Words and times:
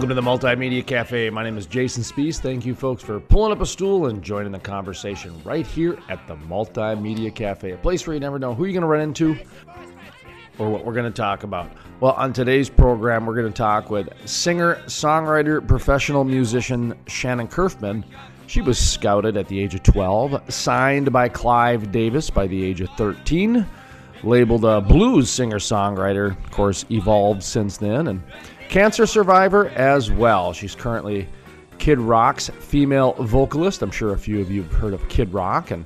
Welcome 0.00 0.16
to 0.16 0.22
the 0.22 0.22
Multimedia 0.22 0.86
Cafe. 0.86 1.28
My 1.28 1.44
name 1.44 1.58
is 1.58 1.66
Jason 1.66 2.02
Spiess. 2.02 2.40
Thank 2.40 2.64
you, 2.64 2.74
folks, 2.74 3.02
for 3.02 3.20
pulling 3.20 3.52
up 3.52 3.60
a 3.60 3.66
stool 3.66 4.06
and 4.06 4.22
joining 4.22 4.50
the 4.50 4.58
conversation 4.58 5.38
right 5.44 5.66
here 5.66 5.98
at 6.08 6.26
the 6.26 6.36
Multimedia 6.36 7.34
Cafe, 7.34 7.72
a 7.72 7.76
place 7.76 8.06
where 8.06 8.14
you 8.14 8.20
never 8.20 8.38
know 8.38 8.54
who 8.54 8.64
you're 8.64 8.72
going 8.72 8.80
to 8.80 8.86
run 8.86 9.02
into 9.02 9.36
or 10.58 10.70
what 10.70 10.86
we're 10.86 10.94
going 10.94 11.04
to 11.04 11.10
talk 11.10 11.42
about. 11.42 11.70
Well, 12.00 12.12
on 12.12 12.32
today's 12.32 12.70
program, 12.70 13.26
we're 13.26 13.34
going 13.34 13.52
to 13.52 13.56
talk 13.56 13.90
with 13.90 14.08
singer, 14.26 14.76
songwriter, 14.86 15.68
professional 15.68 16.24
musician 16.24 16.94
Shannon 17.06 17.46
Curfman. 17.46 18.02
She 18.46 18.62
was 18.62 18.78
scouted 18.78 19.36
at 19.36 19.48
the 19.48 19.60
age 19.60 19.74
of 19.74 19.82
12, 19.82 20.50
signed 20.50 21.12
by 21.12 21.28
Clive 21.28 21.92
Davis 21.92 22.30
by 22.30 22.46
the 22.46 22.64
age 22.64 22.80
of 22.80 22.88
13, 22.96 23.66
labeled 24.22 24.64
a 24.64 24.80
blues 24.80 25.28
singer 25.28 25.58
songwriter, 25.58 26.30
of 26.42 26.50
course, 26.52 26.86
evolved 26.90 27.42
since 27.42 27.76
then, 27.76 28.06
and 28.06 28.22
cancer 28.70 29.04
survivor 29.04 29.68
as 29.70 30.12
well. 30.12 30.52
She's 30.52 30.76
currently 30.76 31.28
Kid 31.78 31.98
Rock's 31.98 32.48
female 32.48 33.14
vocalist. 33.14 33.82
I'm 33.82 33.90
sure 33.90 34.12
a 34.12 34.18
few 34.18 34.40
of 34.40 34.50
you 34.50 34.62
have 34.62 34.72
heard 34.72 34.94
of 34.94 35.06
Kid 35.08 35.32
Rock. 35.34 35.72
And 35.72 35.84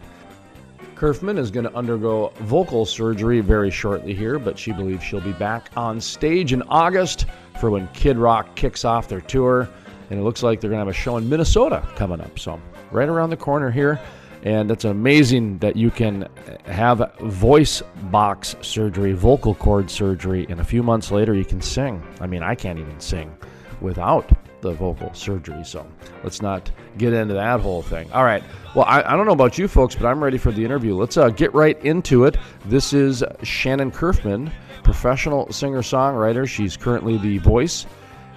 Curfman 0.95 1.39
is 1.39 1.51
going 1.51 1.65
to 1.65 1.75
undergo 1.75 2.31
vocal 2.41 2.85
surgery 2.85 3.41
very 3.41 3.71
shortly 3.71 4.13
here, 4.13 4.39
but 4.39 4.59
she 4.59 4.71
believes 4.71 5.03
she'll 5.03 5.23
be 5.23 5.33
back 5.33 5.71
on 5.77 5.99
stage 5.99 6.53
in 6.53 6.63
August 6.69 7.25
for 7.59 7.71
when 7.71 7.89
Kid 7.89 8.19
Rock 8.19 8.55
kicks 8.55 8.85
off 8.85 9.09
their 9.09 9.23
tour. 9.23 9.67
And 10.11 10.21
it 10.21 10.23
looks 10.23 10.43
like 10.43 10.61
they're 10.61 10.69
going 10.71 10.79
to 10.79 10.87
have 10.87 10.89
a 10.89 10.93
show 10.93 11.17
in 11.17 11.27
Minnesota 11.27 11.89
coming 11.97 12.21
up. 12.21 12.39
So, 12.39 12.61
right 12.93 13.09
around 13.09 13.31
the 13.31 13.37
corner 13.37 13.71
here. 13.71 13.99
And 14.45 14.71
it's 14.71 14.85
amazing 14.85 15.59
that 15.59 15.75
you 15.75 15.91
can 15.91 16.29
have 16.67 17.13
voice 17.21 17.83
box 18.11 18.55
surgery, 18.61 19.13
vocal 19.13 19.55
cord 19.55 19.91
surgery, 19.91 20.47
and 20.51 20.61
a 20.61 20.65
few 20.65 20.83
months 20.83 21.11
later 21.11 21.35
you 21.35 21.47
can 21.47 21.63
sing. 21.63 22.03
I 22.21 22.27
mean, 22.27 22.43
I 22.43 22.55
can't 22.55 22.79
even 22.79 23.01
sing 23.01 23.35
without 23.81 24.31
the 24.61 24.73
vocal 24.73 25.13
surgery. 25.15 25.65
So 25.65 25.87
let's 26.23 26.43
not 26.43 26.71
get 26.99 27.15
into 27.15 27.35
that 27.35 27.61
whole 27.61 27.83
thing. 27.83 28.11
All 28.13 28.25
right. 28.25 28.45
Well, 28.75 28.85
I, 28.87 29.03
I 29.03 29.17
don't 29.17 29.27
know 29.27 29.33
about 29.33 29.57
you 29.57 29.67
folks, 29.67 29.95
but 29.95 30.07
I'm 30.07 30.23
ready 30.23 30.39
for 30.39 30.53
the 30.53 30.65
interview. 30.65 30.95
Let's 30.95 31.17
uh, 31.17 31.31
get 31.31 31.55
right 31.55 31.83
into 31.85 32.25
it. 32.25 32.37
This 32.67 32.93
is 32.93 33.25
Shannon 33.43 33.91
Curfman, 33.91 34.53
professional 34.83 35.51
singer 35.53 35.83
songwriter. 35.83 36.47
She's 36.47 36.77
currently 36.77 37.17
the 37.17 37.39
voice 37.39 37.87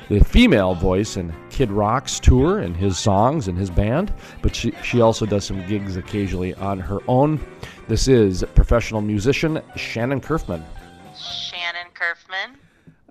the 0.09 0.23
female 0.23 0.73
voice 0.73 1.17
in 1.17 1.33
Kid 1.49 1.71
Rock's 1.71 2.19
tour 2.19 2.59
and 2.59 2.75
his 2.75 2.97
songs 2.97 3.47
and 3.47 3.57
his 3.57 3.69
band, 3.69 4.13
but 4.41 4.55
she, 4.55 4.71
she 4.83 5.01
also 5.01 5.25
does 5.25 5.45
some 5.45 5.65
gigs 5.67 5.97
occasionally 5.97 6.53
on 6.55 6.79
her 6.79 6.99
own. 7.07 7.39
This 7.87 8.07
is 8.07 8.45
professional 8.55 9.01
musician 9.01 9.61
Shannon 9.75 10.21
Curfman. 10.21 10.63
Shannon 11.15 11.87
Curfman. 11.93 12.55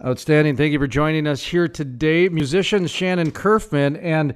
Outstanding. 0.04 0.56
Thank 0.56 0.72
you 0.72 0.78
for 0.78 0.86
joining 0.86 1.26
us 1.26 1.42
here 1.42 1.68
today. 1.68 2.28
Musician 2.28 2.86
Shannon 2.86 3.30
Curfman. 3.30 3.98
And 4.02 4.34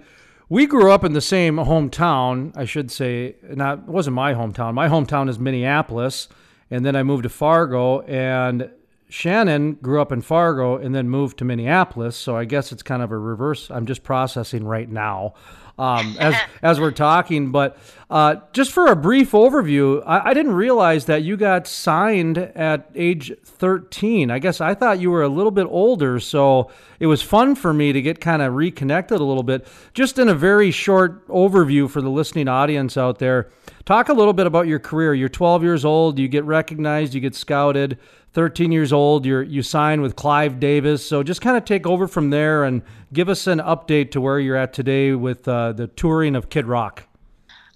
we 0.49 0.67
grew 0.67 0.91
up 0.91 1.05
in 1.05 1.13
the 1.13 1.21
same 1.21 1.57
hometown, 1.57 2.57
I 2.57 2.65
should 2.65 2.91
say. 2.91 3.37
Not, 3.43 3.81
it 3.81 3.85
wasn't 3.85 4.17
my 4.17 4.35
hometown. 4.35 4.75
My 4.75 4.89
hometown 4.89 5.29
is 5.29 5.39
Minneapolis. 5.39 6.29
And 6.71 6.85
then 6.85 6.95
I 6.97 7.03
moved 7.03 7.25
to 7.25 7.29
Fargo, 7.29 8.01
and 8.03 8.71
Shannon 9.11 9.75
grew 9.75 10.01
up 10.01 10.13
in 10.13 10.23
Fargo 10.23 10.77
and 10.77 10.95
then 10.95 11.09
moved 11.09 11.39
to 11.39 11.45
Minneapolis, 11.45 12.17
so 12.17 12.37
I 12.37 12.45
guess 12.45 12.73
it's 12.73 12.83
kind 12.83 13.03
of 13.03 13.11
a 13.11 13.19
reverse. 13.19 13.71
I'm 13.71 13.87
just 13.87 14.03
processing 14.03 14.65
right 14.65 14.89
now 14.89 15.35
um, 15.81 16.17
as 16.21 16.35
as 16.63 16.79
we're 16.79 16.93
talking. 16.93 17.51
But 17.51 17.77
uh, 18.11 18.37
just 18.53 18.71
for 18.71 18.87
a 18.87 18.95
brief 18.95 19.33
overview, 19.33 20.03
I, 20.07 20.31
I, 20.31 20.35
didn't 20.35 20.53
realize 20.53 21.07
that 21.07 21.23
you 21.23 21.37
got 21.37 21.67
signed 21.67 22.39
at 22.39 22.91
age 22.95 23.33
13. 23.45 24.31
I 24.31 24.39
guess 24.39 24.61
I 24.61 24.75
thought 24.75 25.01
you 25.01 25.11
were 25.11 25.23
a 25.23 25.29
little 25.29 25.51
bit 25.51 25.67
older, 25.69 26.21
so 26.21 26.71
it 27.01 27.07
was 27.07 27.23
fun 27.23 27.55
for 27.55 27.73
me 27.73 27.93
to 27.93 28.03
get 28.03 28.21
kind 28.21 28.43
of 28.43 28.55
reconnected 28.55 29.21
a 29.21 29.25
little 29.25 29.43
bit. 29.43 29.67
Just 29.95 30.19
in 30.19 30.29
a 30.29 30.35
very 30.35 30.71
short 30.71 31.27
overview 31.29 31.89
for 31.89 32.03
the 32.03 32.11
listening 32.11 32.49
audience 32.49 32.97
out 32.97 33.19
there, 33.19 33.49
talk 33.87 34.09
a 34.09 34.13
little 34.13 34.35
bit 34.35 34.47
about 34.47 34.67
your 34.67 34.79
career. 34.79 35.15
You're 35.15 35.29
12 35.29 35.63
years 35.63 35.85
old. 35.85 36.19
You 36.19 36.29
get 36.29 36.45
recognized. 36.45 37.15
You 37.15 37.21
get 37.21 37.35
scouted. 37.35 37.99
13 38.33 38.73
years 38.73 38.93
old. 38.93 39.27
You 39.27 39.41
you 39.41 39.63
sign 39.63 40.01
with 40.01 40.17
Clive 40.17 40.61
Davis. 40.61 41.07
So 41.07 41.23
just 41.23 41.41
kind 41.41 41.57
of 41.57 41.65
take 41.65 41.87
over 41.87 42.07
from 42.07 42.31
there 42.31 42.65
and 42.65 42.83
give 43.13 43.29
us 43.29 43.47
an 43.47 43.59
update 43.59 44.11
to 44.13 44.21
where 44.21 44.39
you're 44.39 44.57
at 44.57 44.73
today 44.73 45.13
with 45.13 45.47
uh, 45.49 45.73
the 45.73 45.89
touring 45.89 46.37
of 46.37 46.49
Kid 46.49 46.67
Rock. 46.67 47.05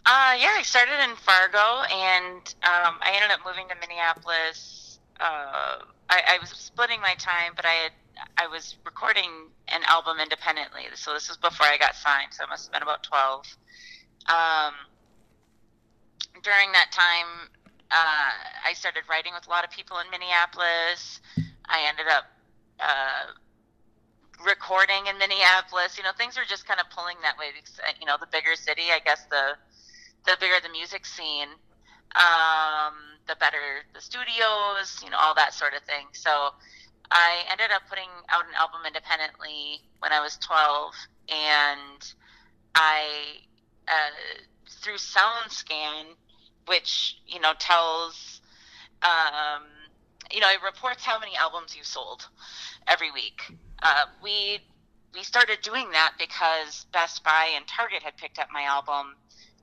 Uh, 0.07 0.37
yeah, 0.39 0.55
I 0.59 0.63
started 0.63 1.03
in 1.03 1.17
Fargo, 1.17 1.83
and 1.91 2.55
um, 2.63 2.99
I 3.01 3.13
ended 3.15 3.31
up 3.31 3.41
moving 3.47 3.67
to 3.69 3.75
Minneapolis. 3.81 4.99
Uh, 5.19 5.79
I, 6.11 6.23
I 6.29 6.39
was 6.41 6.51
splitting 6.51 7.01
my 7.01 7.15
time, 7.15 7.53
but 7.57 7.65
I 7.65 7.73
had 7.73 7.93
I 8.37 8.47
was 8.47 8.77
recording 8.85 9.31
an 9.69 9.81
album 9.89 10.19
independently. 10.21 10.83
So 10.95 11.15
this 11.15 11.29
was 11.29 11.37
before 11.39 11.67
I 11.67 11.79
got 11.79 11.95
signed. 11.95 12.33
So 12.33 12.45
it 12.45 12.49
must 12.49 12.67
have 12.67 12.73
been 12.73 12.83
about 12.83 13.03
12. 13.03 13.57
Um, 14.29 14.75
during 16.43 16.73
that 16.73 16.93
time, 16.93 17.49
uh, 17.95 18.31
I 18.67 18.75
started 18.75 19.05
writing 19.09 19.33
with 19.35 19.47
a 19.47 19.51
lot 19.51 19.63
of 19.63 19.71
people 19.71 19.99
in 19.99 20.11
Minneapolis. 20.11 21.21
I 21.67 21.87
ended 21.87 22.07
up 22.11 22.27
uh, 22.83 23.31
recording 24.45 25.07
in 25.07 25.17
Minneapolis. 25.17 25.97
You 25.97 26.03
know, 26.03 26.11
things 26.19 26.37
were 26.37 26.43
just 26.49 26.67
kind 26.67 26.81
of 26.81 26.91
pulling 26.91 27.15
that 27.23 27.39
way. 27.39 27.55
Because, 27.55 27.79
uh, 27.79 27.95
you 28.01 28.07
know, 28.07 28.17
the 28.19 28.27
bigger 28.27 28.57
city, 28.57 28.91
I 28.91 28.99
guess 28.99 29.25
the 29.31 29.55
the 30.27 30.37
bigger 30.41 30.59
the 30.61 30.75
music 30.75 31.07
scene, 31.07 31.55
um, 32.19 32.99
the 33.31 33.37
better 33.39 33.87
the 33.95 34.01
studios. 34.01 34.99
You 35.05 35.11
know, 35.11 35.19
all 35.23 35.35
that 35.39 35.55
sort 35.55 35.75
of 35.79 35.87
thing. 35.87 36.11
So 36.19 36.51
I 37.13 37.47
ended 37.47 37.71
up 37.71 37.83
putting 37.89 38.11
out 38.29 38.43
an 38.43 38.59
album 38.59 38.83
independently 38.87 39.87
when 40.01 40.11
I 40.11 40.19
was 40.19 40.37
12, 40.43 40.93
and 41.31 42.03
I 42.75 43.39
uh, 43.87 44.43
through 44.83 44.99
SoundScan 44.99 46.19
which 46.67 47.19
you 47.27 47.41
know 47.41 47.53
tells 47.59 48.41
um, 49.03 49.63
you 50.33 50.41
know 50.41 50.49
it 50.49 50.63
reports 50.65 51.05
how 51.05 51.19
many 51.19 51.33
albums 51.37 51.77
you 51.77 51.85
sold 51.85 52.29
every 52.87 53.11
week. 53.11 53.53
Uh, 53.83 54.05
we 54.23 54.61
we 55.15 55.23
started 55.23 55.59
doing 55.63 55.91
that 55.93 56.15
because 56.19 56.87
Best 56.93 57.23
Buy 57.23 57.53
and 57.55 57.67
Target 57.67 58.03
had 58.03 58.17
picked 58.17 58.39
up 58.39 58.49
my 58.53 58.63
album. 58.63 59.15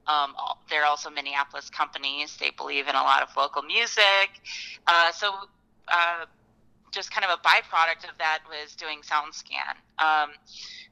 Um, 0.07 0.34
they're 0.69 0.85
also 0.85 1.09
Minneapolis 1.09 1.69
companies. 1.69 2.38
They 2.38 2.51
believe 2.51 2.88
in 2.88 2.95
a 2.95 3.01
lot 3.01 3.22
of 3.22 3.29
local 3.38 3.62
music. 3.62 4.41
Uh, 4.88 5.12
so, 5.12 5.31
uh, 5.88 6.25
just 6.91 7.12
kind 7.12 7.23
of 7.25 7.38
a 7.38 7.47
byproduct 7.47 8.09
of 8.09 8.18
that 8.18 8.39
was 8.50 8.75
doing 8.75 9.01
SoundScan. 9.01 9.75
Um, 10.00 10.31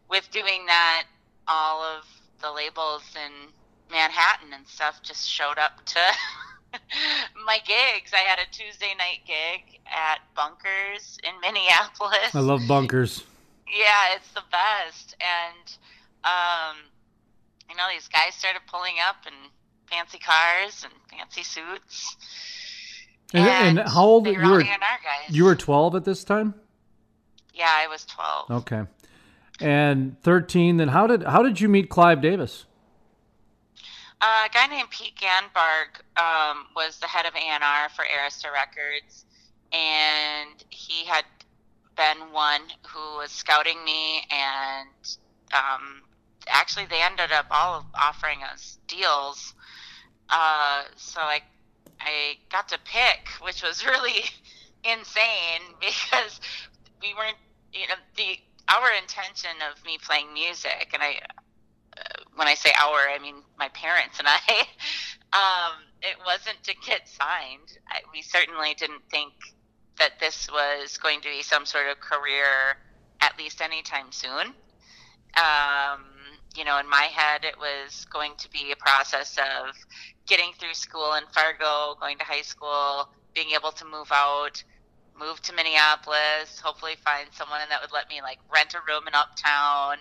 with 0.09 0.29
doing 0.31 0.65
that, 0.67 1.05
all 1.47 1.81
of 1.81 2.05
the 2.41 2.51
labels 2.51 3.03
and 3.21 3.51
Manhattan 3.91 4.53
and 4.53 4.67
stuff 4.67 5.01
just 5.03 5.27
showed 5.27 5.57
up 5.57 5.83
to 5.85 5.99
my 7.45 7.57
gigs. 7.65 8.11
I 8.13 8.19
had 8.27 8.39
a 8.39 8.51
Tuesday 8.51 8.93
night 8.97 9.19
gig 9.25 9.79
at 9.85 10.19
Bunkers 10.35 11.17
in 11.23 11.31
Minneapolis. 11.41 12.33
I 12.33 12.39
love 12.39 12.61
Bunkers. 12.67 13.23
Yeah, 13.67 14.15
it's 14.15 14.29
the 14.33 14.43
best. 14.51 15.15
And 15.19 15.77
um, 16.23 16.77
you 17.69 17.75
know, 17.75 17.83
these 17.93 18.07
guys 18.07 18.35
started 18.35 18.61
pulling 18.67 18.95
up 19.07 19.17
in 19.25 19.33
fancy 19.89 20.19
cars 20.19 20.83
and 20.83 20.93
fancy 21.09 21.43
suits. 21.43 22.17
And, 23.33 23.47
and, 23.47 23.79
and 23.79 23.89
how 23.89 24.05
old 24.05 24.25
were 24.25 24.33
you 24.33 24.49
were? 24.49 24.63
You 25.29 25.43
were 25.45 25.55
twelve 25.55 25.95
at 25.95 26.03
this 26.03 26.23
time. 26.23 26.55
Yeah, 27.53 27.67
I 27.69 27.87
was 27.87 28.05
twelve. 28.05 28.63
Okay, 28.63 28.83
and 29.59 30.19
thirteen. 30.21 30.77
Then 30.77 30.87
how 30.87 31.05
did 31.05 31.23
how 31.23 31.43
did 31.43 31.61
you 31.61 31.69
meet 31.69 31.89
Clive 31.89 32.21
Davis? 32.21 32.65
Uh, 34.21 34.47
a 34.47 34.49
guy 34.53 34.67
named 34.67 34.89
Pete 34.89 35.15
Ganbarg 35.15 36.01
um, 36.17 36.65
was 36.75 36.99
the 36.99 37.07
head 37.07 37.25
of 37.25 37.33
A&R 37.35 37.89
for 37.89 38.03
Arista 38.03 38.51
Records, 38.51 39.25
and 39.71 40.63
he 40.69 41.05
had 41.05 41.25
been 41.95 42.31
one 42.33 42.61
who 42.87 43.17
was 43.17 43.31
scouting 43.31 43.83
me 43.85 44.23
and 44.31 45.17
um, 45.53 46.03
actually, 46.47 46.85
they 46.85 47.01
ended 47.01 47.31
up 47.31 47.47
all 47.51 47.85
offering 47.99 48.39
us 48.43 48.77
deals. 48.87 49.53
Uh, 50.29 50.83
so 50.95 51.21
I 51.21 51.41
I 51.99 52.37
got 52.51 52.67
to 52.69 52.79
pick, 52.85 53.27
which 53.41 53.63
was 53.63 53.85
really 53.85 54.23
insane 54.83 55.61
because 55.79 56.39
we 57.01 57.13
weren't, 57.13 57.37
you 57.73 57.87
know, 57.87 57.95
the 58.15 58.39
our 58.67 58.91
intention 59.01 59.51
of 59.71 59.83
me 59.83 59.97
playing 59.97 60.33
music, 60.33 60.91
and 60.93 61.01
I, 61.01 61.19
when 62.35 62.47
I 62.47 62.55
say 62.55 62.71
our, 62.81 63.09
I 63.09 63.19
mean 63.21 63.35
my 63.57 63.69
parents 63.69 64.19
and 64.19 64.27
I. 64.27 64.39
um, 65.33 65.83
it 66.01 66.15
wasn't 66.25 66.63
to 66.63 66.75
get 66.85 67.07
signed. 67.07 67.77
I, 67.87 68.01
we 68.13 68.21
certainly 68.21 68.73
didn't 68.75 69.03
think 69.11 69.33
that 69.99 70.19
this 70.19 70.49
was 70.51 70.97
going 70.97 71.21
to 71.21 71.29
be 71.29 71.43
some 71.43 71.65
sort 71.65 71.87
of 71.87 71.99
career, 71.99 72.77
at 73.21 73.37
least 73.37 73.61
anytime 73.61 74.11
soon. 74.11 74.53
Um, 75.35 76.05
you 76.55 76.63
know, 76.63 76.79
in 76.79 76.89
my 76.89 77.09
head, 77.13 77.43
it 77.43 77.57
was 77.59 78.05
going 78.05 78.31
to 78.37 78.49
be 78.49 78.71
a 78.71 78.75
process 78.77 79.37
of 79.37 79.75
getting 80.25 80.51
through 80.57 80.73
school 80.73 81.13
in 81.13 81.23
Fargo, 81.33 81.95
going 81.99 82.17
to 82.17 82.23
high 82.23 82.41
school, 82.41 83.09
being 83.35 83.49
able 83.51 83.71
to 83.71 83.85
move 83.85 84.09
out, 84.11 84.63
move 85.19 85.41
to 85.41 85.53
Minneapolis, 85.53 86.59
hopefully 86.63 86.95
find 87.03 87.27
someone 87.31 87.59
that 87.69 87.81
would 87.81 87.91
let 87.91 88.07
me 88.09 88.21
like 88.21 88.39
rent 88.51 88.73
a 88.73 88.79
room 88.87 89.07
in 89.07 89.13
uptown 89.13 89.97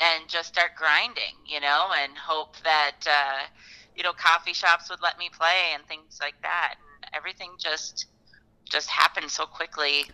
and 0.00 0.28
just 0.28 0.48
start 0.48 0.70
grinding, 0.76 1.36
you 1.46 1.60
know, 1.60 1.88
and 2.02 2.16
hope 2.16 2.56
that, 2.64 2.96
uh, 3.06 3.46
you 3.94 4.02
know, 4.02 4.12
coffee 4.12 4.54
shops 4.54 4.88
would 4.90 5.02
let 5.02 5.18
me 5.18 5.28
play 5.32 5.72
and 5.74 5.84
things 5.86 6.18
like 6.20 6.40
that. 6.42 6.76
And 7.02 7.10
everything 7.14 7.50
just, 7.58 8.06
just 8.64 8.88
happened 8.88 9.30
so 9.30 9.44
quickly. 9.44 10.04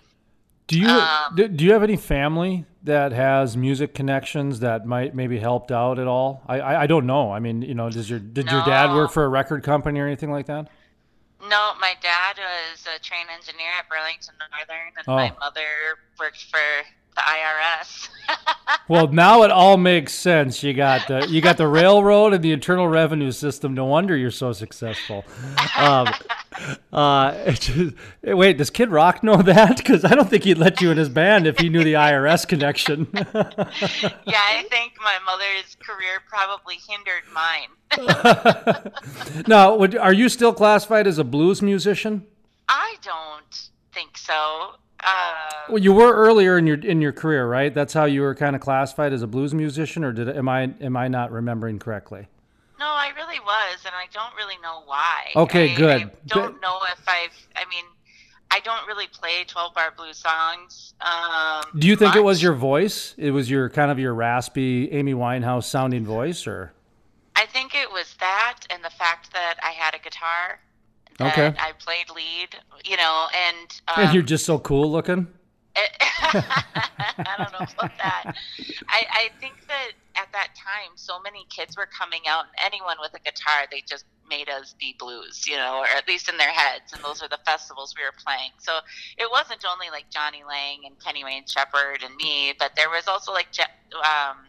Do 0.66 0.80
you 0.80 0.88
um, 0.88 1.36
do, 1.36 1.46
do 1.46 1.64
you 1.64 1.72
have 1.72 1.84
any 1.84 1.96
family 1.96 2.64
that 2.82 3.12
has 3.12 3.56
music 3.56 3.94
connections 3.94 4.58
that 4.60 4.84
might 4.84 5.14
maybe 5.14 5.38
helped 5.38 5.70
out 5.70 6.00
at 6.00 6.08
all? 6.08 6.42
I, 6.48 6.58
I, 6.58 6.82
I 6.82 6.86
don't 6.88 7.06
know. 7.06 7.30
I 7.30 7.38
mean, 7.38 7.62
you 7.62 7.74
know, 7.74 7.88
does 7.88 8.10
your 8.10 8.18
did 8.18 8.46
no. 8.46 8.52
your 8.52 8.64
dad 8.64 8.92
work 8.92 9.12
for 9.12 9.24
a 9.24 9.28
record 9.28 9.62
company 9.62 10.00
or 10.00 10.06
anything 10.06 10.32
like 10.32 10.46
that? 10.46 10.68
No, 11.40 11.72
my 11.80 11.94
dad 12.02 12.38
was 12.38 12.84
a 12.96 12.98
train 13.00 13.26
engineer 13.32 13.68
at 13.78 13.88
Burlington 13.88 14.34
Northern, 14.50 14.92
and 14.96 15.06
oh. 15.06 15.14
my 15.14 15.32
mother 15.38 15.62
worked 16.18 16.42
for 16.50 16.58
the 17.16 17.22
IRS. 17.22 18.08
well, 18.88 19.08
now 19.08 19.42
it 19.42 19.50
all 19.50 19.76
makes 19.76 20.12
sense. 20.12 20.62
You 20.62 20.74
got 20.74 21.08
the 21.08 21.26
you 21.28 21.40
got 21.40 21.56
the 21.56 21.66
railroad 21.66 22.32
and 22.32 22.42
the 22.42 22.52
Internal 22.52 22.88
Revenue 22.88 23.32
System. 23.32 23.74
No 23.74 23.86
wonder 23.86 24.16
you're 24.16 24.30
so 24.30 24.52
successful. 24.52 25.24
Um, 25.76 26.08
uh, 26.92 27.50
just, 27.52 27.94
wait, 28.22 28.58
does 28.58 28.70
Kid 28.70 28.90
Rock 28.90 29.22
know 29.22 29.42
that? 29.42 29.76
Because 29.76 30.04
I 30.04 30.14
don't 30.14 30.28
think 30.28 30.44
he'd 30.44 30.58
let 30.58 30.80
you 30.80 30.90
in 30.90 30.96
his 30.96 31.08
band 31.08 31.46
if 31.46 31.58
he 31.58 31.68
knew 31.68 31.84
the 31.84 31.94
IRS 31.94 32.46
connection. 32.46 33.08
yeah, 33.14 33.24
I 33.34 34.64
think 34.70 34.94
my 35.00 35.18
mother's 35.24 35.76
career 35.80 36.20
probably 36.28 36.76
hindered 36.88 37.24
mine. 37.32 37.68
now, 39.46 39.76
would, 39.76 39.96
are 39.96 40.12
you 40.12 40.28
still 40.28 40.52
classified 40.52 41.06
as 41.06 41.18
a 41.18 41.24
blues 41.24 41.62
musician? 41.62 42.26
I 42.68 42.96
don't 43.02 43.68
think 43.92 44.18
so. 44.18 44.76
Uh, 45.06 45.34
well, 45.68 45.78
you 45.78 45.92
were 45.92 46.12
earlier 46.12 46.58
in 46.58 46.66
your 46.66 46.78
in 46.78 47.00
your 47.00 47.12
career, 47.12 47.48
right? 47.48 47.72
That's 47.72 47.92
how 47.94 48.04
you 48.06 48.22
were 48.22 48.34
kind 48.34 48.56
of 48.56 48.60
classified 48.60 49.12
as 49.12 49.22
a 49.22 49.26
blues 49.28 49.54
musician, 49.54 50.02
or 50.02 50.12
did 50.12 50.28
am 50.28 50.48
I 50.48 50.74
am 50.80 50.96
I 50.96 51.06
not 51.06 51.30
remembering 51.30 51.78
correctly? 51.78 52.26
No, 52.78 52.86
I 52.86 53.12
really 53.16 53.40
was, 53.40 53.84
and 53.86 53.94
I 53.94 54.06
don't 54.12 54.34
really 54.36 54.56
know 54.62 54.82
why. 54.84 55.28
Okay, 55.34 55.72
I, 55.72 55.76
good. 55.76 56.02
I 56.02 56.10
don't 56.26 56.60
know 56.60 56.78
if 56.92 57.08
I've. 57.08 57.46
I 57.54 57.64
mean, 57.70 57.84
I 58.50 58.60
don't 58.60 58.86
really 58.88 59.06
play 59.06 59.44
twelve 59.46 59.74
bar 59.74 59.94
blues 59.96 60.18
songs. 60.18 60.94
Um, 61.00 61.62
Do 61.78 61.86
you 61.86 61.94
think 61.94 62.10
much. 62.10 62.16
it 62.16 62.24
was 62.24 62.42
your 62.42 62.54
voice? 62.54 63.14
It 63.16 63.30
was 63.30 63.48
your 63.48 63.70
kind 63.70 63.90
of 63.92 63.98
your 64.00 64.12
raspy 64.12 64.90
Amy 64.90 65.14
Winehouse 65.14 65.64
sounding 65.64 66.04
voice, 66.04 66.46
or? 66.48 66.72
I 67.36 67.46
think 67.46 67.74
it 67.74 67.90
was 67.92 68.14
that, 68.18 68.62
and 68.70 68.82
the 68.82 68.90
fact 68.90 69.32
that 69.34 69.56
I 69.62 69.70
had 69.70 69.94
a 69.94 69.98
guitar 69.98 70.58
okay. 71.20 71.54
I 71.58 71.72
played 71.78 72.10
lead, 72.10 72.56
you 72.84 72.96
know, 72.96 73.26
and 73.34 73.80
um, 73.88 73.94
and 74.04 74.14
you're 74.14 74.22
just 74.22 74.44
so 74.44 74.58
cool 74.58 74.90
looking. 74.90 75.28
I 76.22 77.34
don't 77.36 77.52
know 77.52 77.66
about 77.78 77.92
that. 77.98 78.34
I, 78.88 79.04
I 79.10 79.28
think 79.40 79.54
that 79.68 79.92
at 80.16 80.32
that 80.32 80.48
time, 80.56 80.96
so 80.96 81.20
many 81.20 81.46
kids 81.50 81.76
were 81.76 81.86
coming 81.86 82.22
out, 82.26 82.44
and 82.46 82.72
anyone 82.72 82.96
with 83.00 83.12
a 83.14 83.20
guitar, 83.20 83.66
they 83.70 83.82
just 83.86 84.06
made 84.28 84.48
us 84.48 84.74
be 84.78 84.96
blues, 84.98 85.46
you 85.46 85.56
know, 85.56 85.80
or 85.80 85.86
at 85.86 86.08
least 86.08 86.28
in 86.28 86.36
their 86.36 86.50
heads. 86.50 86.92
And 86.92 87.02
those 87.04 87.22
are 87.22 87.28
the 87.28 87.38
festivals 87.44 87.94
we 87.96 88.04
were 88.04 88.14
playing. 88.24 88.50
So 88.58 88.78
it 89.18 89.30
wasn't 89.30 89.64
only 89.70 89.90
like 89.90 90.10
Jonny 90.10 90.42
Lang 90.46 90.80
and 90.86 90.98
Kenny 90.98 91.24
Wayne 91.24 91.46
Shepherd 91.46 92.02
and 92.02 92.16
me, 92.16 92.54
but 92.58 92.72
there 92.76 92.88
was 92.88 93.06
also 93.06 93.32
like 93.32 93.48
um, 94.02 94.46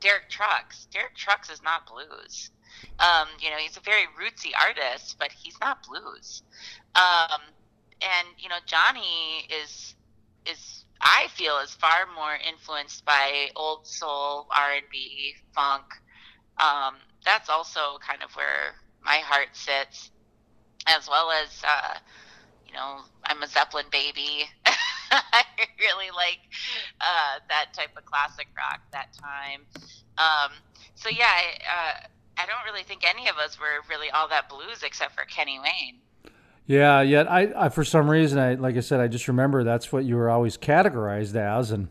Derek 0.00 0.28
Trucks. 0.28 0.86
Derek 0.92 1.16
Trucks 1.16 1.50
is 1.50 1.62
not 1.62 1.86
blues. 1.86 2.50
Um, 2.98 3.28
you 3.40 3.50
know, 3.50 3.56
he's 3.56 3.76
a 3.76 3.80
very 3.80 4.04
rootsy 4.20 4.50
artist, 4.60 5.16
but 5.18 5.30
he's 5.32 5.56
not 5.60 5.86
blues. 5.86 6.42
Um, 6.94 7.40
and 8.00 8.28
you 8.38 8.48
know, 8.48 8.58
Johnny 8.66 9.46
is 9.62 9.94
is 10.46 10.84
I 11.00 11.28
feel 11.34 11.58
is 11.58 11.74
far 11.74 12.06
more 12.14 12.36
influenced 12.48 13.04
by 13.04 13.50
old 13.56 13.86
soul, 13.86 14.46
R 14.54 14.72
and 14.72 14.86
B, 14.90 15.34
funk. 15.54 15.84
Um, 16.58 16.96
that's 17.24 17.48
also 17.48 17.98
kind 18.06 18.22
of 18.22 18.34
where 18.34 18.74
my 19.02 19.18
heart 19.18 19.48
sits, 19.52 20.10
as 20.86 21.08
well 21.08 21.30
as 21.30 21.62
uh, 21.66 21.98
you 22.66 22.74
know, 22.74 23.00
I'm 23.24 23.42
a 23.42 23.46
Zeppelin 23.46 23.86
baby. 23.90 24.44
I 25.10 25.42
really 25.78 26.10
like 26.14 26.40
uh, 27.00 27.40
that 27.48 27.72
type 27.72 27.96
of 27.96 28.04
classic 28.04 28.48
rock 28.56 28.80
that 28.92 29.08
time. 29.14 29.62
Um, 30.18 30.52
so 30.94 31.08
yeah, 31.08 31.30
I, 31.30 31.42
uh, 31.64 32.06
I 32.38 32.46
don't 32.46 32.64
really 32.64 32.84
think 32.84 33.02
any 33.08 33.28
of 33.28 33.36
us 33.36 33.58
were 33.58 33.82
really 33.90 34.10
all 34.10 34.28
that 34.28 34.48
blues 34.48 34.82
except 34.84 35.14
for 35.14 35.24
Kenny 35.24 35.58
Wayne. 35.58 35.96
Yeah, 36.66 37.00
yet 37.00 37.30
I, 37.30 37.52
I 37.56 37.68
for 37.70 37.84
some 37.84 38.08
reason 38.08 38.38
I 38.38 38.54
like 38.54 38.76
I 38.76 38.80
said 38.80 39.00
I 39.00 39.08
just 39.08 39.26
remember 39.26 39.64
that's 39.64 39.92
what 39.92 40.04
you 40.04 40.16
were 40.16 40.30
always 40.30 40.56
categorized 40.56 41.34
as 41.34 41.70
and 41.70 41.88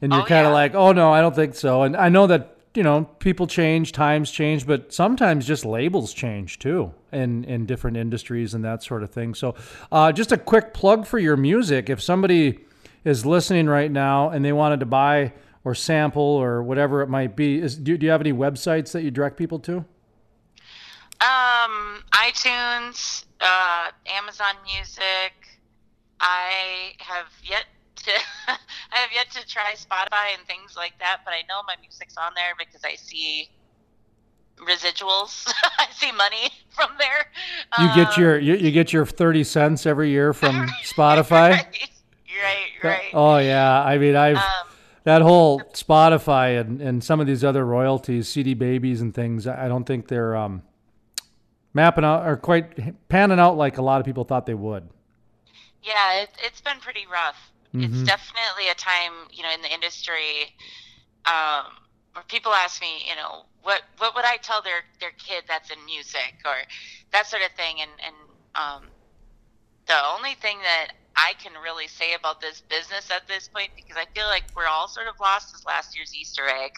and 0.00 0.12
you're 0.12 0.22
oh, 0.22 0.26
kind 0.26 0.46
of 0.46 0.50
yeah. 0.50 0.54
like, 0.54 0.74
"Oh 0.74 0.92
no, 0.92 1.12
I 1.12 1.20
don't 1.20 1.34
think 1.34 1.54
so." 1.54 1.82
And 1.82 1.96
I 1.96 2.08
know 2.08 2.26
that, 2.26 2.56
you 2.74 2.82
know, 2.82 3.04
people 3.18 3.46
change, 3.46 3.92
times 3.92 4.30
change, 4.30 4.66
but 4.66 4.92
sometimes 4.92 5.46
just 5.46 5.64
labels 5.64 6.12
change 6.12 6.58
too 6.58 6.92
in 7.12 7.44
in 7.44 7.66
different 7.66 7.96
industries 7.96 8.54
and 8.54 8.64
that 8.64 8.82
sort 8.82 9.02
of 9.02 9.10
thing. 9.10 9.34
So, 9.34 9.54
uh, 9.92 10.12
just 10.12 10.32
a 10.32 10.36
quick 10.36 10.74
plug 10.74 11.06
for 11.06 11.18
your 11.18 11.36
music 11.36 11.88
if 11.88 12.02
somebody 12.02 12.60
is 13.04 13.24
listening 13.24 13.66
right 13.66 13.90
now 13.90 14.30
and 14.30 14.44
they 14.44 14.52
wanted 14.52 14.80
to 14.80 14.86
buy 14.86 15.32
or 15.64 15.74
sample 15.74 16.22
or 16.22 16.62
whatever 16.62 17.00
it 17.02 17.08
might 17.08 17.34
be. 17.34 17.58
Is, 17.58 17.76
do, 17.76 17.96
do 17.96 18.06
you 18.06 18.12
have 18.12 18.20
any 18.20 18.32
websites 18.32 18.92
that 18.92 19.02
you 19.02 19.10
direct 19.10 19.36
people 19.36 19.58
to? 19.60 19.84
Um, 21.20 22.02
iTunes, 22.12 23.24
uh, 23.40 23.90
Amazon 24.06 24.54
Music. 24.64 25.32
I 26.20 26.92
have 26.98 27.26
yet 27.42 27.64
to 27.96 28.12
I 28.48 28.96
have 28.96 29.10
yet 29.12 29.30
to 29.32 29.46
try 29.46 29.74
Spotify 29.74 30.36
and 30.36 30.46
things 30.46 30.76
like 30.76 30.98
that, 30.98 31.20
but 31.24 31.32
I 31.32 31.42
know 31.48 31.62
my 31.66 31.76
music's 31.80 32.16
on 32.16 32.32
there 32.34 32.52
because 32.58 32.82
I 32.84 32.94
see 32.96 33.48
residuals. 34.56 35.50
I 35.78 35.86
see 35.92 36.12
money 36.12 36.50
from 36.70 36.90
there. 36.98 37.26
You 37.78 37.88
um, 37.88 37.96
get 37.96 38.16
your 38.16 38.38
you, 38.38 38.54
you, 38.54 38.70
get 38.70 38.92
your 38.92 39.06
thirty 39.06 39.44
cents 39.44 39.86
every 39.86 40.10
year 40.10 40.32
from 40.32 40.66
Spotify. 40.82 41.50
right, 41.50 41.66
right, 42.42 42.82
right. 42.82 43.10
Oh 43.14 43.38
yeah, 43.38 43.82
I 43.82 43.98
mean 43.98 44.16
I've. 44.16 44.36
Um, 44.36 44.73
that 45.04 45.22
whole 45.22 45.60
Spotify 45.72 46.60
and, 46.60 46.80
and 46.80 47.04
some 47.04 47.20
of 47.20 47.26
these 47.26 47.44
other 47.44 47.64
royalties, 47.64 48.28
CD 48.28 48.54
Babies 48.54 49.00
and 49.00 49.14
things, 49.14 49.46
I 49.46 49.68
don't 49.68 49.84
think 49.84 50.08
they're 50.08 50.34
um, 50.34 50.62
mapping 51.74 52.04
out 52.04 52.26
or 52.26 52.36
quite 52.36 53.08
panning 53.08 53.38
out 53.38 53.56
like 53.56 53.78
a 53.78 53.82
lot 53.82 54.00
of 54.00 54.06
people 54.06 54.24
thought 54.24 54.46
they 54.46 54.54
would. 54.54 54.88
Yeah, 55.82 56.22
it, 56.22 56.30
has 56.40 56.60
been 56.62 56.80
pretty 56.80 57.04
rough. 57.10 57.36
Mm-hmm. 57.74 57.84
It's 57.84 58.02
definitely 58.02 58.68
a 58.70 58.74
time, 58.74 59.12
you 59.30 59.42
know, 59.42 59.52
in 59.52 59.60
the 59.60 59.72
industry 59.72 60.54
um, 61.26 61.66
where 62.14 62.24
people 62.28 62.52
ask 62.52 62.80
me, 62.80 63.04
you 63.06 63.16
know, 63.16 63.44
what 63.62 63.82
what 63.98 64.14
would 64.14 64.24
I 64.24 64.36
tell 64.38 64.62
their 64.62 64.84
their 65.00 65.12
kid 65.18 65.44
that's 65.48 65.70
in 65.70 65.84
music 65.84 66.36
or 66.44 66.54
that 67.12 67.26
sort 67.26 67.42
of 67.42 67.50
thing, 67.52 67.76
and 67.80 67.90
and 68.06 68.16
um, 68.54 68.82
the 69.86 69.96
only 70.16 70.34
thing 70.34 70.58
that 70.62 70.92
I 71.16 71.34
can 71.42 71.52
really 71.62 71.86
say 71.86 72.14
about 72.14 72.40
this 72.40 72.62
business 72.68 73.10
at 73.10 73.26
this 73.28 73.48
point 73.48 73.70
because 73.76 73.96
I 73.96 74.06
feel 74.14 74.26
like 74.26 74.44
we're 74.56 74.66
all 74.66 74.88
sort 74.88 75.06
of 75.06 75.14
lost 75.20 75.54
as 75.54 75.64
last 75.64 75.96
year's 75.96 76.14
Easter 76.14 76.42
egg 76.48 76.72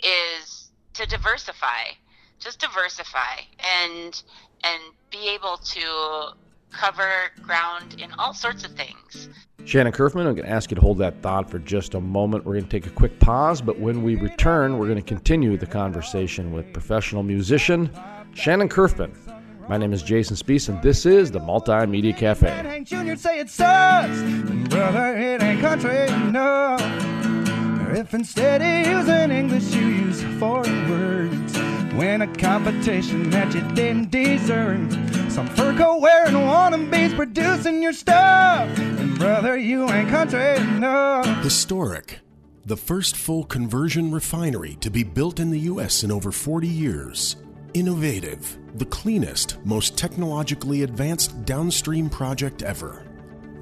is 0.00 0.70
to 0.94 1.06
diversify. 1.06 1.92
Just 2.38 2.60
diversify 2.60 3.40
and 3.82 4.22
and 4.64 4.82
be 5.10 5.28
able 5.28 5.58
to 5.58 6.34
cover 6.70 7.30
ground 7.42 8.00
in 8.00 8.12
all 8.18 8.34
sorts 8.34 8.64
of 8.64 8.72
things. 8.72 9.28
Shannon 9.64 9.92
Curfman, 9.92 10.26
I'm 10.26 10.34
going 10.34 10.46
to 10.46 10.50
ask 10.50 10.70
you 10.70 10.74
to 10.74 10.80
hold 10.80 10.98
that 10.98 11.22
thought 11.22 11.50
for 11.50 11.58
just 11.58 11.94
a 11.94 12.00
moment. 12.00 12.44
We're 12.44 12.54
going 12.54 12.64
to 12.64 12.70
take 12.70 12.86
a 12.86 12.94
quick 12.94 13.18
pause, 13.18 13.60
but 13.60 13.78
when 13.78 14.02
we 14.02 14.14
return, 14.16 14.78
we're 14.78 14.86
going 14.86 14.98
to 14.98 15.02
continue 15.02 15.56
the 15.56 15.66
conversation 15.66 16.52
with 16.52 16.72
professional 16.72 17.22
musician 17.22 17.90
Shannon 18.34 18.68
Curfman. 18.68 19.35
My 19.68 19.76
name 19.76 19.92
is 19.92 20.02
Jason 20.04 20.36
Spiess, 20.36 20.68
and 20.68 20.80
this 20.80 21.04
is 21.04 21.32
the 21.32 21.40
Multimedia 21.40 22.16
Cafe. 22.16 22.48
Hank 22.48 22.86
Jr. 22.86 23.16
say 23.16 23.40
it 23.40 23.50
sucks, 23.50 24.20
brother, 24.68 25.16
it 25.16 25.42
ain't 25.42 25.60
country, 25.60 26.06
no. 26.30 26.76
if 27.90 28.14
instead 28.14 28.62
of 28.62 28.92
using 28.92 29.32
English 29.32 29.74
you 29.74 29.86
use 29.86 30.22
foreign 30.38 30.88
words? 30.88 31.58
Win 31.94 32.22
a 32.22 32.32
competition 32.36 33.28
that 33.30 33.52
you 33.54 33.62
didn't 33.72 34.12
deserve. 34.12 34.92
Some 35.32 35.48
fur 35.48 35.76
coat 35.76 35.98
wearing 35.98 36.34
wannabes 36.34 37.16
producing 37.16 37.82
your 37.82 37.92
stuff. 37.92 38.68
And 38.78 39.18
brother, 39.18 39.56
you 39.56 39.90
ain't 39.90 40.10
country 40.10 40.56
enough. 40.56 41.26
Historic. 41.42 42.20
The 42.66 42.76
first 42.76 43.16
full 43.16 43.44
conversion 43.44 44.12
refinery 44.12 44.76
to 44.80 44.90
be 44.90 45.02
built 45.02 45.40
in 45.40 45.50
the 45.50 45.60
U.S. 45.60 46.04
in 46.04 46.12
over 46.12 46.30
40 46.30 46.68
years. 46.68 47.36
Innovative. 47.76 48.56
The 48.76 48.86
cleanest, 48.86 49.58
most 49.66 49.98
technologically 49.98 50.82
advanced 50.82 51.44
downstream 51.44 52.08
project 52.08 52.62
ever. 52.62 53.04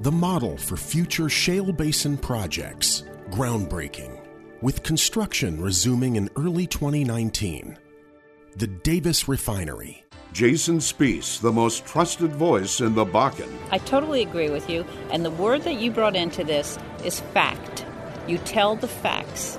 The 0.02 0.12
model 0.12 0.56
for 0.56 0.76
future 0.76 1.28
shale 1.28 1.73
basin 1.73 2.16
projects. 2.16 3.02
Groundbreaking. 3.30 4.21
With 4.62 4.85
construction 4.85 5.61
resuming 5.61 6.14
in 6.14 6.30
early 6.37 6.68
2019. 6.68 7.76
The 8.54 8.68
Davis 8.68 9.26
Refinery. 9.26 10.04
Jason 10.33 10.78
Spiess, 10.78 11.40
the 11.40 11.50
most 11.50 11.85
trusted 11.85 12.37
voice 12.37 12.80
in 12.80 12.94
the 12.94 13.04
Bakken. 13.04 13.52
I 13.73 13.78
totally 13.78 14.23
agree 14.23 14.49
with 14.49 14.71
you. 14.71 14.87
And 15.11 15.25
the 15.25 15.33
word 15.33 15.62
that 15.62 15.80
you 15.80 15.90
brought 15.90 16.14
into 16.14 16.44
this 16.44 16.78
is 17.04 17.18
fact. 17.18 17.85
You 18.28 18.38
tell 18.38 18.76
the 18.76 18.87
facts, 18.87 19.59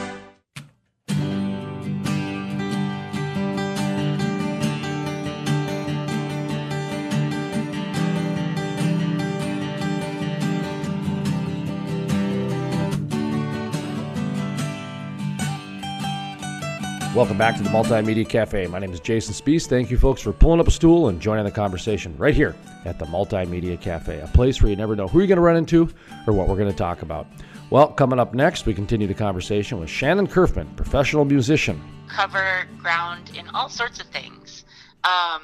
Welcome 17.13 17.37
back 17.37 17.57
to 17.57 17.63
the 17.63 17.69
Multimedia 17.69 18.27
Cafe. 18.27 18.67
My 18.67 18.79
name 18.79 18.93
is 18.93 19.01
Jason 19.01 19.33
Spiess. 19.33 19.67
Thank 19.67 19.91
you, 19.91 19.97
folks, 19.97 20.21
for 20.21 20.31
pulling 20.31 20.61
up 20.61 20.69
a 20.69 20.71
stool 20.71 21.09
and 21.09 21.19
joining 21.19 21.43
the 21.43 21.51
conversation 21.51 22.15
right 22.15 22.33
here 22.33 22.55
at 22.85 22.99
the 22.99 23.05
Multimedia 23.05 23.79
Cafe, 23.79 24.21
a 24.21 24.27
place 24.27 24.61
where 24.61 24.69
you 24.69 24.77
never 24.77 24.95
know 24.95 25.09
who 25.09 25.19
you're 25.19 25.27
going 25.27 25.35
to 25.35 25.41
run 25.41 25.57
into 25.57 25.89
or 26.25 26.31
what 26.31 26.47
we're 26.47 26.55
going 26.55 26.71
to 26.71 26.77
talk 26.77 27.01
about. 27.01 27.27
Well, 27.69 27.89
coming 27.89 28.17
up 28.17 28.33
next, 28.33 28.65
we 28.65 28.73
continue 28.73 29.07
the 29.07 29.13
conversation 29.13 29.77
with 29.77 29.89
Shannon 29.89 30.25
Curfman, 30.25 30.73
professional 30.77 31.25
musician. 31.25 31.83
Cover 32.07 32.65
ground 32.77 33.31
in 33.37 33.49
all 33.49 33.67
sorts 33.67 33.99
of 33.99 34.07
things. 34.07 34.63
Um, 35.03 35.41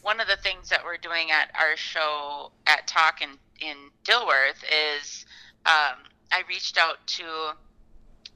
one 0.00 0.18
of 0.18 0.28
the 0.28 0.36
things 0.36 0.70
that 0.70 0.82
we're 0.82 0.96
doing 0.96 1.30
at 1.30 1.50
our 1.60 1.76
show 1.76 2.52
at 2.66 2.86
Talk 2.86 3.20
in, 3.20 3.36
in 3.60 3.76
Dilworth 4.04 4.64
is 4.98 5.26
um, 5.66 5.98
I 6.32 6.42
reached 6.48 6.78
out 6.78 7.06
to 7.06 7.24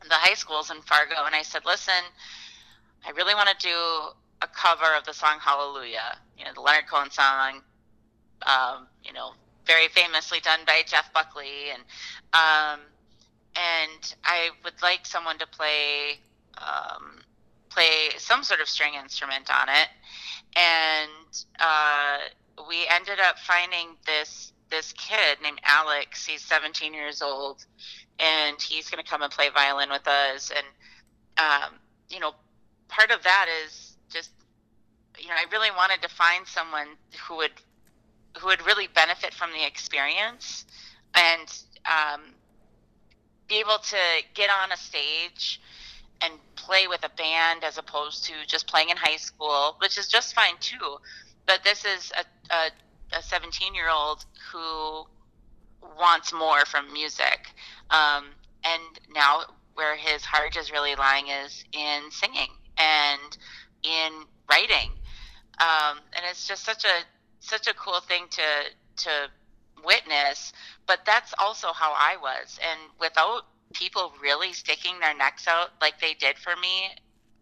the 0.03 0.15
high 0.15 0.35
schools 0.35 0.71
in 0.71 0.83
Fargo 0.83 1.25
and 1.25 1.35
I 1.35 1.41
said, 1.41 1.63
listen, 1.65 1.95
I 3.05 3.11
really 3.11 3.35
want 3.35 3.49
to 3.49 3.67
do 3.67 3.77
a 4.43 4.47
cover 4.47 4.95
of 4.97 5.05
the 5.05 5.13
song 5.13 5.39
Hallelujah, 5.41 6.19
you 6.39 6.45
know, 6.45 6.53
the 6.55 6.61
Leonard 6.61 6.89
Cohen 6.89 7.11
song, 7.11 7.63
um, 8.43 8.87
you 9.05 9.13
know, 9.13 9.33
very 9.67 9.89
famously 9.89 10.41
done 10.41 10.61
by 10.67 10.83
Jeff 10.87 11.13
Buckley, 11.13 11.71
and 11.73 11.83
um, 12.33 12.81
and 13.57 14.15
I 14.25 14.51
would 14.65 14.81
like 14.83 15.05
someone 15.05 15.39
to 15.39 15.47
play 15.47 16.21
um, 16.59 17.21
play 17.71 18.11
some 18.19 18.43
sort 18.43 18.61
of 18.61 18.69
string 18.69 18.95
instrument 18.95 19.51
on 19.51 19.69
it, 19.69 19.89
and 20.57 21.45
uh, 21.59 22.19
we 22.69 22.87
ended 22.89 23.19
up 23.21 23.39
finding 23.39 23.97
this 24.07 24.53
this 24.71 24.93
kid 24.93 25.39
named 25.43 25.61
Alex. 25.65 26.27
He's 26.27 26.43
17 26.43 26.93
years 26.95 27.23
old, 27.23 27.65
and 28.19 28.61
he's 28.61 28.89
going 28.89 29.03
to 29.03 29.09
come 29.09 29.23
and 29.23 29.33
play 29.33 29.49
violin 29.51 29.91
with 29.91 30.07
us, 30.07 30.51
and 30.51 30.67
um, 31.39 31.75
you 32.09 32.21
know 32.21 32.35
part 32.89 33.11
of 33.11 33.23
that 33.23 33.47
is 33.65 33.97
just 34.11 34.31
you 35.19 35.29
know 35.29 35.35
I 35.35 35.45
really 35.51 35.71
wanted 35.71 36.03
to 36.03 36.09
find 36.09 36.47
someone 36.47 36.89
who 37.27 37.37
would 37.37 37.53
who 38.39 38.49
would 38.49 38.65
really 38.67 38.87
benefit 38.89 39.33
from 39.33 39.51
the 39.53 39.67
experience 39.67 40.67
and 41.15 41.63
um, 41.87 42.21
be 43.49 43.57
able 43.57 43.79
to 43.79 43.97
get 44.35 44.51
on 44.51 44.73
a 44.73 44.77
stage 44.77 45.61
and 46.21 46.33
play 46.55 46.87
with 46.87 47.05
a 47.05 47.11
band 47.17 47.65
as 47.65 47.79
opposed 47.79 48.25
to 48.25 48.33
just 48.47 48.67
playing 48.67 48.91
in 48.91 48.97
high 48.97 49.17
school, 49.17 49.77
which 49.81 49.97
is 49.99 50.09
just 50.09 50.35
fine 50.35 50.55
too. 50.61 50.99
But 51.47 51.63
this 51.65 51.85
is 51.85 52.13
a, 52.51 52.55
a, 52.55 53.19
a 53.19 53.23
17 53.23 53.75
year 53.75 53.89
old 53.89 54.25
who 54.53 55.05
wants 55.99 56.33
more 56.33 56.65
from 56.67 56.93
music. 56.93 57.47
Um, 57.91 58.27
and 58.65 58.83
now 59.15 59.43
where 59.75 59.97
his 59.97 60.25
heart 60.25 60.57
is 60.57 60.73
really 60.73 60.95
lying 60.97 61.29
is 61.29 61.65
in 61.73 62.11
singing 62.11 62.49
and 62.79 63.37
in 63.83 64.13
writing. 64.51 64.91
Um, 65.59 65.99
and 66.15 66.25
it's 66.31 66.47
just 66.47 66.65
such 66.65 66.85
a 66.85 67.05
such 67.41 67.67
a 67.67 67.75
cool 67.75 68.01
thing 68.01 68.27
to 68.31 68.43
to 69.05 69.11
witness. 69.85 70.53
But 70.87 71.01
that's 71.07 71.33
also 71.39 71.69
how 71.73 71.93
I 71.93 72.17
was, 72.21 72.59
and 72.63 72.91
without 73.01 73.43
people 73.73 74.13
really 74.23 74.53
sticking 74.53 74.99
their 75.01 75.17
necks 75.17 75.49
out 75.49 75.71
like 75.81 76.01
they 76.01 76.15
did 76.15 76.39
for 76.39 76.55
me, 76.57 76.91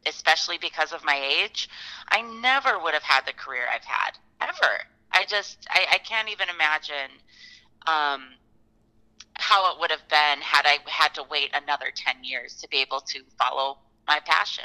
especially 0.07 0.59
because 0.59 0.93
of 0.93 1.05
my 1.05 1.17
age, 1.17 1.69
I 2.09 2.23
never 2.23 2.79
would 2.79 2.95
have 2.95 3.03
had 3.03 3.27
the 3.27 3.33
career 3.33 3.65
I've 3.73 3.85
had 3.85 4.13
ever. 4.41 4.81
I 5.13 5.25
just 5.27 5.67
I, 5.71 5.87
I 5.93 5.99
can't 5.99 6.29
even 6.29 6.49
imagine 6.49 7.11
um, 7.87 8.35
how 9.35 9.73
it 9.73 9.81
would 9.81 9.91
have 9.91 10.07
been 10.09 10.41
had 10.41 10.67
I 10.67 10.79
had 10.87 11.15
to 11.15 11.25
wait 11.31 11.51
another 11.55 11.87
ten 11.95 12.23
years 12.23 12.55
to 12.57 12.69
be 12.69 12.79
able 12.79 13.01
to 13.01 13.21
follow 13.39 13.79
my 14.07 14.21
passion. 14.25 14.65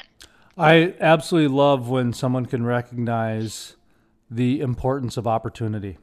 I 0.58 0.94
absolutely 1.00 1.56
love 1.56 1.90
when 1.90 2.14
someone 2.14 2.46
can 2.46 2.66
recognize 2.66 3.76
the 4.30 4.62
importance 4.62 5.18
of 5.18 5.26
opportunity 5.26 5.98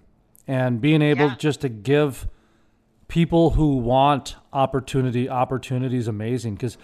and 0.46 0.80
being 0.80 1.02
able 1.02 1.26
yeah. 1.26 1.36
just 1.36 1.60
to 1.60 1.68
give 1.68 2.28
people 3.08 3.50
who 3.50 3.76
want 3.76 4.36
opportunity 4.52 5.28
opportunity 5.28 5.96
is 5.96 6.08
amazing 6.08 6.54
because 6.54 6.76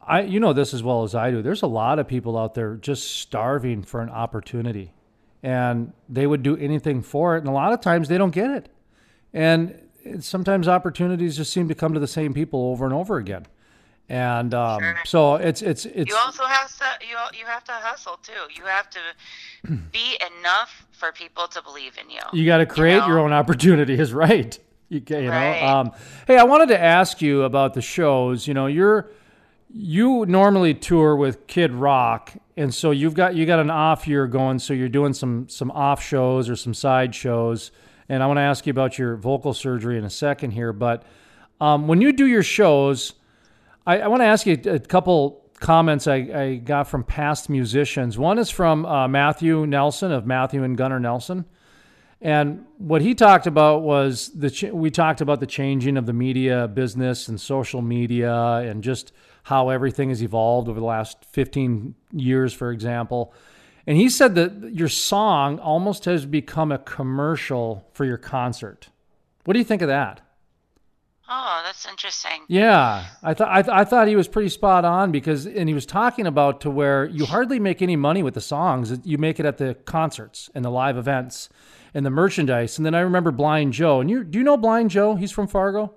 I 0.00 0.22
you 0.22 0.40
know 0.40 0.52
this 0.52 0.74
as 0.74 0.82
well 0.82 1.04
as 1.04 1.14
I 1.14 1.30
do. 1.30 1.42
There's 1.42 1.62
a 1.62 1.68
lot 1.68 1.98
of 1.98 2.08
people 2.08 2.36
out 2.36 2.54
there 2.54 2.76
just 2.76 3.18
starving 3.18 3.82
for 3.82 4.00
an 4.00 4.10
opportunity 4.10 4.92
and 5.42 5.92
they 6.08 6.26
would 6.26 6.42
do 6.42 6.56
anything 6.56 7.02
for 7.02 7.36
it 7.36 7.40
and 7.40 7.48
a 7.48 7.52
lot 7.52 7.72
of 7.72 7.80
times 7.80 8.08
they 8.08 8.18
don't 8.18 8.32
get 8.32 8.50
it. 8.50 8.68
And 9.32 9.78
sometimes 10.20 10.66
opportunities 10.66 11.36
just 11.36 11.52
seem 11.52 11.68
to 11.68 11.74
come 11.74 11.94
to 11.94 12.00
the 12.00 12.06
same 12.06 12.32
people 12.32 12.70
over 12.70 12.84
and 12.84 12.94
over 12.94 13.18
again 13.18 13.46
and 14.08 14.54
um, 14.54 14.80
sure. 14.80 14.98
so 15.04 15.34
it's 15.34 15.60
it's 15.60 15.84
it's. 15.84 16.10
You 16.10 16.16
also 16.16 16.44
have 16.44 16.74
to 16.78 16.84
you 17.06 17.16
you 17.38 17.44
have 17.46 17.64
to 17.64 17.72
hustle 17.72 18.18
too. 18.22 18.32
You 18.54 18.64
have 18.64 18.88
to 18.90 19.00
be 19.92 20.18
enough 20.40 20.86
for 20.92 21.12
people 21.12 21.46
to 21.48 21.62
believe 21.62 21.98
in 22.02 22.10
you. 22.10 22.20
You 22.32 22.46
got 22.46 22.58
to 22.58 22.66
create 22.66 22.94
you 22.94 23.00
know? 23.00 23.08
your 23.08 23.18
own 23.20 23.32
opportunity. 23.32 23.94
Is 23.94 24.12
right. 24.14 24.58
You, 24.88 25.02
you 25.06 25.30
right. 25.30 25.60
know. 25.60 25.66
Um, 25.66 25.92
hey, 26.26 26.38
I 26.38 26.44
wanted 26.44 26.68
to 26.68 26.80
ask 26.80 27.20
you 27.20 27.42
about 27.42 27.74
the 27.74 27.82
shows. 27.82 28.46
You 28.46 28.54
know, 28.54 28.66
you're 28.66 29.10
you 29.70 30.24
normally 30.24 30.72
tour 30.72 31.14
with 31.14 31.46
Kid 31.46 31.72
Rock, 31.72 32.32
and 32.56 32.74
so 32.74 32.90
you've 32.90 33.14
got 33.14 33.34
you 33.34 33.44
got 33.44 33.58
an 33.58 33.70
off 33.70 34.08
year 34.08 34.26
going. 34.26 34.58
So 34.58 34.72
you're 34.72 34.88
doing 34.88 35.12
some 35.12 35.50
some 35.50 35.70
off 35.72 36.02
shows 36.02 36.48
or 36.48 36.56
some 36.56 36.72
side 36.72 37.14
shows. 37.14 37.72
And 38.08 38.22
I 38.22 38.26
want 38.26 38.38
to 38.38 38.42
ask 38.42 38.66
you 38.66 38.70
about 38.70 38.96
your 38.96 39.16
vocal 39.16 39.52
surgery 39.52 39.98
in 39.98 40.04
a 40.04 40.08
second 40.08 40.52
here, 40.52 40.72
but 40.72 41.04
um, 41.60 41.88
when 41.88 42.00
you 42.00 42.10
do 42.12 42.26
your 42.26 42.42
shows 42.42 43.12
I, 43.88 44.00
I 44.00 44.08
want 44.08 44.20
to 44.20 44.26
ask 44.26 44.46
you 44.46 44.60
a 44.66 44.78
couple 44.78 45.50
comments 45.60 46.06
I, 46.06 46.16
I, 46.16 46.56
got 46.56 46.88
from 46.88 47.04
past 47.04 47.48
musicians. 47.48 48.18
One 48.18 48.38
is 48.38 48.50
from 48.50 48.84
uh, 48.84 49.08
Matthew 49.08 49.66
Nelson 49.66 50.12
of 50.12 50.26
Matthew 50.26 50.62
and 50.62 50.76
Gunnar 50.76 51.00
Nelson. 51.00 51.46
And 52.20 52.66
what 52.76 53.00
he 53.00 53.14
talked 53.14 53.46
about 53.46 53.80
was 53.80 54.30
the 54.34 54.50
ch- 54.50 54.64
we 54.64 54.90
talked 54.90 55.22
about 55.22 55.40
the 55.40 55.46
changing 55.46 55.96
of 55.96 56.04
the 56.04 56.12
media 56.12 56.68
business 56.68 57.28
and 57.28 57.40
social 57.40 57.80
media 57.80 58.34
and 58.56 58.84
just 58.84 59.12
how 59.44 59.70
everything 59.70 60.10
has 60.10 60.22
evolved 60.22 60.68
over 60.68 60.78
the 60.78 60.86
last 60.86 61.24
15 61.24 61.94
years, 62.12 62.52
for 62.52 62.70
example. 62.70 63.32
And 63.86 63.96
he 63.96 64.10
said 64.10 64.34
that 64.34 64.74
your 64.74 64.88
song 64.88 65.58
almost 65.60 66.04
has 66.04 66.26
become 66.26 66.72
a 66.72 66.78
commercial 66.78 67.88
for 67.94 68.04
your 68.04 68.18
concert. 68.18 68.90
What 69.46 69.54
do 69.54 69.60
you 69.60 69.64
think 69.64 69.80
of 69.80 69.88
that? 69.88 70.20
Oh, 71.30 71.62
that's 71.64 71.86
interesting. 71.86 72.42
Yeah, 72.48 73.04
I 73.22 73.34
thought 73.34 73.48
I, 73.50 73.62
th- 73.62 73.74
I 73.74 73.84
thought 73.84 74.08
he 74.08 74.16
was 74.16 74.28
pretty 74.28 74.48
spot 74.48 74.84
on 74.84 75.12
because, 75.12 75.46
and 75.46 75.68
he 75.68 75.74
was 75.74 75.84
talking 75.84 76.26
about 76.26 76.60
to 76.62 76.70
where 76.70 77.04
you 77.04 77.26
hardly 77.26 77.58
make 77.60 77.82
any 77.82 77.96
money 77.96 78.22
with 78.22 78.34
the 78.34 78.40
songs. 78.40 78.98
You 79.04 79.18
make 79.18 79.38
it 79.38 79.44
at 79.44 79.58
the 79.58 79.74
concerts 79.84 80.48
and 80.54 80.64
the 80.64 80.70
live 80.70 80.96
events, 80.96 81.50
and 81.92 82.06
the 82.06 82.10
merchandise. 82.10 82.78
And 82.78 82.86
then 82.86 82.94
I 82.94 83.00
remember 83.00 83.30
Blind 83.30 83.74
Joe. 83.74 84.00
And 84.00 84.08
you 84.08 84.24
do 84.24 84.38
you 84.38 84.44
know 84.44 84.56
Blind 84.56 84.90
Joe? 84.90 85.16
He's 85.16 85.32
from 85.32 85.46
Fargo. 85.48 85.94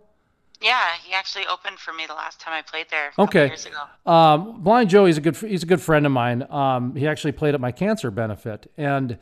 Yeah, 0.62 0.90
he 1.04 1.14
actually 1.14 1.46
opened 1.48 1.80
for 1.80 1.92
me 1.92 2.06
the 2.06 2.14
last 2.14 2.40
time 2.40 2.54
I 2.54 2.62
played 2.62 2.86
there. 2.92 3.12
okay. 3.18 3.48
Years 3.48 3.66
ago. 3.66 4.12
Um, 4.12 4.62
Blind 4.62 4.90
Joe, 4.90 5.06
he's 5.06 5.18
a 5.18 5.22
good 5.22 5.36
he's 5.38 5.64
a 5.64 5.66
good 5.66 5.82
friend 5.82 6.06
of 6.06 6.12
mine. 6.12 6.46
Um, 6.52 6.96
he 6.96 7.08
actually 7.08 7.32
played 7.32 7.56
at 7.56 7.62
my 7.62 7.72
cancer 7.72 8.12
benefit, 8.12 8.70
and 8.78 9.18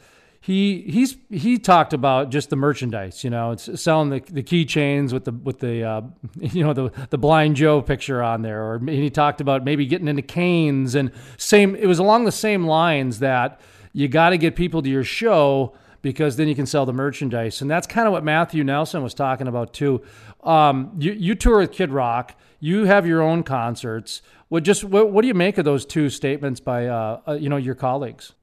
he 0.49 0.81
he's 0.87 1.15
he 1.29 1.59
talked 1.59 1.93
about 1.93 2.31
just 2.31 2.49
the 2.49 2.55
merchandise. 2.55 3.23
You 3.23 3.29
know, 3.29 3.51
it's 3.51 3.79
selling 3.79 4.09
the 4.09 4.19
the 4.31 4.41
keychains 4.41 5.13
with 5.13 5.25
the 5.25 5.31
with 5.31 5.59
the 5.59 5.83
uh, 5.83 6.01
you 6.39 6.63
know 6.63 6.73
the 6.73 6.91
the 7.11 7.19
Blind 7.19 7.55
Joe 7.55 7.83
picture 7.83 8.23
on 8.23 8.41
there, 8.41 8.63
or 8.63 8.79
he 8.79 9.11
talked 9.11 9.41
about 9.41 9.63
maybe 9.63 9.85
getting 9.85 10.07
into 10.07 10.23
canes 10.23 10.95
and 10.95 11.11
same. 11.37 11.75
It 11.75 11.85
was 11.85 11.99
along 11.99 12.25
the 12.25 12.31
same 12.31 12.65
lines 12.65 13.19
that 13.19 13.61
you 13.93 14.07
got 14.07 14.31
to 14.31 14.39
get 14.39 14.55
people 14.55 14.81
to 14.81 14.89
your 14.89 15.03
show 15.03 15.75
because 16.01 16.35
then 16.35 16.47
you 16.47 16.55
can 16.55 16.65
sell 16.65 16.83
the 16.83 16.93
merchandise. 16.93 17.61
And 17.61 17.69
that's 17.69 17.85
kind 17.85 18.07
of 18.07 18.11
what 18.11 18.23
Matthew 18.23 18.63
Nelson 18.63 19.03
was 19.03 19.13
talking 19.13 19.47
about 19.47 19.71
too. 19.71 20.01
Um, 20.41 20.93
you, 20.97 21.11
you 21.11 21.35
tour 21.35 21.59
with 21.59 21.71
Kid 21.71 21.91
Rock. 21.91 22.33
You 22.59 22.85
have 22.85 23.05
your 23.05 23.21
own 23.21 23.43
concerts. 23.43 24.23
What 24.47 24.63
just 24.63 24.83
what, 24.83 25.11
what 25.11 25.21
do 25.21 25.27
you 25.27 25.35
make 25.35 25.59
of 25.59 25.65
those 25.65 25.85
two 25.85 26.09
statements 26.09 26.59
by 26.59 26.87
uh, 26.87 27.21
uh, 27.27 27.33
you 27.33 27.49
know 27.49 27.57
your 27.57 27.75
colleagues? 27.75 28.33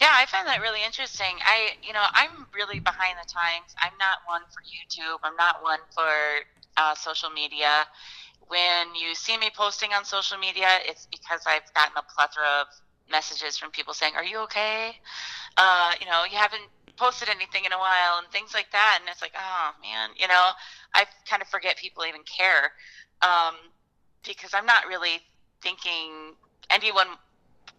Yeah, 0.00 0.10
I 0.10 0.26
find 0.26 0.46
that 0.48 0.60
really 0.60 0.82
interesting. 0.84 1.38
I, 1.46 1.78
you 1.82 1.92
know, 1.92 2.02
I'm 2.14 2.46
really 2.54 2.80
behind 2.80 3.14
the 3.22 3.28
times. 3.30 3.74
I'm 3.78 3.94
not 3.98 4.18
one 4.26 4.42
for 4.50 4.60
YouTube. 4.66 5.18
I'm 5.22 5.36
not 5.36 5.62
one 5.62 5.78
for 5.94 6.10
uh, 6.76 6.94
social 6.94 7.30
media. 7.30 7.86
When 8.48 8.94
you 8.94 9.14
see 9.14 9.38
me 9.38 9.50
posting 9.56 9.92
on 9.92 10.04
social 10.04 10.38
media, 10.38 10.66
it's 10.84 11.06
because 11.10 11.42
I've 11.46 11.62
gotten 11.74 11.94
a 11.96 12.02
plethora 12.14 12.62
of 12.62 12.66
messages 13.10 13.56
from 13.56 13.70
people 13.70 13.94
saying, 13.94 14.14
"Are 14.16 14.24
you 14.24 14.38
okay? 14.50 14.92
Uh, 15.56 15.92
you 16.00 16.06
know, 16.06 16.24
you 16.30 16.36
haven't 16.38 16.62
posted 16.96 17.28
anything 17.28 17.64
in 17.64 17.72
a 17.72 17.78
while," 17.78 18.18
and 18.18 18.28
things 18.32 18.54
like 18.54 18.70
that. 18.72 18.98
And 19.00 19.08
it's 19.10 19.22
like, 19.22 19.34
oh 19.38 19.70
man, 19.82 20.10
you 20.16 20.28
know, 20.28 20.50
I 20.94 21.06
kind 21.28 21.42
of 21.42 21.48
forget 21.48 21.76
people 21.78 22.04
even 22.04 22.22
care 22.24 22.72
um, 23.22 23.54
because 24.26 24.50
I'm 24.54 24.66
not 24.66 24.86
really 24.88 25.20
thinking 25.62 26.34
anyone 26.70 27.08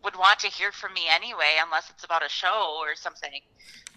would 0.05 0.15
want 0.15 0.39
to 0.39 0.47
hear 0.47 0.71
from 0.71 0.93
me 0.93 1.01
anyway, 1.13 1.57
unless 1.63 1.89
it's 1.89 2.05
about 2.05 2.23
a 2.23 2.29
show 2.29 2.77
or 2.79 2.95
something. 2.95 3.41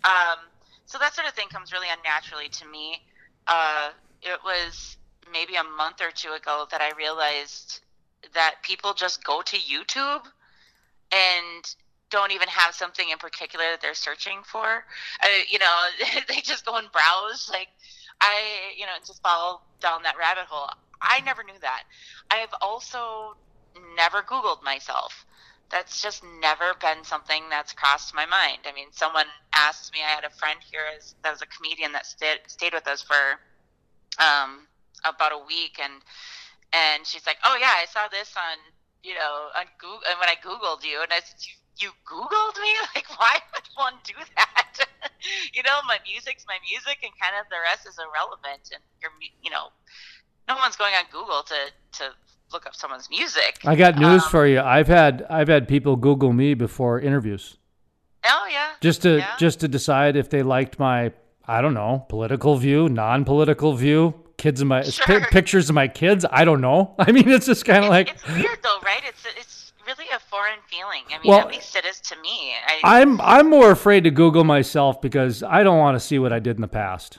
Um, 0.05 0.38
so 0.87 0.99
that 0.99 1.15
sort 1.15 1.29
of 1.29 1.35
thing 1.35 1.49
comes 1.49 1.73
really 1.73 1.87
unnaturally 1.88 2.49
to 2.49 2.67
me. 2.67 3.03
Uh, 3.47 3.91
it 4.23 4.41
was 4.45 4.97
maybe 5.31 5.55
a 5.55 5.65
month 5.65 6.00
or 6.00 6.11
two 6.11 6.33
ago 6.33 6.67
that 6.71 6.81
I 6.81 6.97
realized 6.97 7.81
that 8.35 8.57
people 8.62 8.95
just 8.95 9.23
go 9.23 9.43
to 9.43 9.57
YouTube 9.57 10.25
and 11.12 11.75
don't 12.11 12.33
even 12.33 12.49
have 12.49 12.75
something 12.75 13.09
in 13.11 13.19
particular 13.19 13.65
that 13.71 13.81
they're 13.81 13.95
searching 13.95 14.41
for. 14.45 14.85
Uh, 15.23 15.27
you 15.49 15.59
know, 15.59 15.77
they 16.29 16.41
just 16.41 16.65
go 16.65 16.77
and 16.77 16.91
browse. 16.91 17.49
Like 17.53 17.69
I, 18.21 18.73
you 18.77 18.87
know, 18.87 18.93
just 19.07 19.23
fall 19.23 19.67
down 19.81 20.03
that 20.03 20.17
rabbit 20.19 20.45
hole. 20.49 20.71
I 21.00 21.21
never 21.21 21.45
knew 21.45 21.59
that. 21.61 21.83
I've 22.31 22.53
also 22.61 23.37
never 23.97 24.23
Googled 24.23 24.62
myself. 24.65 25.25
That's 25.71 26.01
just 26.01 26.25
never 26.41 26.75
been 26.81 27.05
something 27.05 27.43
that's 27.51 27.73
crossed 27.73 28.15
my 28.15 28.25
mind. 28.25 28.61
I 28.65 28.73
mean, 28.73 28.89
someone 28.91 29.27
asked 29.53 29.93
me. 29.93 30.01
I 30.01 30.09
had 30.11 30.25
a 30.25 30.31
friend 30.31 30.59
here 30.71 30.81
as, 30.97 31.15
that 31.23 31.31
was 31.31 31.43
a 31.43 31.47
comedian 31.47 31.93
that 31.93 32.07
stayed 32.07 32.41
stayed 32.47 32.73
with 32.73 32.87
us 32.89 33.03
for 33.03 33.39
um, 34.19 34.67
about 35.05 35.33
a 35.33 35.39
week, 35.47 35.79
and 35.83 35.93
and 36.73 37.07
she's 37.07 37.27
like, 37.27 37.37
"Oh 37.45 37.57
yeah, 37.61 37.75
I 37.77 37.85
saw 37.85 38.09
this 38.09 38.33
on 38.37 38.57
you 39.03 39.15
know, 39.15 39.55
on 39.55 39.67
Google, 39.79 40.03
and 40.11 40.19
when 40.19 40.29
I 40.29 40.37
Googled 40.43 40.83
you, 40.83 41.03
and 41.03 41.13
I 41.13 41.21
said, 41.23 41.39
you, 41.41 41.55
you 41.79 41.91
Googled 42.07 42.59
me? 42.61 42.73
Like, 42.95 43.09
why 43.19 43.39
would 43.55 43.69
one 43.75 43.95
do 44.03 44.15
that? 44.37 44.75
you 45.55 45.63
know, 45.63 45.79
my 45.87 45.99
music's 46.03 46.45
my 46.49 46.59
music, 46.67 46.99
and 47.03 47.13
kind 47.21 47.39
of 47.39 47.47
the 47.51 47.61
rest 47.63 47.87
is 47.87 47.99
irrelevant. 47.99 48.75
And 48.75 48.83
you're, 48.99 49.15
you 49.43 49.51
know, 49.51 49.71
no 50.49 50.57
one's 50.57 50.75
going 50.75 50.95
on 50.95 51.07
Google 51.13 51.43
to 51.47 51.61
to 52.03 52.05
look 52.52 52.67
up 52.67 52.75
someone's 52.75 53.09
music. 53.11 53.61
I 53.64 53.76
got 53.76 53.97
news 53.97 54.23
um, 54.25 54.31
for 54.31 54.47
you. 54.47 54.61
I've 54.61 54.88
had 54.88 55.26
I've 55.28 55.49
had 55.49 55.69
people 55.69 55.97
Google 55.97 56.33
me 56.33 56.55
before 56.55 57.00
interviews. 57.00 57.59
Oh 58.25 58.46
yeah. 58.51 58.70
Just 58.81 59.03
to 59.03 59.18
yeah. 59.18 59.37
just 59.38 59.61
to 59.61 59.68
decide 59.68 60.16
if 60.16 60.31
they 60.31 60.42
liked 60.42 60.79
my 60.79 61.12
I 61.46 61.61
don't 61.61 61.75
know 61.75 62.05
political 62.09 62.57
view, 62.57 62.88
non-political 62.88 63.75
view, 63.75 64.14
kids 64.37 64.61
of 64.61 64.68
my 64.68 64.83
sure. 64.83 65.20
p- 65.20 65.27
pictures 65.31 65.68
of 65.68 65.75
my 65.75 65.88
kids. 65.88 66.25
I 66.31 66.44
don't 66.44 66.61
know. 66.61 66.94
I 66.99 67.12
mean, 67.12 67.29
it's 67.29 67.46
just 67.46 67.64
kind 67.64 67.85
of 67.85 67.90
like 67.90 68.11
it's 68.11 68.27
weird 68.27 68.59
though, 68.62 68.79
right? 68.85 69.03
It's 69.07 69.25
it's 69.37 69.73
really 69.87 70.07
a 70.14 70.18
foreign 70.18 70.59
feeling. 70.68 71.03
I 71.09 71.23
mean, 71.23 71.31
well, 71.31 71.40
at 71.40 71.49
least 71.49 71.75
it 71.77 71.85
is 71.85 72.01
to 72.01 72.16
me. 72.23 72.53
I, 72.66 73.01
I'm 73.01 73.20
I'm 73.20 73.51
more 73.51 73.70
afraid 73.70 74.05
to 74.05 74.11
Google 74.11 74.44
myself 74.44 75.01
because 75.01 75.42
I 75.42 75.62
don't 75.62 75.79
want 75.79 75.96
to 75.96 76.01
see 76.01 76.18
what 76.18 76.33
I 76.33 76.38
did 76.38 76.57
in 76.57 76.62
the 76.62 76.68
past. 76.68 77.18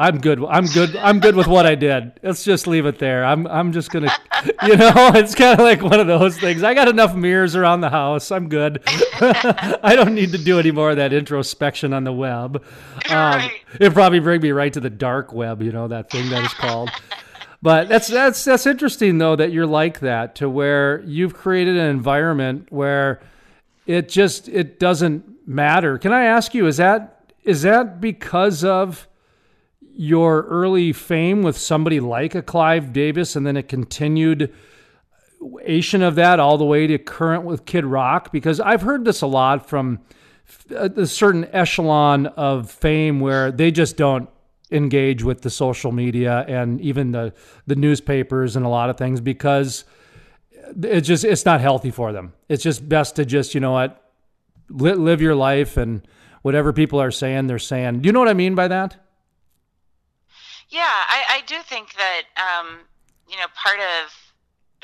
I'm 0.00 0.18
good. 0.18 0.42
I'm 0.48 0.64
good. 0.64 0.96
I'm 0.96 1.20
good 1.20 1.36
with 1.36 1.46
what 1.46 1.66
I 1.66 1.74
did. 1.74 2.18
Let's 2.22 2.42
just 2.42 2.66
leave 2.66 2.86
it 2.86 2.98
there. 2.98 3.22
I'm 3.22 3.46
I'm 3.46 3.70
just 3.70 3.90
gonna, 3.90 4.10
you 4.66 4.78
know, 4.78 4.92
it's 5.14 5.34
kind 5.34 5.60
of 5.60 5.62
like 5.62 5.82
one 5.82 6.00
of 6.00 6.06
those 6.06 6.38
things. 6.38 6.62
I 6.62 6.72
got 6.72 6.88
enough 6.88 7.14
mirrors 7.14 7.54
around 7.54 7.82
the 7.82 7.90
house. 7.90 8.30
I'm 8.30 8.48
good. 8.48 8.80
I 8.86 9.92
don't 9.94 10.14
need 10.14 10.32
to 10.32 10.38
do 10.38 10.58
any 10.58 10.70
more 10.70 10.88
of 10.88 10.96
that 10.96 11.12
introspection 11.12 11.92
on 11.92 12.04
the 12.04 12.14
web. 12.14 12.64
Um, 13.10 13.50
it 13.78 13.92
probably 13.92 14.20
bring 14.20 14.40
me 14.40 14.52
right 14.52 14.72
to 14.72 14.80
the 14.80 14.88
dark 14.88 15.34
web. 15.34 15.60
You 15.60 15.70
know 15.70 15.86
that 15.88 16.10
thing 16.10 16.30
that 16.30 16.44
is 16.44 16.54
called. 16.54 16.88
But 17.60 17.90
that's 17.90 18.08
that's 18.08 18.42
that's 18.42 18.64
interesting 18.64 19.18
though 19.18 19.36
that 19.36 19.52
you're 19.52 19.66
like 19.66 20.00
that 20.00 20.34
to 20.36 20.48
where 20.48 21.02
you've 21.02 21.34
created 21.34 21.76
an 21.76 21.90
environment 21.90 22.72
where 22.72 23.20
it 23.84 24.08
just 24.08 24.48
it 24.48 24.80
doesn't 24.80 25.46
matter. 25.46 25.98
Can 25.98 26.14
I 26.14 26.24
ask 26.24 26.54
you? 26.54 26.66
Is 26.66 26.78
that 26.78 27.34
is 27.44 27.60
that 27.62 28.00
because 28.00 28.64
of 28.64 29.06
your 30.00 30.44
early 30.44 30.94
fame 30.94 31.42
with 31.42 31.58
somebody 31.58 32.00
like 32.00 32.34
a 32.34 32.40
Clive 32.40 32.90
Davis, 32.90 33.36
and 33.36 33.46
then 33.46 33.54
it 33.54 33.68
continued 33.68 34.50
Asian 35.62 36.00
of 36.00 36.14
that 36.14 36.40
all 36.40 36.56
the 36.56 36.64
way 36.64 36.86
to 36.86 36.96
current 36.96 37.44
with 37.44 37.66
Kid 37.66 37.84
Rock? 37.84 38.32
Because 38.32 38.60
I've 38.60 38.80
heard 38.80 39.04
this 39.04 39.20
a 39.20 39.26
lot 39.26 39.68
from 39.68 39.98
uh, 40.74 40.88
a 40.96 41.06
certain 41.06 41.46
echelon 41.52 42.28
of 42.28 42.70
fame 42.70 43.20
where 43.20 43.52
they 43.52 43.70
just 43.70 43.98
don't 43.98 44.30
engage 44.70 45.22
with 45.22 45.42
the 45.42 45.50
social 45.50 45.92
media 45.92 46.46
and 46.48 46.80
even 46.80 47.10
the 47.10 47.34
the 47.66 47.76
newspapers 47.76 48.56
and 48.56 48.64
a 48.64 48.70
lot 48.70 48.88
of 48.88 48.96
things 48.96 49.20
because 49.20 49.84
it's 50.82 51.06
just 51.06 51.26
it's 51.26 51.44
not 51.44 51.60
healthy 51.60 51.90
for 51.90 52.10
them. 52.10 52.32
It's 52.48 52.62
just 52.62 52.88
best 52.88 53.16
to 53.16 53.26
just 53.26 53.54
you 53.54 53.60
know 53.60 53.72
what 53.72 54.02
live 54.70 55.20
your 55.20 55.34
life 55.34 55.76
and 55.76 56.08
whatever 56.40 56.72
people 56.72 57.02
are 57.02 57.10
saying 57.10 57.48
they're 57.48 57.58
saying. 57.58 58.00
Do 58.00 58.06
you 58.06 58.14
know 58.14 58.20
what 58.20 58.30
I 58.30 58.34
mean 58.34 58.54
by 58.54 58.68
that? 58.68 58.96
Yeah, 60.70 60.82
I, 60.82 61.24
I 61.28 61.40
do 61.46 61.56
think 61.64 61.94
that 61.94 62.22
um, 62.38 62.80
you 63.28 63.36
know 63.36 63.46
part 63.54 63.78
of 63.80 64.12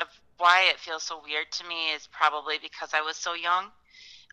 of 0.01 0.07
why 0.37 0.67
it 0.69 0.79
feels 0.79 1.03
so 1.03 1.21
weird 1.23 1.51
to 1.53 1.67
me 1.67 1.91
is 1.91 2.07
probably 2.11 2.57
because 2.61 2.91
I 2.93 3.01
was 3.01 3.15
so 3.15 3.33
young 3.33 3.71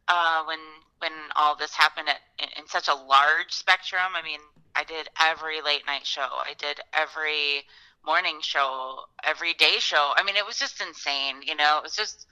uh, 0.08 0.42
when 0.44 0.58
when 0.98 1.12
all 1.36 1.56
this 1.56 1.74
happened 1.74 2.08
at, 2.08 2.20
in, 2.38 2.48
in 2.62 2.68
such 2.68 2.88
a 2.88 2.94
large 2.94 3.52
spectrum. 3.52 4.14
I 4.14 4.22
mean, 4.22 4.40
I 4.74 4.84
did 4.84 5.08
every 5.20 5.62
late 5.62 5.86
night 5.86 6.06
show. 6.06 6.28
I 6.30 6.54
did 6.58 6.80
every 6.92 7.64
morning 8.04 8.38
show, 8.40 9.04
every 9.22 9.54
day 9.54 9.76
show. 9.78 10.12
I 10.16 10.24
mean, 10.24 10.36
it 10.36 10.46
was 10.46 10.58
just 10.58 10.80
insane. 10.80 11.36
You 11.42 11.54
know, 11.56 11.78
it 11.78 11.82
was 11.84 11.94
just 11.96 12.26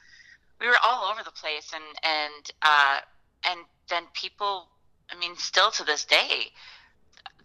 we 0.60 0.66
were 0.66 0.78
all 0.84 1.10
over 1.10 1.22
the 1.24 1.30
place, 1.32 1.70
and 1.72 1.84
and 2.02 2.50
uh, 2.62 2.98
and 3.48 3.60
then 3.88 4.04
people. 4.14 4.68
I 5.10 5.18
mean, 5.18 5.36
still 5.36 5.70
to 5.72 5.84
this 5.84 6.06
day, 6.06 6.46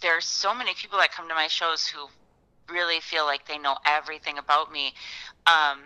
there's 0.02 0.26
so 0.26 0.54
many 0.54 0.74
people 0.74 1.00
that 1.00 1.12
come 1.12 1.28
to 1.28 1.36
my 1.36 1.48
shows 1.48 1.88
who 1.88 2.08
really 2.74 3.00
feel 3.00 3.26
like 3.26 3.48
they 3.48 3.58
know 3.58 3.78
everything 3.86 4.38
about 4.38 4.72
me. 4.72 4.94
Um, 5.46 5.80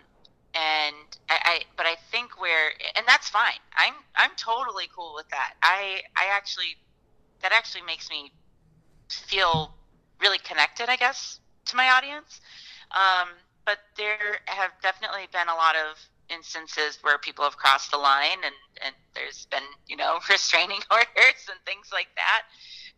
and 0.54 0.96
I, 1.30 1.40
I, 1.46 1.62
but 1.78 1.86
I 1.86 1.96
think 2.12 2.42
where, 2.42 2.72
and 2.96 3.06
that's 3.08 3.30
fine. 3.30 3.60
I'm, 3.78 3.94
I'm 4.16 4.32
totally 4.36 4.86
cool 4.96 5.14
with 5.16 5.30
that. 5.30 5.54
I, 5.62 6.02
I 6.18 6.36
actually, 6.36 6.78
that 7.42 7.52
actually 7.54 7.84
makes 7.84 8.10
me 8.10 8.32
feel 9.10 9.74
really 10.20 10.40
connected, 10.40 10.90
I 10.90 10.96
guess, 10.98 11.40
to 11.66 11.76
my 11.76 11.90
audience. 11.90 12.42
Um, 12.92 13.30
but 13.66 13.78
there 13.96 14.42
have 14.48 14.72
definitely 14.82 15.28
been 15.32 15.48
a 15.48 15.56
lot 15.56 15.76
of 15.76 15.98
instances 16.30 16.98
where 17.02 17.18
people 17.18 17.44
have 17.46 17.58
crossed 17.58 17.92
the 17.92 17.98
line 17.98 18.40
and, 18.44 18.56
and 18.84 18.96
there's 19.14 19.46
been, 19.52 19.64
you 19.88 19.96
know, 19.96 20.20
restraining 20.30 20.80
orders 20.92 21.48
and 21.50 21.60
things 21.66 21.90
like 21.94 22.08
that 22.16 22.44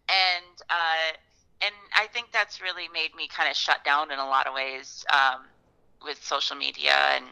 and 0.10 0.56
uh, 0.70 1.18
and 1.62 1.74
I 1.96 2.08
think 2.08 2.32
that's 2.32 2.62
really 2.62 2.88
made 2.94 3.16
me 3.16 3.28
kind 3.28 3.50
of 3.50 3.56
shut 3.56 3.84
down 3.86 4.12
in 4.12 4.20
a 4.20 4.26
lot 4.26 4.48
of 4.48 4.54
ways 4.54 5.06
um, 5.12 5.44
with 6.04 6.24
social 6.24 6.56
media 6.56 6.96
and 7.16 7.26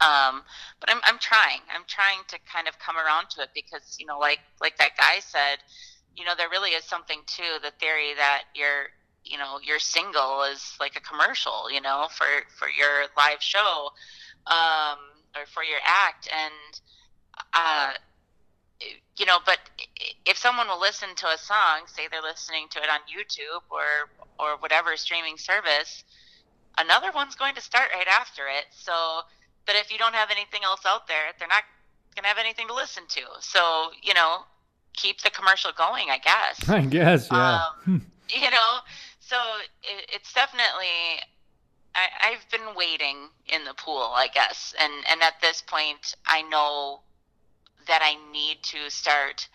um, 0.00 0.42
but 0.80 0.90
I'm 0.90 1.00
I'm 1.04 1.18
trying. 1.18 1.60
I'm 1.74 1.84
trying 1.86 2.20
to 2.28 2.38
kind 2.50 2.68
of 2.68 2.78
come 2.78 2.96
around 2.96 3.30
to 3.30 3.42
it 3.42 3.50
because 3.54 3.96
you 3.98 4.06
know 4.06 4.18
like 4.18 4.40
like 4.60 4.76
that 4.78 4.96
guy 4.96 5.20
said 5.20 5.58
you 6.16 6.24
know 6.24 6.32
there 6.36 6.50
really 6.50 6.70
is 6.70 6.84
something 6.84 7.20
to 7.26 7.42
the 7.62 7.70
theory 7.80 8.12
that 8.16 8.44
your 8.54 8.90
you 9.24 9.38
know 9.38 9.58
your 9.62 9.78
single 9.78 10.42
is 10.42 10.74
like 10.80 10.96
a 10.96 11.00
commercial 11.00 11.70
you 11.70 11.80
know 11.80 12.08
for 12.10 12.26
for 12.58 12.68
your 12.68 13.06
live 13.16 13.40
show 13.40 13.90
um, 14.46 14.98
or 15.34 15.46
for 15.46 15.62
your 15.62 15.80
act. 15.84 16.28
And 16.32 16.80
uh, 17.52 17.92
you 19.16 19.26
know, 19.26 19.38
but 19.44 19.58
if 20.26 20.36
someone 20.36 20.68
will 20.68 20.80
listen 20.80 21.08
to 21.16 21.26
a 21.26 21.38
song, 21.38 21.86
say 21.86 22.08
they're 22.10 22.22
listening 22.22 22.66
to 22.70 22.78
it 22.78 22.88
on 22.90 23.00
YouTube 23.08 23.62
or 23.70 24.10
or 24.38 24.58
whatever 24.58 24.96
streaming 24.96 25.38
service, 25.38 26.04
another 26.78 27.10
one's 27.14 27.34
going 27.34 27.54
to 27.54 27.60
start 27.60 27.88
right 27.94 28.08
after 28.08 28.42
it. 28.42 28.66
So, 28.70 29.20
but 29.64 29.76
if 29.76 29.90
you 29.90 29.98
don't 29.98 30.14
have 30.14 30.30
anything 30.30 30.60
else 30.64 30.82
out 30.86 31.08
there, 31.08 31.32
they're 31.38 31.48
not 31.48 31.64
going 32.14 32.24
to 32.24 32.28
have 32.28 32.38
anything 32.38 32.68
to 32.68 32.74
listen 32.74 33.04
to. 33.08 33.22
So, 33.40 33.90
you 34.02 34.14
know, 34.14 34.40
keep 34.92 35.22
the 35.22 35.30
commercial 35.30 35.70
going, 35.76 36.08
I 36.10 36.18
guess. 36.18 36.68
I 36.68 36.82
guess, 36.82 37.28
yeah. 37.30 37.60
Um, 37.86 38.06
you 38.28 38.50
know, 38.50 38.78
so 39.20 39.36
it, 39.82 40.06
it's 40.12 40.32
definitely. 40.32 41.22
I, 41.94 42.32
I've 42.32 42.50
been 42.50 42.76
waiting 42.76 43.28
in 43.48 43.64
the 43.64 43.72
pool, 43.72 44.12
I 44.14 44.28
guess, 44.28 44.74
and 44.78 44.92
and 45.10 45.22
at 45.22 45.40
this 45.40 45.62
point, 45.62 46.14
I 46.26 46.42
know 46.42 47.00
that 47.86 48.02
I 48.02 48.16
need 48.32 48.58
to 48.62 48.90
start 48.90 49.48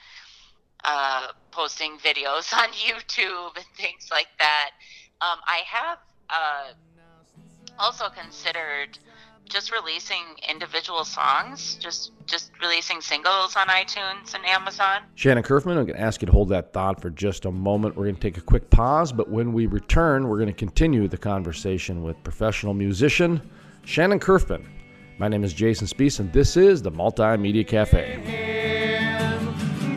uh, 0.84 1.28
posting 1.52 1.98
videos 1.98 2.54
on 2.58 2.70
YouTube 2.70 3.56
and 3.56 3.66
things 3.78 4.10
like 4.12 4.28
that. 4.40 4.72
Um, 5.22 5.38
I 5.46 5.62
have 5.66 5.98
uh, 6.30 6.74
also 7.80 8.10
considered 8.10 8.98
just 9.50 9.72
releasing 9.72 10.24
individual 10.50 11.04
songs, 11.04 11.76
just 11.76 12.12
just 12.26 12.52
releasing 12.62 13.02
singles 13.02 13.56
on 13.58 13.68
iTunes 13.68 14.34
and 14.34 14.46
Amazon. 14.46 15.02
Shannon 15.16 15.44
Curfman, 15.44 15.78
I'm 15.78 15.86
going 15.86 15.88
to 15.88 16.00
ask 16.00 16.22
you 16.22 16.28
to 16.28 16.32
hold 16.32 16.50
that 16.50 16.72
thought 16.72 17.02
for 17.02 17.10
just 17.10 17.44
a 17.46 17.52
moment. 17.52 17.98
We're 17.98 18.06
going 18.06 18.16
to 18.16 18.22
take 18.22 18.38
a 18.38 18.42
quick 18.42 18.70
pause, 18.70 19.12
but 19.12 19.30
when 19.30 19.52
we 19.52 19.66
return, 19.66 20.30
we're 20.30 20.38
going 20.38 20.48
to 20.48 20.54
continue 20.54 21.08
the 21.10 21.18
conversation 21.18 22.02
with 22.02 22.24
professional 22.24 22.74
musician 22.74 23.42
Shannon 23.84 24.20
Curfman. 24.20 24.66
My 25.22 25.28
name 25.28 25.44
is 25.44 25.54
Jason 25.54 25.86
Spiess, 25.86 26.20
and 26.20 26.34
this 26.34 26.58
is 26.58 26.82
the 26.82 26.92
Multimedia 26.92 27.68
Cafe. 27.68 28.18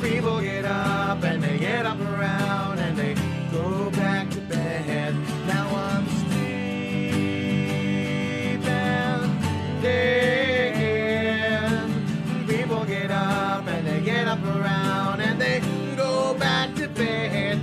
People 0.03 0.43
get 0.43 0.67
up 0.67 1.25
and 1.25 1.43
they 1.43 1.57
get 1.57 1.87
up 1.87 1.99
around 1.99 2.79
and 2.79 2.95
they 2.95 3.15
go 3.51 3.91
back 3.93 4.29
to 4.33 4.41
bed. 4.43 5.15
Now 5.47 5.67
I'm 5.75 6.07
sleeping. 6.09 6.75
Again. 9.79 11.27
People 12.47 12.85
get 12.85 13.11
up 13.11 13.67
and 13.67 13.87
they 13.87 14.03
get 14.03 14.29
up 14.29 14.45
around 14.45 15.23
and 15.23 15.41
they 15.41 15.63
go 15.97 16.35
back 16.35 16.75
to 16.75 16.87
bed. 16.87 17.59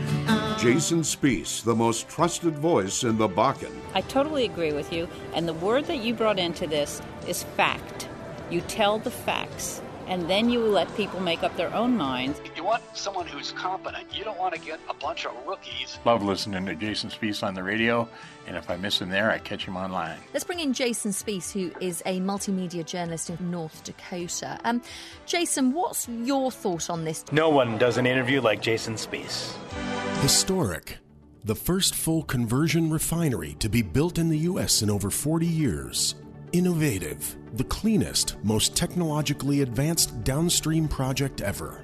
Jason 0.57 1.01
Spiess, 1.01 1.63
the 1.63 1.75
most 1.75 2.09
trusted 2.09 2.57
voice 2.57 3.03
in 3.03 3.19
the 3.19 3.29
Bakken. 3.29 3.71
I 3.93 4.01
totally 4.01 4.45
agree 4.45 4.73
with 4.73 4.91
you. 4.91 5.07
And 5.35 5.47
the 5.47 5.53
word 5.53 5.85
that 5.85 5.97
you 5.97 6.15
brought 6.15 6.39
into 6.39 6.65
this 6.65 7.03
is 7.27 7.43
fact. 7.43 8.07
You 8.49 8.61
tell 8.61 8.99
the 8.99 9.11
facts, 9.11 9.81
and 10.07 10.29
then 10.29 10.49
you 10.49 10.59
let 10.59 10.93
people 10.97 11.21
make 11.21 11.41
up 11.41 11.55
their 11.55 11.73
own 11.73 11.95
minds. 11.95 12.41
You 12.55 12.63
want 12.65 12.83
someone 12.93 13.27
who's 13.27 13.53
competent. 13.53 14.13
You 14.13 14.25
don't 14.25 14.37
want 14.37 14.53
to 14.53 14.59
get 14.59 14.79
a 14.89 14.93
bunch 14.93 15.25
of 15.25 15.33
rookies. 15.47 15.99
Love 16.03 16.21
listening 16.21 16.65
to 16.65 16.75
Jason 16.75 17.09
Spiess 17.09 17.43
on 17.43 17.53
the 17.53 17.63
radio, 17.63 18.09
and 18.45 18.57
if 18.57 18.69
I 18.69 18.75
miss 18.75 18.99
him 18.99 19.09
there, 19.09 19.31
I 19.31 19.37
catch 19.37 19.65
him 19.65 19.77
online. 19.77 20.19
Let's 20.33 20.43
bring 20.43 20.59
in 20.59 20.73
Jason 20.73 21.11
Spiess, 21.11 21.53
who 21.53 21.71
is 21.79 22.03
a 22.05 22.19
multimedia 22.19 22.85
journalist 22.85 23.29
in 23.29 23.37
North 23.49 23.83
Dakota. 23.83 24.59
Um, 24.65 24.81
Jason, 25.25 25.71
what's 25.71 26.09
your 26.09 26.51
thought 26.51 26.89
on 26.89 27.05
this? 27.05 27.23
No 27.31 27.49
one 27.49 27.77
does 27.77 27.97
an 27.97 28.05
interview 28.05 28.41
like 28.41 28.61
Jason 28.61 28.95
Spiess. 28.95 29.55
Historic. 30.21 30.97
The 31.43 31.55
first 31.55 31.95
full 31.95 32.21
conversion 32.21 32.91
refinery 32.91 33.55
to 33.59 33.67
be 33.67 33.81
built 33.81 34.19
in 34.19 34.29
the 34.29 34.37
U.S. 34.39 34.83
in 34.83 34.91
over 34.91 35.09
40 35.09 35.47
years. 35.47 36.13
Innovative. 36.53 37.37
The 37.53 37.63
cleanest, 37.63 38.35
most 38.43 38.75
technologically 38.75 39.61
advanced 39.61 40.21
downstream 40.25 40.85
project 40.85 41.39
ever. 41.39 41.81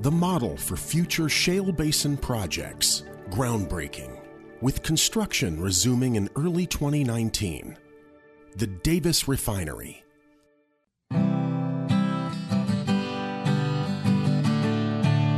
The 0.00 0.10
model 0.10 0.56
for 0.56 0.76
future 0.76 1.28
shale 1.28 1.70
basin 1.70 2.16
projects. 2.16 3.04
Groundbreaking. 3.30 4.18
With 4.60 4.82
construction 4.82 5.60
resuming 5.60 6.16
in 6.16 6.28
early 6.34 6.66
2019. 6.66 7.76
The 8.56 8.66
Davis 8.66 9.28
Refinery. 9.28 10.02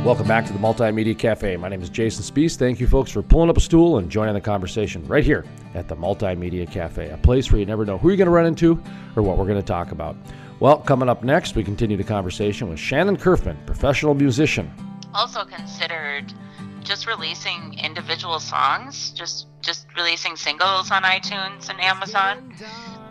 Welcome 0.03 0.27
back 0.27 0.45
to 0.47 0.51
the 0.51 0.59
Multimedia 0.59 1.17
Cafe. 1.17 1.55
My 1.55 1.69
name 1.69 1.81
is 1.81 1.89
Jason 1.89 2.25
Spiess. 2.25 2.57
Thank 2.57 2.81
you, 2.81 2.87
folks, 2.87 3.09
for 3.09 3.21
pulling 3.21 3.49
up 3.49 3.55
a 3.55 3.61
stool 3.61 3.99
and 3.99 4.11
joining 4.11 4.33
the 4.33 4.41
conversation 4.41 5.07
right 5.07 5.23
here 5.23 5.45
at 5.75 5.87
the 5.87 5.95
Multimedia 5.95 6.69
Cafe, 6.69 7.09
a 7.09 7.15
place 7.19 7.49
where 7.49 7.57
you 7.57 7.65
never 7.65 7.85
know 7.85 7.97
who 7.97 8.09
you're 8.09 8.17
going 8.17 8.25
to 8.25 8.31
run 8.31 8.45
into 8.45 8.73
or 9.15 9.23
what 9.23 9.37
we're 9.37 9.45
going 9.45 9.61
to 9.61 9.65
talk 9.65 9.93
about. 9.93 10.17
Well, 10.59 10.79
coming 10.79 11.07
up 11.07 11.23
next, 11.23 11.55
we 11.55 11.63
continue 11.63 11.95
the 11.95 12.03
conversation 12.03 12.67
with 12.67 12.79
Shannon 12.79 13.15
Curfman, 13.15 13.65
professional 13.65 14.13
musician. 14.13 14.69
Also 15.13 15.45
considered 15.45 16.33
just 16.81 17.07
releasing 17.07 17.79
individual 17.79 18.41
songs, 18.41 19.11
just 19.11 19.47
just 19.61 19.87
releasing 19.95 20.35
singles 20.35 20.91
on 20.91 21.03
iTunes 21.03 21.69
and 21.69 21.79
Amazon, 21.79 22.53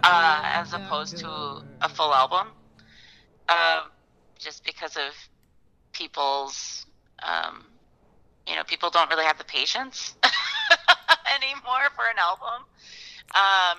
uh, 0.02 0.42
as 0.44 0.74
opposed 0.74 1.16
to 1.16 1.26
a 1.80 1.88
full 1.88 2.12
album. 2.12 2.48
Uh, 3.48 3.84
just 4.38 4.64
because 4.66 4.96
of 4.96 5.14
people's, 5.92 6.86
um, 7.22 7.64
you 8.46 8.56
know, 8.56 8.64
people 8.64 8.90
don't 8.90 9.08
really 9.10 9.24
have 9.24 9.38
the 9.38 9.44
patience 9.44 10.14
anymore 11.34 11.88
for 11.94 12.04
an 12.10 12.18
album. 12.18 12.64
Um, 13.34 13.78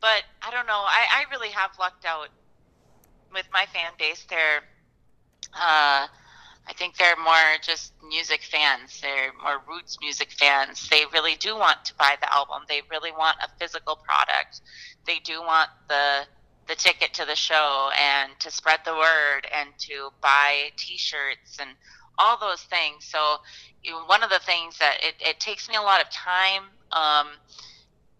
but 0.00 0.22
I 0.42 0.50
don't 0.50 0.66
know. 0.66 0.82
I, 0.84 1.06
I 1.10 1.24
really 1.30 1.48
have 1.48 1.70
lucked 1.78 2.04
out 2.04 2.28
with 3.32 3.46
my 3.52 3.66
fan 3.72 3.92
base. 3.98 4.24
They're, 4.28 4.62
uh, 5.54 6.06
I 6.66 6.72
think 6.76 6.96
they're 6.96 7.16
more 7.16 7.58
just 7.62 7.92
music 8.06 8.42
fans. 8.42 9.00
They're 9.00 9.32
more 9.42 9.60
roots 9.68 9.98
music 10.00 10.30
fans. 10.32 10.88
They 10.88 11.04
really 11.12 11.36
do 11.36 11.56
want 11.56 11.84
to 11.86 11.94
buy 11.94 12.16
the 12.20 12.32
album. 12.32 12.62
They 12.68 12.82
really 12.90 13.12
want 13.12 13.36
a 13.42 13.48
physical 13.58 13.96
product. 13.96 14.60
They 15.06 15.18
do 15.24 15.40
want 15.40 15.70
the 15.88 16.26
the 16.66 16.74
ticket 16.74 17.12
to 17.14 17.24
the 17.24 17.36
show 17.36 17.90
and 17.98 18.32
to 18.40 18.50
spread 18.50 18.80
the 18.84 18.94
word 18.94 19.46
and 19.54 19.70
to 19.78 20.10
buy 20.22 20.70
T-shirts 20.76 21.58
and 21.60 21.70
all 22.18 22.38
those 22.38 22.62
things. 22.62 23.04
So 23.04 23.36
you 23.82 23.92
know, 23.92 24.04
one 24.06 24.22
of 24.22 24.30
the 24.30 24.38
things 24.40 24.78
that 24.78 24.98
it, 25.02 25.14
it 25.20 25.40
takes 25.40 25.68
me 25.68 25.76
a 25.76 25.82
lot 25.82 26.00
of 26.00 26.10
time 26.10 26.64
um, 26.92 27.28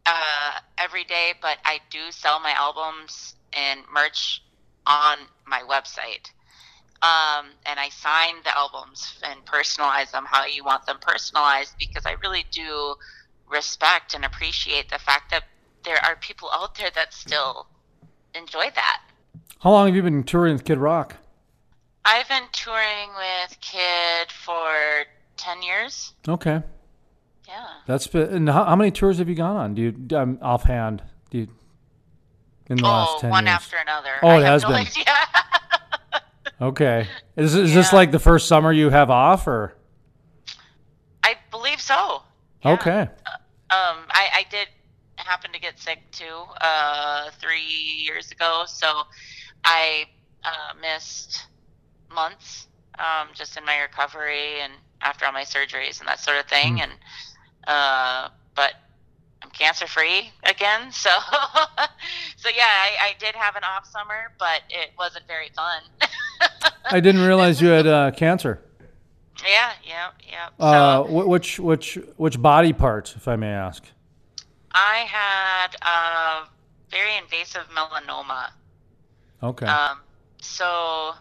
uh, 0.07 0.59
every 0.79 1.05
day, 1.05 1.33
but 1.41 1.59
I 1.65 1.79
do 1.91 2.11
sell 2.11 2.41
my 2.41 2.53
albums 2.53 3.35
and 3.53 3.81
merch 3.93 4.43
on 4.87 5.19
my 5.47 5.63
website. 5.63 6.31
Um, 7.03 7.51
and 7.67 7.79
I 7.79 7.91
sign 7.91 8.37
the 8.45 8.57
albums 8.57 9.21
and 9.23 9.45
personalize 9.45 10.13
them 10.13 10.25
how 10.27 10.47
you 10.47 10.65
want 10.65 10.87
them 10.87 10.99
personalized 11.01 11.75
because 11.79 12.07
I 12.07 12.17
really 12.23 12.47
do 12.51 12.95
respect 13.47 14.15
and 14.15 14.25
appreciate 14.25 14.91
the 14.91 14.99
fact 14.99 15.31
that 15.31 15.45
there 15.85 16.03
are 16.03 16.17
people 16.17 16.49
out 16.53 16.77
there 16.77 16.91
that 16.95 17.13
still 17.13 17.67
enjoy 18.35 18.71
that. 18.75 19.03
How 19.61 19.71
long 19.71 19.87
have 19.87 19.97
you 19.97 20.03
been 20.03 20.25
touring 20.25 20.55
with 20.55 20.65
Kid 20.65 20.79
Rock? 20.79 21.17
I've 22.05 22.29
been 22.29 22.45
touring 22.53 23.11
with 23.17 23.59
Kid 23.61 24.31
for 24.31 25.05
10 25.37 25.63
years. 25.63 26.13
Okay. 26.29 26.63
Yeah. 27.49 27.67
That's 27.87 28.07
been, 28.07 28.29
and 28.29 28.49
how, 28.49 28.65
how 28.65 28.77
many 28.77 28.91
tours 28.91 29.19
have 29.19 29.29
you 29.29 29.35
gone 29.35 29.57
on? 29.57 29.75
Do 29.75 29.83
you 29.83 30.17
um, 30.17 30.39
offhand? 30.43 31.03
Do 31.31 31.39
you 31.39 31.49
in 32.69 32.79
the 32.79 32.85
oh, 32.85 32.89
last 32.89 33.21
ten 33.21 33.31
one 33.31 33.45
years? 33.45 33.55
after 33.55 33.77
another. 33.77 34.11
Oh, 34.23 34.29
I 34.29 34.41
it 34.41 34.45
has 34.45 34.63
no 34.63 34.69
been. 34.71 34.79
idea. 34.79 35.05
Okay. 36.61 37.09
Is 37.37 37.55
is 37.57 37.75
this 37.75 37.93
like 37.93 38.13
the 38.13 38.19
first 38.21 38.47
summer 38.47 38.73
you 38.73 38.89
have 38.89 39.11
off, 39.11 39.47
or 39.49 39.77
I 41.23 41.35
believe 41.51 41.81
so. 41.81 42.23
okay? 42.65 43.01
Um, 43.01 43.09
I, 44.11 44.29
I 44.33 44.47
did 44.51 44.69
happen 45.25 45.53
to 45.53 45.61
get 45.61 45.79
sick 45.79 46.01
too 46.13 46.45
uh, 46.61 47.31
three 47.41 47.63
years 47.63 48.31
ago, 48.31 48.65
so 48.67 49.03
I 49.65 50.05
uh, 50.45 50.75
missed 50.81 51.47
months 52.15 52.69
um, 52.99 53.29
just 53.35 53.57
in 53.57 53.65
my 53.65 53.81
recovery 53.81 54.61
and 54.61 54.73
after 55.01 55.27
all 55.27 55.33
my 55.33 55.43
surgeries 55.43 56.01
and 56.01 56.09
that 56.09 56.21
sort 56.21 56.39
of 56.39 56.47
thing. 56.47 56.81
And 56.81 56.93
uh, 57.67 58.29
but 58.55 58.75
I'm 59.43 59.51
cancer 59.51 59.87
free 59.87 60.31
again, 60.45 60.93
so 60.93 61.11
so 62.37 62.49
yeah, 62.55 62.63
I, 62.69 62.91
I 63.01 63.15
did 63.19 63.35
have 63.35 63.57
an 63.57 63.63
off 63.65 63.87
summer, 63.87 64.33
but 64.39 64.63
it 64.71 64.91
wasn't 64.99 65.27
very 65.27 65.49
fun. 65.57 65.83
I 66.91 67.01
didn't 67.01 67.23
realize 67.23 67.61
you 67.61 67.69
had 67.69 67.87
uh, 67.87 68.11
cancer. 68.11 68.61
yeah, 69.45 69.73
yeah, 69.87 70.09
yeah. 70.31 70.49
Uh, 70.65 71.03
wh- 71.03 71.27
which 71.29 71.59
which 71.59 71.99
which 72.17 72.41
body 72.41 72.73
part, 72.73 73.15
if 73.17 73.27
I 73.27 73.37
may 73.37 73.49
ask? 73.51 73.85
I 74.75 75.07
had 75.09 75.77
a 75.83 76.49
very 76.91 77.17
invasive 77.17 77.69
melanoma. 77.75 78.51
Okay. 79.43 79.67
Um, 79.67 80.01
so 80.41 81.13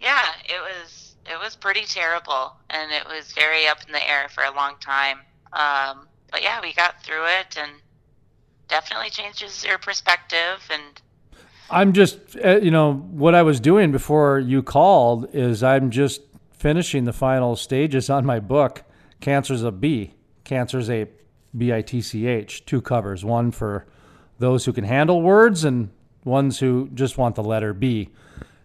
yeah, 0.00 0.24
it 0.44 0.60
was 0.60 1.14
it 1.26 1.38
was 1.38 1.54
pretty 1.54 1.84
terrible, 1.84 2.54
and 2.70 2.90
it 2.90 3.04
was 3.06 3.32
very 3.32 3.66
up 3.66 3.78
in 3.86 3.92
the 3.92 4.10
air 4.10 4.28
for 4.30 4.44
a 4.44 4.54
long 4.54 4.74
time. 4.80 5.18
Um, 5.52 6.08
but 6.30 6.42
yeah, 6.42 6.60
we 6.62 6.72
got 6.72 7.02
through 7.02 7.26
it, 7.40 7.56
and 7.58 7.72
definitely 8.68 9.10
changes 9.10 9.64
your 9.64 9.78
perspective. 9.78 10.60
And 10.70 11.00
I'm 11.70 11.92
just, 11.92 12.18
uh, 12.42 12.58
you 12.58 12.70
know, 12.70 12.94
what 12.94 13.34
I 13.34 13.42
was 13.42 13.60
doing 13.60 13.92
before 13.92 14.38
you 14.38 14.62
called 14.62 15.28
is 15.34 15.62
I'm 15.62 15.90
just 15.90 16.22
finishing 16.52 17.04
the 17.04 17.12
final 17.12 17.56
stages 17.56 18.08
on 18.10 18.24
my 18.24 18.40
book, 18.40 18.84
Cancer's 19.20 19.62
a 19.62 19.70
B. 19.70 20.14
Cancer's 20.44 20.88
a 20.88 21.06
B 21.56 21.72
I 21.72 21.82
T 21.82 22.00
C 22.00 22.26
H, 22.26 22.64
two 22.66 22.80
covers, 22.80 23.24
one 23.24 23.50
for 23.50 23.86
those 24.38 24.64
who 24.64 24.72
can 24.72 24.84
handle 24.84 25.22
words 25.22 25.64
and 25.64 25.90
ones 26.24 26.58
who 26.58 26.88
just 26.94 27.18
want 27.18 27.34
the 27.34 27.42
letter 27.42 27.72
B. 27.72 28.10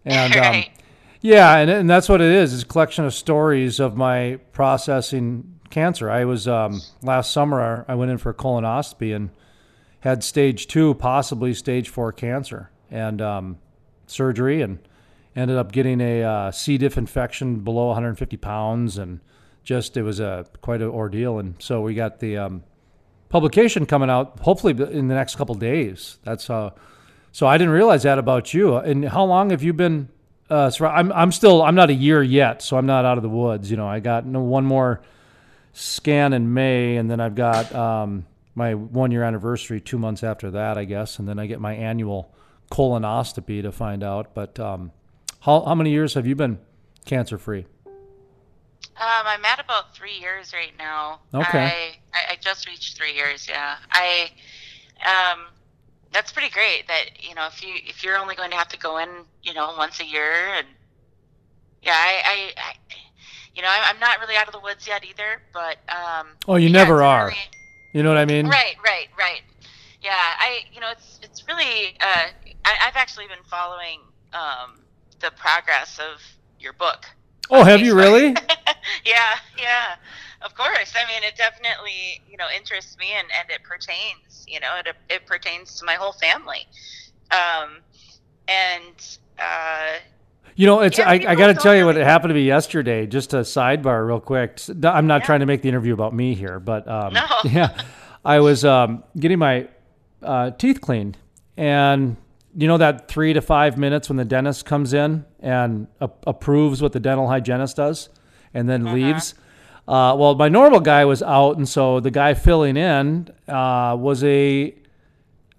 And 0.05 0.35
um, 0.35 0.63
yeah, 1.21 1.57
and, 1.57 1.69
and 1.69 1.89
that's 1.89 2.09
what 2.09 2.21
it 2.21 2.31
is. 2.31 2.53
It's 2.53 2.63
a 2.63 2.65
collection 2.67 3.05
of 3.05 3.13
stories 3.13 3.79
of 3.79 3.95
my 3.95 4.39
processing 4.51 5.59
cancer. 5.69 6.09
I 6.09 6.25
was 6.25 6.47
um, 6.47 6.81
last 7.01 7.31
summer. 7.31 7.85
I 7.87 7.95
went 7.95 8.11
in 8.11 8.17
for 8.17 8.29
a 8.29 8.33
colonoscopy 8.33 9.15
and 9.15 9.31
had 10.01 10.23
stage 10.23 10.67
two, 10.67 10.93
possibly 10.95 11.53
stage 11.53 11.89
four 11.89 12.11
cancer, 12.11 12.69
and 12.91 13.21
um, 13.21 13.57
surgery, 14.05 14.61
and 14.61 14.79
ended 15.35 15.57
up 15.57 15.71
getting 15.71 16.01
a 16.01 16.23
uh, 16.23 16.51
C. 16.51 16.77
diff 16.77 16.97
infection 16.97 17.61
below 17.61 17.87
150 17.87 18.37
pounds, 18.37 18.97
and 18.97 19.21
just 19.63 19.97
it 19.97 20.03
was 20.03 20.19
a 20.19 20.45
quite 20.61 20.81
an 20.81 20.89
ordeal. 20.89 21.39
And 21.39 21.55
so 21.59 21.81
we 21.81 21.95
got 21.95 22.19
the 22.19 22.37
um, 22.37 22.63
publication 23.33 23.87
coming 23.87 24.11
out 24.11 24.39
hopefully 24.41 24.73
in 24.93 25.07
the 25.07 25.15
next 25.15 25.37
couple 25.37 25.55
days. 25.55 26.19
That's 26.23 26.51
uh, 26.51 26.69
so 27.31 27.47
I 27.47 27.57
didn't 27.57 27.73
realize 27.73 28.03
that 28.03 28.19
about 28.19 28.53
you. 28.53 28.75
And 28.75 29.03
how 29.03 29.25
long 29.25 29.49
have 29.49 29.63
you 29.63 29.73
been? 29.73 30.09
Uh, 30.51 30.69
I'm 30.81 31.11
I'm 31.11 31.31
still 31.31 31.63
I'm 31.63 31.73
not 31.73 31.89
a 31.89 31.95
year 31.95 32.21
yet, 32.21 32.61
so 32.61 32.77
I'm 32.77 32.85
not 32.85 33.05
out 33.05 33.17
of 33.17 33.23
the 33.23 33.29
woods. 33.29 33.71
You 33.71 33.77
know, 33.77 33.87
I 33.87 34.01
got 34.01 34.23
one 34.23 34.65
more 34.65 35.01
scan 35.73 36.33
in 36.33 36.53
May, 36.53 36.97
and 36.97 37.09
then 37.09 37.19
I've 37.19 37.33
got 37.33 37.73
um, 37.73 38.27
my 38.53 38.75
one 38.75 39.09
year 39.09 39.23
anniversary 39.23 39.81
two 39.81 39.97
months 39.97 40.21
after 40.21 40.51
that, 40.51 40.77
I 40.77 40.85
guess, 40.85 41.17
and 41.17 41.27
then 41.27 41.39
I 41.39 41.47
get 41.47 41.59
my 41.59 41.73
annual 41.73 42.31
colonoscopy 42.69 43.63
to 43.63 43.71
find 43.71 44.03
out. 44.03 44.35
But 44.35 44.59
um, 44.59 44.91
how 45.39 45.61
how 45.61 45.73
many 45.73 45.89
years 45.89 46.13
have 46.13 46.27
you 46.27 46.35
been 46.35 46.59
cancer 47.05 47.39
free? 47.39 47.65
Um, 48.95 49.25
I'm 49.25 49.43
at 49.45 49.59
about 49.59 49.95
three 49.95 50.17
years 50.19 50.53
right 50.53 50.71
now. 50.77 51.19
Okay. 51.33 51.95
I, 52.13 52.33
I 52.33 52.35
just 52.39 52.67
reached 52.67 52.95
three 52.97 53.13
years. 53.13 53.47
Yeah. 53.49 53.75
I, 53.91 54.29
um, 55.03 55.45
that's 56.11 56.31
pretty 56.31 56.49
great. 56.49 56.87
That 56.87 57.05
you 57.27 57.33
know, 57.35 57.47
if 57.47 57.63
you 57.63 57.73
if 57.87 58.03
you're 58.03 58.17
only 58.17 58.35
going 58.35 58.51
to 58.51 58.55
have 58.57 58.67
to 58.69 58.77
go 58.77 58.97
in, 58.99 59.09
you 59.41 59.53
know, 59.53 59.73
once 59.77 59.99
a 59.99 60.05
year, 60.05 60.31
and 60.57 60.67
yeah, 61.81 61.93
I, 61.95 62.21
I, 62.25 62.51
I 62.61 62.73
you 63.55 63.61
know, 63.63 63.69
I'm 63.71 63.99
not 63.99 64.19
really 64.19 64.35
out 64.35 64.47
of 64.47 64.53
the 64.53 64.59
woods 64.59 64.87
yet 64.87 65.03
either. 65.03 65.41
But 65.53 65.77
um, 65.89 66.27
oh, 66.47 66.55
you 66.57 66.67
yeah, 66.67 66.73
never 66.73 67.01
are. 67.01 67.29
very- 67.29 67.37
You 67.93 68.03
know 68.03 68.09
what 68.09 68.17
I 68.19 68.25
mean? 68.25 68.47
Right, 68.47 68.75
right, 68.83 69.07
right. 69.17 69.41
Yeah, 70.03 70.11
I, 70.15 70.59
you 70.71 70.79
know, 70.81 70.91
it's 70.91 71.19
it's 71.23 71.47
really. 71.47 71.97
Uh, 71.99 72.27
I, 72.65 72.75
I've 72.87 72.95
actually 72.95 73.27
been 73.27 73.43
following 73.49 73.99
um, 74.33 74.81
the 75.19 75.31
progress 75.31 75.97
of 75.99 76.21
your 76.59 76.73
book. 76.73 77.05
Oh, 77.49 77.63
have 77.63 77.81
you 77.81 77.95
really? 77.95 78.35
yeah, 79.05 79.37
yeah, 79.57 79.95
of 80.41 80.55
course. 80.55 80.93
I 80.95 81.07
mean, 81.11 81.23
it 81.23 81.35
definitely, 81.37 82.21
you 82.29 82.37
know, 82.37 82.47
interests 82.55 82.97
me, 82.97 83.07
and, 83.17 83.27
and 83.39 83.49
it 83.49 83.63
pertains. 83.63 84.45
You 84.47 84.59
know, 84.59 84.69
it 84.79 84.95
it 85.09 85.25
pertains 85.25 85.79
to 85.79 85.85
my 85.85 85.93
whole 85.93 86.13
family. 86.13 86.67
Um, 87.31 87.77
and 88.47 89.17
uh, 89.39 89.97
You 90.55 90.67
know, 90.67 90.81
it's 90.81 90.97
Yeah, 90.97 91.09
I, 91.09 91.13
I 91.13 91.35
got 91.35 91.47
to 91.47 91.53
tell 91.55 91.75
you 91.75 91.85
what 91.85 91.95
happened 91.95 92.29
to 92.31 92.35
me 92.35 92.43
yesterday. 92.43 93.07
Just 93.07 93.33
a 93.33 93.37
sidebar, 93.37 94.05
real 94.05 94.19
quick. 94.19 94.59
I'm 94.83 95.07
not 95.07 95.23
trying 95.23 95.39
to 95.39 95.45
make 95.45 95.61
the 95.61 95.69
interview 95.69 95.93
about 95.93 96.13
me 96.13 96.35
here, 96.35 96.59
but 96.59 96.87
um, 96.87 97.13
No. 97.13 97.25
yeah, 97.45 97.81
I 98.23 98.39
was 98.39 98.65
um, 98.65 99.03
getting 99.17 99.39
my 99.39 99.67
uh, 100.21 100.51
teeth 100.51 100.81
cleaned, 100.81 101.17
and 101.57 102.17
you 102.55 102.67
know 102.67 102.77
that 102.77 103.07
three 103.07 103.33
to 103.33 103.41
five 103.41 103.77
minutes 103.77 104.09
when 104.09 104.17
the 104.17 104.25
dentist 104.25 104.65
comes 104.65 104.93
in 104.93 105.25
and 105.39 105.87
a- 105.99 106.09
approves 106.27 106.81
what 106.81 106.91
the 106.91 106.99
dental 106.99 107.27
hygienist 107.27 107.77
does, 107.77 108.09
and 108.53 108.69
then 108.69 108.93
leaves. 108.93 109.35
Uh, 109.87 110.15
well, 110.17 110.35
my 110.35 110.47
normal 110.47 110.79
guy 110.79 111.03
was 111.03 111.21
out, 111.21 111.57
and 111.57 111.67
so 111.67 111.99
the 111.99 112.11
guy 112.11 112.33
filling 112.33 112.77
in 112.77 113.27
uh, 113.47 113.95
was 113.99 114.23
a 114.23 114.73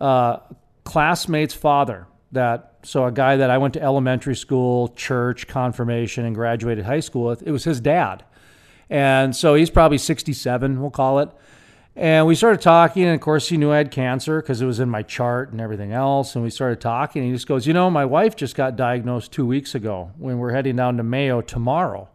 uh, 0.01 0.39
classmate's 0.85 1.55
father. 1.55 2.07
That 2.33 2.79
so 2.83 3.05
a 3.05 3.13
guy 3.13 3.37
that 3.37 3.51
I 3.51 3.59
went 3.59 3.75
to 3.75 3.83
elementary 3.83 4.35
school, 4.35 4.89
church, 4.89 5.47
confirmation, 5.47 6.25
and 6.25 6.35
graduated 6.35 6.85
high 6.85 7.01
school 7.01 7.27
with. 7.27 7.43
It 7.43 7.53
was 7.53 7.65
his 7.65 7.81
dad, 7.81 8.25
and 8.89 9.37
so 9.37 9.55
he's 9.55 9.71
probably 9.71 9.99
sixty-seven, 9.99 10.81
we'll 10.81 10.91
call 10.91 11.19
it. 11.21 11.29
And 11.97 12.27
we 12.27 12.35
started 12.35 12.61
talking, 12.61 13.05
and 13.05 13.15
of 13.15 13.21
course, 13.21 13.49
he 13.49 13.57
knew 13.57 13.71
I 13.71 13.77
had 13.77 13.93
cancer 13.93 14.43
because 14.43 14.61
it 14.61 14.67
was 14.67 14.81
in 14.81 14.89
my 14.89 15.03
chart 15.03 15.53
and 15.53 15.61
everything 15.61 15.93
else. 15.93 16.35
And 16.35 16.43
we 16.43 16.51
started 16.51 16.81
talking. 16.81 17.23
And 17.23 17.31
he 17.31 17.37
just 17.37 17.47
goes, 17.47 17.67
"You 17.69 17.73
know, 17.73 17.89
my 17.89 18.05
wife 18.05 18.35
just 18.35 18.57
got 18.57 18.75
diagnosed 18.75 19.31
two 19.31 19.47
weeks 19.47 19.77
ago 19.77 20.11
when 20.19 20.39
we're 20.39 20.53
heading 20.53 20.77
down 20.77 20.97
to 20.97 21.03
Mayo 21.03 21.41
tomorrow." 21.41 22.09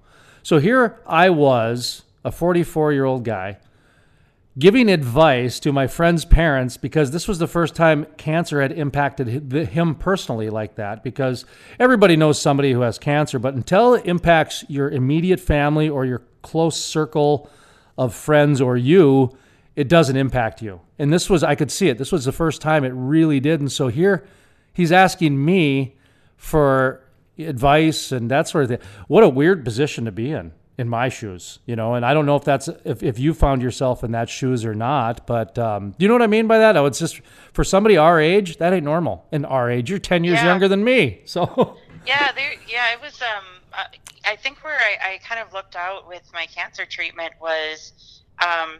So 0.49 0.57
here 0.57 0.99
I 1.05 1.29
was, 1.29 2.01
a 2.25 2.31
44 2.31 2.91
year 2.91 3.05
old 3.05 3.23
guy, 3.23 3.59
giving 4.57 4.89
advice 4.89 5.59
to 5.59 5.71
my 5.71 5.85
friend's 5.85 6.25
parents 6.25 6.75
because 6.75 7.11
this 7.11 7.27
was 7.27 7.37
the 7.37 7.45
first 7.45 7.75
time 7.75 8.07
cancer 8.17 8.59
had 8.59 8.71
impacted 8.71 9.27
him 9.53 9.93
personally 9.93 10.49
like 10.49 10.73
that. 10.73 11.03
Because 11.03 11.45
everybody 11.79 12.15
knows 12.15 12.41
somebody 12.41 12.71
who 12.71 12.81
has 12.81 12.97
cancer, 12.97 13.37
but 13.37 13.53
until 13.53 13.93
it 13.93 14.07
impacts 14.07 14.65
your 14.67 14.89
immediate 14.89 15.39
family 15.39 15.87
or 15.87 16.03
your 16.03 16.23
close 16.41 16.83
circle 16.83 17.47
of 17.95 18.15
friends 18.15 18.59
or 18.59 18.75
you, 18.75 19.37
it 19.75 19.87
doesn't 19.87 20.17
impact 20.17 20.63
you. 20.63 20.81
And 20.97 21.13
this 21.13 21.29
was, 21.29 21.43
I 21.43 21.53
could 21.53 21.69
see 21.69 21.89
it. 21.89 21.99
This 21.99 22.11
was 22.11 22.25
the 22.25 22.31
first 22.31 22.59
time 22.59 22.83
it 22.83 22.93
really 22.95 23.39
did. 23.39 23.59
And 23.59 23.71
so 23.71 23.89
here 23.89 24.25
he's 24.73 24.91
asking 24.91 25.45
me 25.45 25.95
for 26.37 27.03
advice 27.39 28.11
and 28.11 28.29
that 28.31 28.47
sort 28.47 28.63
of 28.65 28.69
thing. 28.69 28.79
What 29.07 29.23
a 29.23 29.29
weird 29.29 29.63
position 29.63 30.05
to 30.05 30.11
be 30.11 30.31
in, 30.31 30.51
in 30.77 30.87
my 30.89 31.09
shoes, 31.09 31.59
you 31.65 31.75
know. 31.75 31.93
And 31.95 32.05
I 32.05 32.13
don't 32.13 32.25
know 32.25 32.35
if 32.35 32.43
that's 32.43 32.67
if, 32.85 33.03
if 33.03 33.19
you 33.19 33.33
found 33.33 33.61
yourself 33.61 34.03
in 34.03 34.11
that 34.11 34.29
shoes 34.29 34.65
or 34.65 34.73
not, 34.75 35.25
but 35.27 35.57
um, 35.57 35.91
do 35.91 35.97
you 35.99 36.07
know 36.07 36.15
what 36.15 36.21
I 36.23 36.27
mean 36.27 36.47
by 36.47 36.57
that? 36.59 36.77
Oh, 36.77 36.85
it's 36.85 36.99
just 36.99 37.21
for 37.53 37.63
somebody 37.63 37.97
our 37.97 38.19
age, 38.19 38.57
that 38.57 38.73
ain't 38.73 38.85
normal. 38.85 39.25
In 39.31 39.45
our 39.45 39.69
age, 39.69 39.89
you're 39.89 39.99
ten 39.99 40.23
years 40.23 40.39
Yeah. 40.39 40.45
younger 40.45 40.67
than 40.67 40.83
me, 40.83 41.21
so 41.25 41.77
yeah, 42.05 42.31
there, 42.33 42.53
yeah, 42.67 42.93
it 42.93 43.01
was. 43.01 43.21
Um, 43.21 43.43
I 44.25 44.35
think 44.35 44.63
where 44.63 44.77
I, 44.77 45.13
I 45.13 45.17
kind 45.19 45.41
of 45.41 45.53
looked 45.53 45.75
out 45.75 46.07
with 46.07 46.23
my 46.33 46.45
cancer 46.45 46.85
treatment 46.85 47.33
was 47.41 48.21
um, 48.43 48.75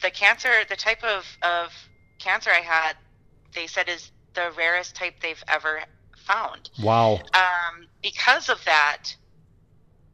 the 0.00 0.10
cancer, 0.10 0.50
the 0.68 0.76
type 0.76 1.02
of, 1.04 1.24
of 1.42 1.72
cancer 2.18 2.50
I 2.50 2.60
had. 2.60 2.94
They 3.54 3.66
said 3.66 3.88
is 3.88 4.10
the 4.34 4.50
rarest 4.56 4.94
type 4.94 5.14
they've 5.20 5.42
ever 5.48 5.80
found. 6.28 6.70
wow. 6.82 7.14
Um, 7.34 7.88
because 8.02 8.48
of 8.48 8.64
that, 8.66 9.14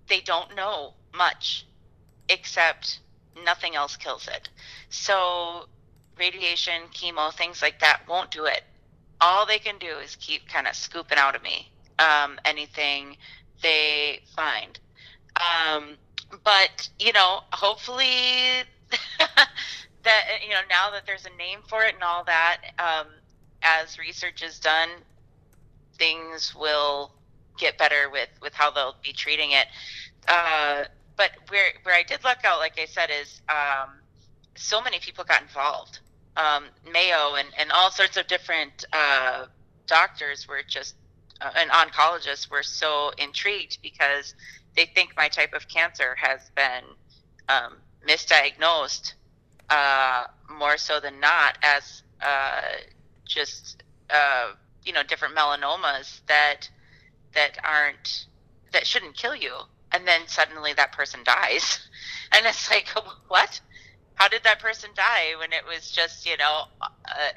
they 0.08 0.20
don't 0.20 0.54
know 0.54 0.94
much, 1.14 1.66
except 2.28 3.00
nothing 3.44 3.74
else 3.74 3.96
kills 3.96 4.28
it. 4.28 4.48
So 4.90 5.66
radiation, 6.18 6.82
chemo, 6.94 7.32
things 7.32 7.60
like 7.60 7.80
that 7.80 8.02
won't 8.08 8.30
do 8.30 8.44
it. 8.44 8.62
All 9.20 9.46
they 9.46 9.58
can 9.58 9.78
do 9.78 9.98
is 9.98 10.16
keep 10.16 10.48
kind 10.48 10.66
of 10.66 10.74
scooping 10.74 11.18
out 11.18 11.34
of 11.34 11.42
me 11.42 11.70
um, 11.98 12.38
anything 12.44 13.16
they 13.62 14.20
find. 14.34 14.78
Um, 15.36 15.96
but 16.44 16.88
you 16.98 17.12
know, 17.12 17.40
hopefully 17.52 18.64
that 20.04 20.24
you 20.42 20.50
know 20.50 20.60
now 20.68 20.90
that 20.90 21.04
there's 21.06 21.26
a 21.26 21.36
name 21.36 21.60
for 21.68 21.82
it 21.82 21.94
and 21.94 22.02
all 22.02 22.24
that, 22.24 22.58
um, 22.78 23.06
as 23.62 23.98
research 23.98 24.42
is 24.42 24.58
done, 24.58 24.88
things 25.98 26.54
will 26.54 27.12
get 27.58 27.78
better 27.78 28.10
with 28.10 28.28
with 28.42 28.54
how 28.54 28.70
they'll 28.70 28.96
be 29.02 29.12
treating 29.12 29.52
it. 29.52 29.66
Uh, 30.28 30.84
but 31.16 31.30
where 31.48 31.72
where 31.82 31.94
I 31.94 32.02
did 32.02 32.24
luck 32.24 32.38
out, 32.44 32.58
like 32.58 32.78
I 32.78 32.86
said, 32.86 33.10
is 33.10 33.42
um, 33.48 33.90
so 34.56 34.80
many 34.82 34.98
people 34.98 35.24
got 35.24 35.42
involved. 35.42 36.00
Um, 36.36 36.64
Mayo 36.90 37.36
and, 37.36 37.48
and 37.58 37.70
all 37.70 37.90
sorts 37.90 38.16
of 38.16 38.26
different 38.26 38.84
uh, 38.92 39.46
doctors 39.86 40.48
were 40.48 40.62
just 40.66 40.96
uh, 41.40 41.50
and 41.56 41.70
oncologists 41.70 42.50
were 42.50 42.62
so 42.62 43.12
intrigued 43.18 43.78
because 43.82 44.34
they 44.76 44.86
think 44.86 45.16
my 45.16 45.28
type 45.28 45.52
of 45.54 45.68
cancer 45.68 46.16
has 46.16 46.50
been 46.56 46.84
um, 47.48 47.74
misdiagnosed 48.08 49.14
uh, 49.70 50.24
more 50.50 50.76
so 50.76 51.00
than 51.00 51.20
not 51.20 51.58
as 51.62 52.02
uh, 52.20 52.62
just 53.24 53.82
uh, 54.10 54.52
you 54.84 54.92
know 54.92 55.02
different 55.02 55.34
melanomas 55.34 56.20
that 56.26 56.68
that 57.34 57.58
aren't 57.64 58.26
that 58.72 58.86
shouldn't 58.86 59.16
kill 59.16 59.34
you. 59.34 59.52
And 59.92 60.06
then 60.06 60.22
suddenly 60.26 60.72
that 60.74 60.92
person 60.92 61.20
dies. 61.24 61.80
And 62.32 62.46
it's 62.46 62.68
like 62.68 62.88
what? 63.28 63.60
How 64.14 64.26
did 64.26 64.42
that 64.42 64.58
person 64.58 64.90
die 64.96 65.38
when 65.38 65.52
it 65.52 65.62
was 65.68 65.90
just 65.90 66.26
you 66.26 66.36
know 66.36 66.64
uh, 66.82 67.28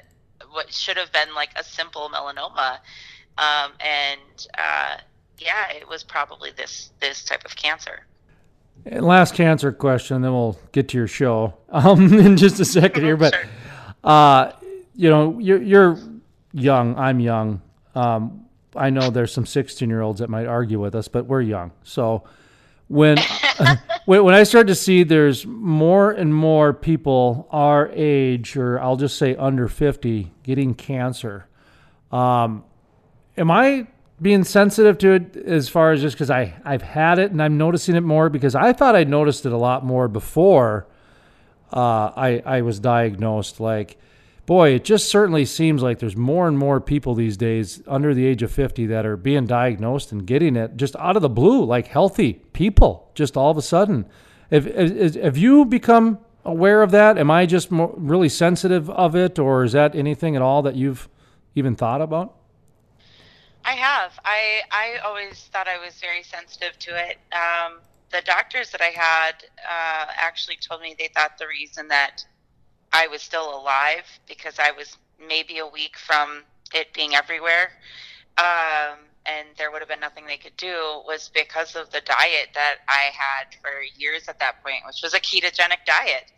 what 0.50 0.72
should 0.72 0.96
have 0.96 1.12
been 1.12 1.34
like 1.34 1.50
a 1.56 1.62
simple 1.62 2.10
melanoma? 2.12 2.78
Um, 3.36 3.72
and 3.78 4.46
uh, 4.56 4.96
yeah 5.38 5.70
it 5.70 5.88
was 5.88 6.02
probably 6.02 6.50
this 6.50 6.90
this 7.00 7.24
type 7.24 7.44
of 7.44 7.54
cancer. 7.54 8.06
And 8.86 9.04
last 9.04 9.34
cancer 9.34 9.72
question, 9.72 10.22
then 10.22 10.32
we'll 10.32 10.58
get 10.72 10.88
to 10.88 10.98
your 10.98 11.08
show. 11.08 11.54
Um, 11.70 12.18
in 12.18 12.38
just 12.38 12.58
a 12.60 12.64
second 12.64 13.04
here. 13.04 13.18
But 13.18 13.34
uh, 14.02 14.52
you 14.96 15.10
know, 15.10 15.38
you're, 15.38 15.62
you're 15.62 15.98
young. 16.52 16.96
I'm 16.96 17.20
young. 17.20 17.62
Um, 17.94 18.46
I 18.76 18.90
know 18.90 19.10
there's 19.10 19.32
some 19.32 19.46
16 19.46 19.88
year 19.88 20.02
olds 20.02 20.20
that 20.20 20.30
might 20.30 20.46
argue 20.46 20.80
with 20.80 20.94
us, 20.94 21.08
but 21.08 21.26
we're 21.26 21.42
young. 21.42 21.72
So 21.82 22.24
when 22.88 23.18
when 24.06 24.34
I 24.34 24.44
start 24.44 24.66
to 24.68 24.74
see 24.74 25.02
there's 25.02 25.44
more 25.44 26.10
and 26.10 26.34
more 26.34 26.72
people 26.72 27.46
our 27.50 27.90
age, 27.92 28.56
or 28.56 28.80
I'll 28.80 28.96
just 28.96 29.18
say 29.18 29.36
under 29.36 29.68
50, 29.68 30.32
getting 30.42 30.74
cancer, 30.74 31.46
um, 32.10 32.64
am 33.36 33.50
I 33.50 33.88
being 34.20 34.42
sensitive 34.42 34.96
to 34.98 35.12
it 35.12 35.36
as 35.36 35.68
far 35.68 35.92
as 35.92 36.00
just 36.00 36.16
because 36.16 36.30
I 36.30 36.54
I've 36.64 36.82
had 36.82 37.18
it 37.18 37.30
and 37.30 37.42
I'm 37.42 37.58
noticing 37.58 37.94
it 37.94 38.00
more 38.00 38.30
because 38.30 38.54
I 38.54 38.72
thought 38.72 38.96
I 38.96 39.04
noticed 39.04 39.44
it 39.44 39.52
a 39.52 39.58
lot 39.58 39.84
more 39.84 40.08
before 40.08 40.86
uh, 41.72 42.10
I 42.16 42.42
I 42.44 42.62
was 42.62 42.80
diagnosed. 42.80 43.60
Like, 43.60 43.98
boy, 44.48 44.70
it 44.70 44.82
just 44.82 45.10
certainly 45.10 45.44
seems 45.44 45.82
like 45.82 45.98
there's 45.98 46.16
more 46.16 46.48
and 46.48 46.58
more 46.58 46.80
people 46.80 47.14
these 47.14 47.36
days 47.36 47.82
under 47.86 48.14
the 48.14 48.24
age 48.24 48.42
of 48.42 48.50
50 48.50 48.86
that 48.86 49.04
are 49.04 49.18
being 49.18 49.44
diagnosed 49.44 50.10
and 50.10 50.26
getting 50.26 50.56
it 50.56 50.74
just 50.74 50.96
out 50.96 51.16
of 51.16 51.22
the 51.22 51.28
blue, 51.28 51.62
like 51.62 51.88
healthy 51.88 52.32
people, 52.54 53.10
just 53.14 53.36
all 53.36 53.50
of 53.50 53.58
a 53.58 53.62
sudden. 53.62 54.06
Have, 54.50 54.64
have 55.16 55.36
you 55.36 55.66
become 55.66 56.18
aware 56.46 56.82
of 56.82 56.92
that? 56.92 57.18
Am 57.18 57.30
I 57.30 57.44
just 57.44 57.70
more, 57.70 57.92
really 57.94 58.30
sensitive 58.30 58.88
of 58.88 59.14
it, 59.14 59.38
or 59.38 59.64
is 59.64 59.72
that 59.72 59.94
anything 59.94 60.34
at 60.34 60.40
all 60.40 60.62
that 60.62 60.76
you've 60.76 61.10
even 61.54 61.76
thought 61.76 62.00
about? 62.00 62.34
I 63.66 63.72
have. 63.72 64.18
I 64.24 64.62
I 64.70 64.96
always 65.04 65.50
thought 65.52 65.68
I 65.68 65.76
was 65.76 66.00
very 66.00 66.22
sensitive 66.22 66.78
to 66.78 66.96
it. 66.96 67.18
Um, 67.34 67.80
the 68.10 68.22
doctors 68.24 68.70
that 68.70 68.80
I 68.80 68.98
had 68.98 69.44
uh, 69.58 70.06
actually 70.16 70.56
told 70.56 70.80
me 70.80 70.96
they 70.98 71.10
thought 71.14 71.36
the 71.38 71.46
reason 71.46 71.88
that 71.88 72.24
I 72.92 73.06
was 73.08 73.22
still 73.22 73.54
alive 73.54 74.04
because 74.26 74.58
I 74.58 74.70
was 74.72 74.96
maybe 75.18 75.58
a 75.58 75.66
week 75.66 75.96
from 75.96 76.42
it 76.74 76.92
being 76.92 77.14
everywhere, 77.14 77.70
um, 78.36 78.98
and 79.26 79.48
there 79.56 79.70
would 79.70 79.80
have 79.80 79.88
been 79.88 80.00
nothing 80.00 80.26
they 80.26 80.36
could 80.36 80.56
do 80.56 81.02
was 81.06 81.30
because 81.34 81.76
of 81.76 81.90
the 81.90 82.00
diet 82.00 82.48
that 82.54 82.76
I 82.88 83.10
had 83.12 83.54
for 83.60 83.70
years 83.96 84.28
at 84.28 84.38
that 84.40 84.62
point, 84.62 84.82
which 84.86 85.02
was 85.02 85.14
a 85.14 85.20
ketogenic 85.20 85.84
diet. 85.86 86.30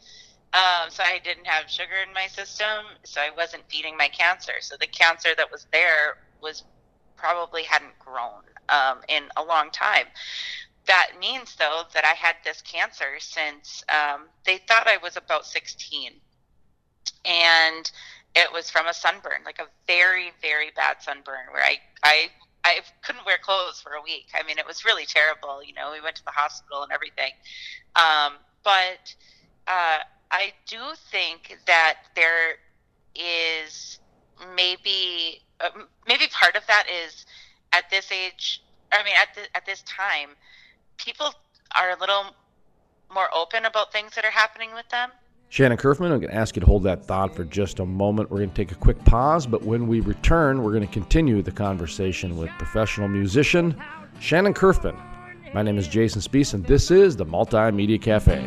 Um, 0.52 0.90
so 0.90 1.04
I 1.04 1.20
didn't 1.22 1.46
have 1.46 1.70
sugar 1.70 1.94
in 2.06 2.12
my 2.12 2.26
system, 2.26 2.84
so 3.04 3.20
I 3.20 3.30
wasn't 3.36 3.62
feeding 3.68 3.96
my 3.96 4.08
cancer. 4.08 4.54
So 4.60 4.76
the 4.80 4.88
cancer 4.88 5.28
that 5.36 5.50
was 5.50 5.66
there 5.72 6.16
was 6.42 6.64
probably 7.16 7.62
hadn't 7.62 7.96
grown 8.00 8.42
um, 8.68 8.98
in 9.08 9.24
a 9.36 9.44
long 9.44 9.70
time. 9.70 10.06
That 10.86 11.12
means, 11.20 11.54
though, 11.54 11.82
that 11.94 12.04
I 12.04 12.14
had 12.14 12.36
this 12.42 12.62
cancer 12.62 13.20
since 13.20 13.84
um, 13.88 14.22
they 14.44 14.58
thought 14.58 14.88
I 14.88 14.96
was 14.96 15.16
about 15.16 15.46
16. 15.46 16.12
And 17.24 17.90
it 18.34 18.52
was 18.52 18.70
from 18.70 18.86
a 18.86 18.94
sunburn, 18.94 19.42
like 19.44 19.58
a 19.58 19.66
very, 19.86 20.32
very 20.40 20.70
bad 20.76 20.96
sunburn 21.00 21.50
where 21.52 21.62
I, 21.62 21.78
I, 22.02 22.30
I 22.64 22.80
couldn't 23.02 23.26
wear 23.26 23.38
clothes 23.38 23.80
for 23.80 23.92
a 23.92 24.02
week. 24.02 24.28
I 24.34 24.46
mean, 24.46 24.58
it 24.58 24.66
was 24.66 24.84
really 24.84 25.06
terrible. 25.06 25.62
You 25.64 25.74
know, 25.74 25.90
we 25.92 26.00
went 26.00 26.16
to 26.16 26.24
the 26.24 26.30
hospital 26.30 26.82
and 26.82 26.92
everything. 26.92 27.32
Um, 27.96 28.34
but 28.62 29.14
uh, 29.66 29.98
I 30.30 30.52
do 30.66 30.78
think 31.10 31.58
that 31.66 31.98
there 32.14 32.56
is 33.14 33.98
maybe 34.54 35.42
uh, 35.60 35.70
maybe 36.06 36.26
part 36.32 36.56
of 36.56 36.66
that 36.66 36.86
is 36.88 37.26
at 37.72 37.90
this 37.90 38.10
age. 38.12 38.62
I 38.92 39.04
mean, 39.04 39.14
at 39.20 39.34
the, 39.34 39.56
at 39.56 39.66
this 39.66 39.82
time, 39.82 40.30
people 40.96 41.34
are 41.76 41.90
a 41.90 42.00
little 42.00 42.34
more 43.12 43.28
open 43.34 43.64
about 43.64 43.92
things 43.92 44.14
that 44.14 44.24
are 44.24 44.30
happening 44.30 44.72
with 44.74 44.88
them. 44.90 45.10
Shannon 45.50 45.78
Curfman, 45.78 46.12
I'm 46.12 46.20
going 46.20 46.30
to 46.30 46.34
ask 46.34 46.54
you 46.54 46.60
to 46.60 46.66
hold 46.66 46.84
that 46.84 47.04
thought 47.04 47.34
for 47.34 47.44
just 47.44 47.80
a 47.80 47.84
moment. 47.84 48.30
We're 48.30 48.36
going 48.38 48.50
to 48.50 48.54
take 48.54 48.70
a 48.70 48.76
quick 48.76 49.04
pause, 49.04 49.48
but 49.48 49.64
when 49.64 49.88
we 49.88 49.98
return, 49.98 50.62
we're 50.62 50.70
going 50.70 50.86
to 50.86 50.92
continue 50.92 51.42
the 51.42 51.50
conversation 51.50 52.36
with 52.36 52.50
professional 52.50 53.08
musician 53.08 53.74
Shannon 54.20 54.54
Curfman. 54.54 54.96
My 55.52 55.62
name 55.62 55.76
is 55.76 55.88
Jason 55.88 56.22
Spiess, 56.22 56.54
and 56.54 56.64
this 56.66 56.92
is 56.92 57.16
the 57.16 57.26
Multimedia 57.26 58.00
Cafe. 58.00 58.46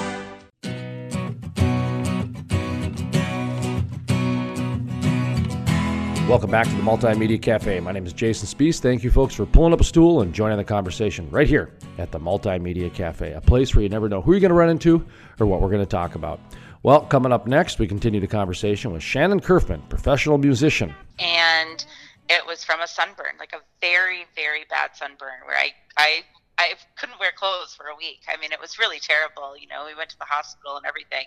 Welcome 6.31 6.49
back 6.49 6.65
to 6.67 6.73
the 6.73 6.81
Multimedia 6.81 7.41
Cafe. 7.41 7.81
My 7.81 7.91
name 7.91 8.05
is 8.05 8.13
Jason 8.13 8.47
Spiess. 8.47 8.79
Thank 8.79 9.03
you, 9.03 9.11
folks, 9.11 9.35
for 9.35 9.45
pulling 9.45 9.73
up 9.73 9.81
a 9.81 9.83
stool 9.83 10.21
and 10.21 10.33
joining 10.33 10.57
the 10.57 10.63
conversation 10.63 11.29
right 11.29 11.45
here 11.45 11.73
at 11.97 12.13
the 12.13 12.21
Multimedia 12.21 12.91
Cafe, 12.93 13.33
a 13.33 13.41
place 13.41 13.75
where 13.75 13.83
you 13.83 13.89
never 13.89 14.07
know 14.07 14.21
who 14.21 14.31
you're 14.31 14.39
going 14.39 14.47
to 14.47 14.55
run 14.55 14.69
into 14.69 15.05
or 15.41 15.45
what 15.45 15.59
we're 15.59 15.67
going 15.67 15.81
to 15.81 15.85
talk 15.85 16.15
about. 16.15 16.39
Well, 16.83 17.01
coming 17.01 17.33
up 17.33 17.47
next, 17.47 17.79
we 17.79 17.85
continue 17.85 18.21
the 18.21 18.27
conversation 18.27 18.93
with 18.93 19.03
Shannon 19.03 19.41
Curfman, 19.41 19.89
professional 19.89 20.37
musician. 20.37 20.95
And 21.19 21.83
it 22.29 22.47
was 22.47 22.63
from 22.63 22.79
a 22.79 22.87
sunburn, 22.87 23.33
like 23.37 23.51
a 23.51 23.59
very, 23.81 24.25
very 24.33 24.63
bad 24.69 24.91
sunburn, 24.93 25.41
where 25.45 25.57
I, 25.57 25.71
I, 25.97 26.21
I 26.57 26.75
couldn't 26.95 27.19
wear 27.19 27.31
clothes 27.35 27.75
for 27.75 27.87
a 27.87 27.95
week. 27.97 28.21
I 28.33 28.39
mean, 28.39 28.53
it 28.53 28.59
was 28.61 28.79
really 28.79 28.99
terrible. 28.99 29.57
You 29.59 29.67
know, 29.67 29.83
we 29.85 29.95
went 29.95 30.11
to 30.11 30.17
the 30.17 30.23
hospital 30.23 30.77
and 30.77 30.85
everything. 30.85 31.25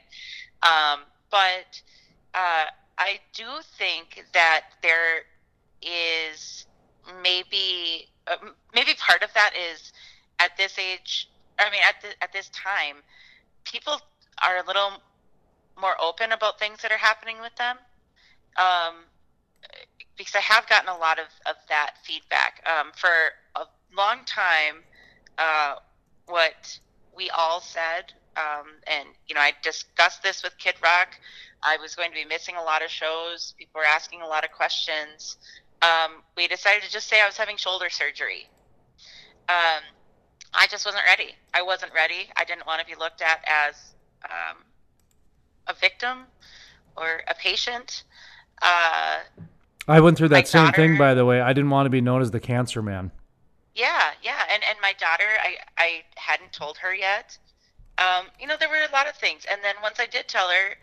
Um, 0.63 1.01
but 1.31 1.83
uh, 2.33 2.65
I 2.99 3.19
do 3.33 3.47
think 3.79 4.25
that 4.33 4.63
there 4.83 5.23
is 5.83 6.67
maybe 7.23 8.09
uh, 8.27 8.37
maybe 8.75 8.93
part 8.99 9.23
of 9.23 9.33
that 9.35 9.51
is 9.73 9.93
at 10.39 10.57
this 10.57 10.79
age. 10.79 11.29
I 11.59 11.71
mean, 11.71 11.81
at 11.87 12.01
the, 12.03 12.09
at 12.23 12.33
this 12.33 12.49
time, 12.51 12.97
people 13.65 14.01
are 14.43 14.59
a 14.59 14.67
little 14.67 15.03
more 15.81 15.95
open 16.03 16.33
about 16.33 16.59
things 16.59 16.83
that 16.83 16.91
are 16.91 16.99
happening 16.99 17.41
with 17.41 17.55
them. 17.57 17.77
Um, 18.57 19.05
because 20.17 20.35
I 20.35 20.41
have 20.41 20.69
gotten 20.69 20.89
a 20.89 20.97
lot 20.97 21.19
of, 21.19 21.27
of 21.47 21.57
that 21.69 21.95
feedback. 22.05 22.65
Um, 22.67 22.93
for 22.95 23.09
a 23.57 23.67
long 23.97 24.19
time, 24.27 24.83
uh, 25.39 25.77
what 26.27 26.79
we 27.17 27.31
all 27.31 27.61
said, 27.61 28.13
um, 28.37 28.67
and 28.87 29.09
you 29.27 29.35
know, 29.35 29.41
I 29.41 29.53
discussed 29.63 30.23
this 30.23 30.43
with 30.43 30.57
Kid 30.59 30.75
Rock. 30.83 31.19
I 31.63 31.77
was 31.79 31.95
going 31.95 32.11
to 32.11 32.15
be 32.15 32.25
missing 32.25 32.57
a 32.57 32.63
lot 32.63 32.85
of 32.85 32.91
shows. 32.91 33.55
People 33.59 33.81
were 33.81 33.87
asking 33.87 34.23
a 34.23 34.27
lot 34.27 34.45
of 34.45 34.53
questions. 34.53 35.39
Um, 35.83 36.23
we 36.37 36.49
decided 36.49 36.83
to 36.83 36.91
just 36.91 37.09
say 37.09 37.21
I 37.23 37.27
was 37.27 37.37
having 37.37 37.57
shoulder 37.57 37.91
surgery. 37.91 38.49
Um, 39.49 39.83
I 40.53 40.67
just 40.69 40.87
wasn't 40.87 41.05
ready. 41.07 41.35
I 41.53 41.63
wasn't 41.63 41.93
ready. 41.95 42.29
I 42.37 42.45
didn't 42.45 42.67
want 42.67 42.81
to 42.81 42.87
be 42.87 42.95
looked 42.99 43.23
at 43.23 43.45
as 43.47 43.95
um, 44.25 44.59
a 45.67 45.75
victim 45.75 46.27
or 46.97 47.23
a 47.29 47.35
patient. 47.35 48.05
Uh, 48.63 49.19
I 49.87 50.01
went 50.01 50.17
through 50.17 50.29
that 50.29 50.49
same 50.49 50.67
daughter, 50.67 50.77
thing, 50.77 50.97
by 50.97 51.15
the 51.15 51.25
way. 51.25 51.41
I 51.41 51.53
didn't 51.53 51.71
want 51.71 51.87
to 51.87 51.91
be 51.91 52.01
known 52.01 52.23
as 52.23 52.31
the 52.31 52.41
cancer 52.41 52.83
man. 52.83 53.11
Yeah, 53.75 54.13
yeah, 54.23 54.43
and 54.53 54.63
and 54.69 54.79
my 54.81 54.93
daughter, 54.99 55.25
I 55.43 55.57
I 55.77 56.03
hadn't 56.17 56.53
told 56.53 56.79
her 56.79 56.95
yet. 56.95 57.37
Um, 57.99 58.27
you 58.41 58.47
know, 58.47 58.57
there 58.59 58.69
were 58.69 58.87
a 58.89 58.93
lot 58.93 59.09
of 59.09 59.17
things, 59.17 59.47
and 59.51 59.63
then 59.63 59.77
once 59.83 60.01
I 60.01 60.07
did 60.07 60.29
tell 60.29 60.49
her, 60.49 60.75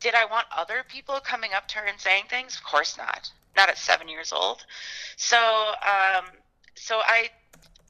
did 0.00 0.14
I 0.14 0.24
want 0.26 0.46
other 0.56 0.84
people 0.88 1.18
coming 1.20 1.52
up 1.54 1.66
to 1.68 1.78
her 1.78 1.86
and 1.86 2.00
saying 2.00 2.24
things? 2.30 2.56
Of 2.56 2.64
course 2.64 2.96
not. 2.96 3.30
Not 3.56 3.68
at 3.68 3.78
seven 3.78 4.08
years 4.08 4.32
old. 4.32 4.64
So, 5.16 5.36
um, 5.36 6.26
so 6.76 7.00
I, 7.04 7.30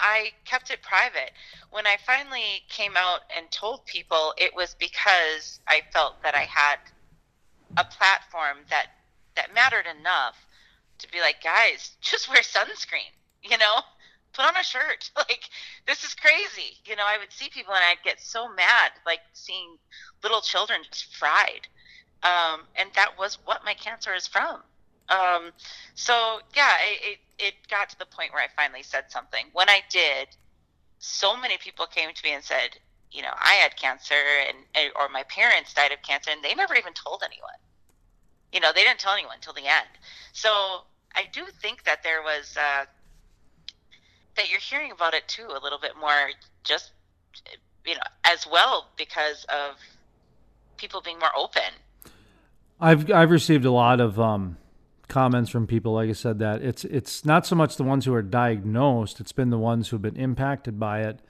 I 0.00 0.30
kept 0.46 0.70
it 0.70 0.80
private. 0.82 1.32
When 1.70 1.86
I 1.86 1.96
finally 2.06 2.62
came 2.70 2.96
out 2.96 3.20
and 3.36 3.50
told 3.50 3.84
people, 3.84 4.32
it 4.38 4.54
was 4.54 4.74
because 4.78 5.60
I 5.68 5.82
felt 5.92 6.22
that 6.22 6.34
I 6.34 6.44
had 6.44 6.78
a 7.76 7.84
platform 7.84 8.58
that 8.70 8.86
that 9.36 9.54
mattered 9.54 9.86
enough 10.00 10.36
to 10.98 11.10
be 11.10 11.20
like, 11.20 11.42
guys, 11.42 11.96
just 12.00 12.28
wear 12.28 12.42
sunscreen, 12.42 13.12
you 13.42 13.58
know? 13.58 13.80
Put 14.32 14.46
on 14.46 14.56
a 14.56 14.62
shirt. 14.62 15.10
Like 15.16 15.50
this 15.86 16.04
is 16.04 16.14
crazy. 16.14 16.76
You 16.84 16.96
know, 16.96 17.04
I 17.06 17.18
would 17.18 17.32
see 17.32 17.48
people 17.48 17.74
and 17.74 17.82
I'd 17.84 18.02
get 18.04 18.20
so 18.20 18.48
mad 18.48 18.92
like 19.04 19.20
seeing 19.32 19.76
little 20.22 20.40
children 20.40 20.80
just 20.90 21.14
fried. 21.16 21.66
Um, 22.22 22.62
and 22.76 22.90
that 22.94 23.18
was 23.18 23.38
what 23.44 23.64
my 23.64 23.74
cancer 23.74 24.14
is 24.14 24.26
from. 24.26 24.62
Um, 25.08 25.52
so 25.94 26.40
yeah, 26.54 26.72
it, 26.82 27.18
it, 27.38 27.46
it 27.46 27.54
got 27.70 27.88
to 27.90 27.98
the 27.98 28.06
point 28.06 28.32
where 28.32 28.42
I 28.42 28.48
finally 28.56 28.82
said 28.82 29.04
something. 29.08 29.46
When 29.52 29.68
I 29.68 29.80
did, 29.90 30.28
so 30.98 31.36
many 31.36 31.58
people 31.58 31.86
came 31.86 32.12
to 32.12 32.24
me 32.24 32.34
and 32.34 32.42
said, 32.42 32.78
you 33.10 33.22
know, 33.22 33.32
I 33.36 33.54
had 33.54 33.76
cancer 33.76 34.14
and 34.48 34.92
or 34.98 35.08
my 35.08 35.22
parents 35.24 35.72
died 35.72 35.92
of 35.92 36.02
cancer, 36.02 36.30
and 36.30 36.42
they 36.42 36.54
never 36.54 36.74
even 36.74 36.92
told 36.92 37.22
anyone. 37.24 37.58
You 38.52 38.60
know, 38.60 38.72
they 38.74 38.82
didn't 38.82 39.00
tell 39.00 39.12
anyone 39.12 39.36
until 39.36 39.52
the 39.54 39.66
end. 39.66 39.88
So 40.32 40.82
I 41.14 41.24
do 41.32 41.46
think 41.60 41.84
that 41.84 42.02
there 42.02 42.22
was 42.22 42.56
uh, 42.56 42.84
that 44.38 44.50
you're 44.50 44.60
hearing 44.60 44.90
about 44.90 45.12
it 45.12 45.28
too 45.28 45.46
a 45.48 45.60
little 45.62 45.78
bit 45.78 45.92
more, 46.00 46.30
just 46.64 46.92
you 47.84 47.94
know, 47.94 48.00
as 48.24 48.46
well 48.50 48.88
because 48.96 49.44
of 49.44 49.76
people 50.78 51.02
being 51.02 51.18
more 51.18 51.36
open. 51.36 51.62
I've 52.80 53.10
I've 53.10 53.30
received 53.30 53.64
a 53.64 53.70
lot 53.70 54.00
of 54.00 54.18
um, 54.18 54.56
comments 55.08 55.50
from 55.50 55.66
people, 55.66 55.94
like 55.94 56.08
I 56.08 56.12
said, 56.12 56.38
that 56.38 56.62
it's 56.62 56.84
it's 56.84 57.24
not 57.24 57.46
so 57.46 57.56
much 57.56 57.76
the 57.76 57.84
ones 57.84 58.04
who 58.04 58.14
are 58.14 58.22
diagnosed; 58.22 59.20
it's 59.20 59.32
been 59.32 59.50
the 59.50 59.58
ones 59.58 59.88
who've 59.88 60.00
been 60.00 60.16
impacted 60.16 60.78
by 60.78 61.02
it. 61.02 61.20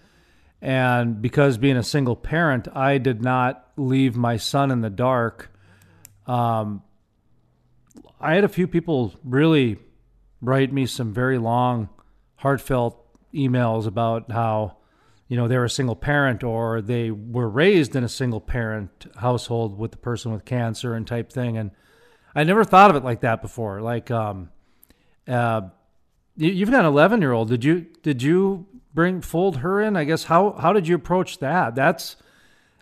And 0.60 1.22
because 1.22 1.56
being 1.56 1.76
a 1.76 1.84
single 1.84 2.16
parent, 2.16 2.66
I 2.74 2.98
did 2.98 3.22
not 3.22 3.68
leave 3.76 4.16
my 4.16 4.36
son 4.36 4.70
in 4.70 4.80
the 4.80 4.90
dark. 4.90 5.52
Um, 6.26 6.82
I 8.20 8.34
had 8.34 8.42
a 8.42 8.48
few 8.48 8.66
people 8.66 9.14
really 9.24 9.78
write 10.40 10.72
me 10.72 10.86
some 10.86 11.14
very 11.14 11.38
long, 11.38 11.88
heartfelt 12.38 13.04
emails 13.32 13.86
about 13.86 14.30
how 14.32 14.76
you 15.28 15.36
know 15.36 15.46
they 15.46 15.58
were 15.58 15.64
a 15.64 15.70
single 15.70 15.96
parent 15.96 16.42
or 16.42 16.80
they 16.80 17.10
were 17.10 17.48
raised 17.48 17.94
in 17.94 18.02
a 18.02 18.08
single 18.08 18.40
parent 18.40 19.06
household 19.16 19.78
with 19.78 19.90
the 19.90 19.98
person 19.98 20.32
with 20.32 20.44
cancer 20.44 20.94
and 20.94 21.06
type 21.06 21.30
thing 21.30 21.56
and 21.56 21.70
I 22.34 22.44
never 22.44 22.64
thought 22.64 22.90
of 22.90 22.96
it 22.96 23.04
like 23.04 23.20
that 23.20 23.42
before. 23.42 23.80
Like, 23.80 24.10
um, 24.12 24.50
uh, 25.26 25.62
you, 26.36 26.64
have 26.64 26.70
got 26.70 26.80
an 26.80 26.86
11 26.86 27.20
year 27.20 27.32
old. 27.32 27.48
Did 27.48 27.64
you 27.64 27.86
did 28.02 28.22
you 28.22 28.66
bring 28.94 29.20
fold 29.20 29.58
her 29.58 29.80
in? 29.80 29.96
I 29.96 30.04
guess 30.04 30.24
how 30.24 30.52
how 30.52 30.72
did 30.72 30.86
you 30.86 30.94
approach 30.94 31.38
that? 31.38 31.74
That's 31.74 32.14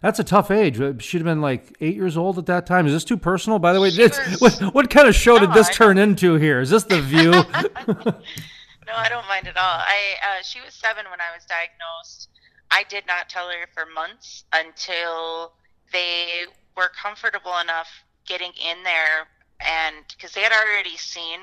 that's 0.03 0.19
a 0.19 0.25
tough 0.25 0.51
age. 0.51 0.77
She'd 1.03 1.19
have 1.19 1.25
been 1.25 1.41
like 1.41 1.75
eight 1.81 1.95
years 1.95 2.19
old 2.19 2.39
at 2.39 2.47
that 2.47 2.67
time. 2.67 2.87
Is 2.87 2.93
this 2.93 3.05
too 3.05 3.17
personal? 3.17 3.59
By 3.59 3.73
the 3.73 3.81
way, 3.81 3.91
what 4.39 4.75
what 4.75 4.91
kind 4.91 5.09
of 5.09 5.15
show 5.15 5.39
no, 5.39 5.47
did 5.47 5.55
this 5.55 5.71
turn 5.71 5.97
into 5.97 6.35
here? 6.35 6.61
Is 6.61 6.69
this 6.69 6.85
the 6.85 7.01
View? 7.01 7.33
no, 8.87 8.95
I 8.95 9.09
don't 9.09 9.27
mind 9.29 9.49
at 9.49 9.57
all. 9.57 9.79
I 9.81 10.17
uh, 10.23 10.43
she 10.43 10.61
was 10.61 10.75
seven 10.75 11.05
when 11.11 11.21
I 11.21 11.35
was 11.35 11.45
diagnosed. 11.47 12.29
I 12.71 12.85
did 12.89 13.07
not 13.07 13.29
tell 13.29 13.49
her 13.49 13.67
for 13.75 13.87
months 13.87 14.45
until 14.53 15.53
they 15.93 16.47
were 16.77 16.91
comfortable 17.01 17.59
enough 17.59 17.89
getting 18.27 18.53
in 18.53 18.83
there 18.83 19.29
and 19.61 19.97
because 20.11 20.33
they 20.33 20.43
had 20.43 20.53
already 20.53 20.97
seen 20.97 21.41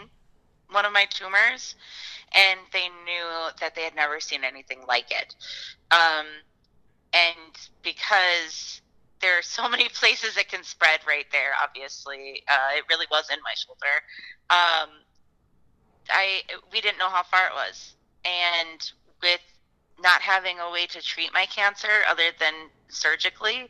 one 0.70 0.86
of 0.86 0.92
my 0.92 1.06
tumors 1.06 1.76
and 2.34 2.60
they 2.72 2.88
knew 3.06 3.50
that 3.60 3.76
they 3.76 3.84
had 3.84 3.96
never 3.96 4.20
seen 4.20 4.44
anything 4.44 4.80
like 4.88 5.12
it 5.12 5.36
um, 5.92 6.26
and 7.14 7.58
because 7.84 8.82
there 9.22 9.38
are 9.38 9.44
so 9.44 9.68
many 9.70 9.90
places 9.90 10.38
it 10.38 10.50
can 10.50 10.64
spread 10.64 11.00
right 11.08 11.26
there 11.32 11.52
obviously 11.64 12.44
uh, 12.48 12.78
it 12.78 12.84
really 12.90 13.08
was 13.10 13.30
in 13.32 13.40
my 13.44 13.54
shoulder 13.56 14.02
um, 14.50 14.90
i 16.10 16.42
we 16.72 16.82
didn't 16.82 16.98
know 16.98 17.10
how 17.10 17.24
far 17.24 17.48
it 17.48 17.54
was 17.54 17.96
and 18.26 18.92
with 19.22 19.42
not 20.02 20.22
having 20.22 20.60
a 20.60 20.72
way 20.72 20.86
to 20.86 21.02
treat 21.02 21.34
my 21.34 21.46
cancer 21.46 22.04
other 22.10 22.32
than 22.40 22.54
surgically 22.90 23.62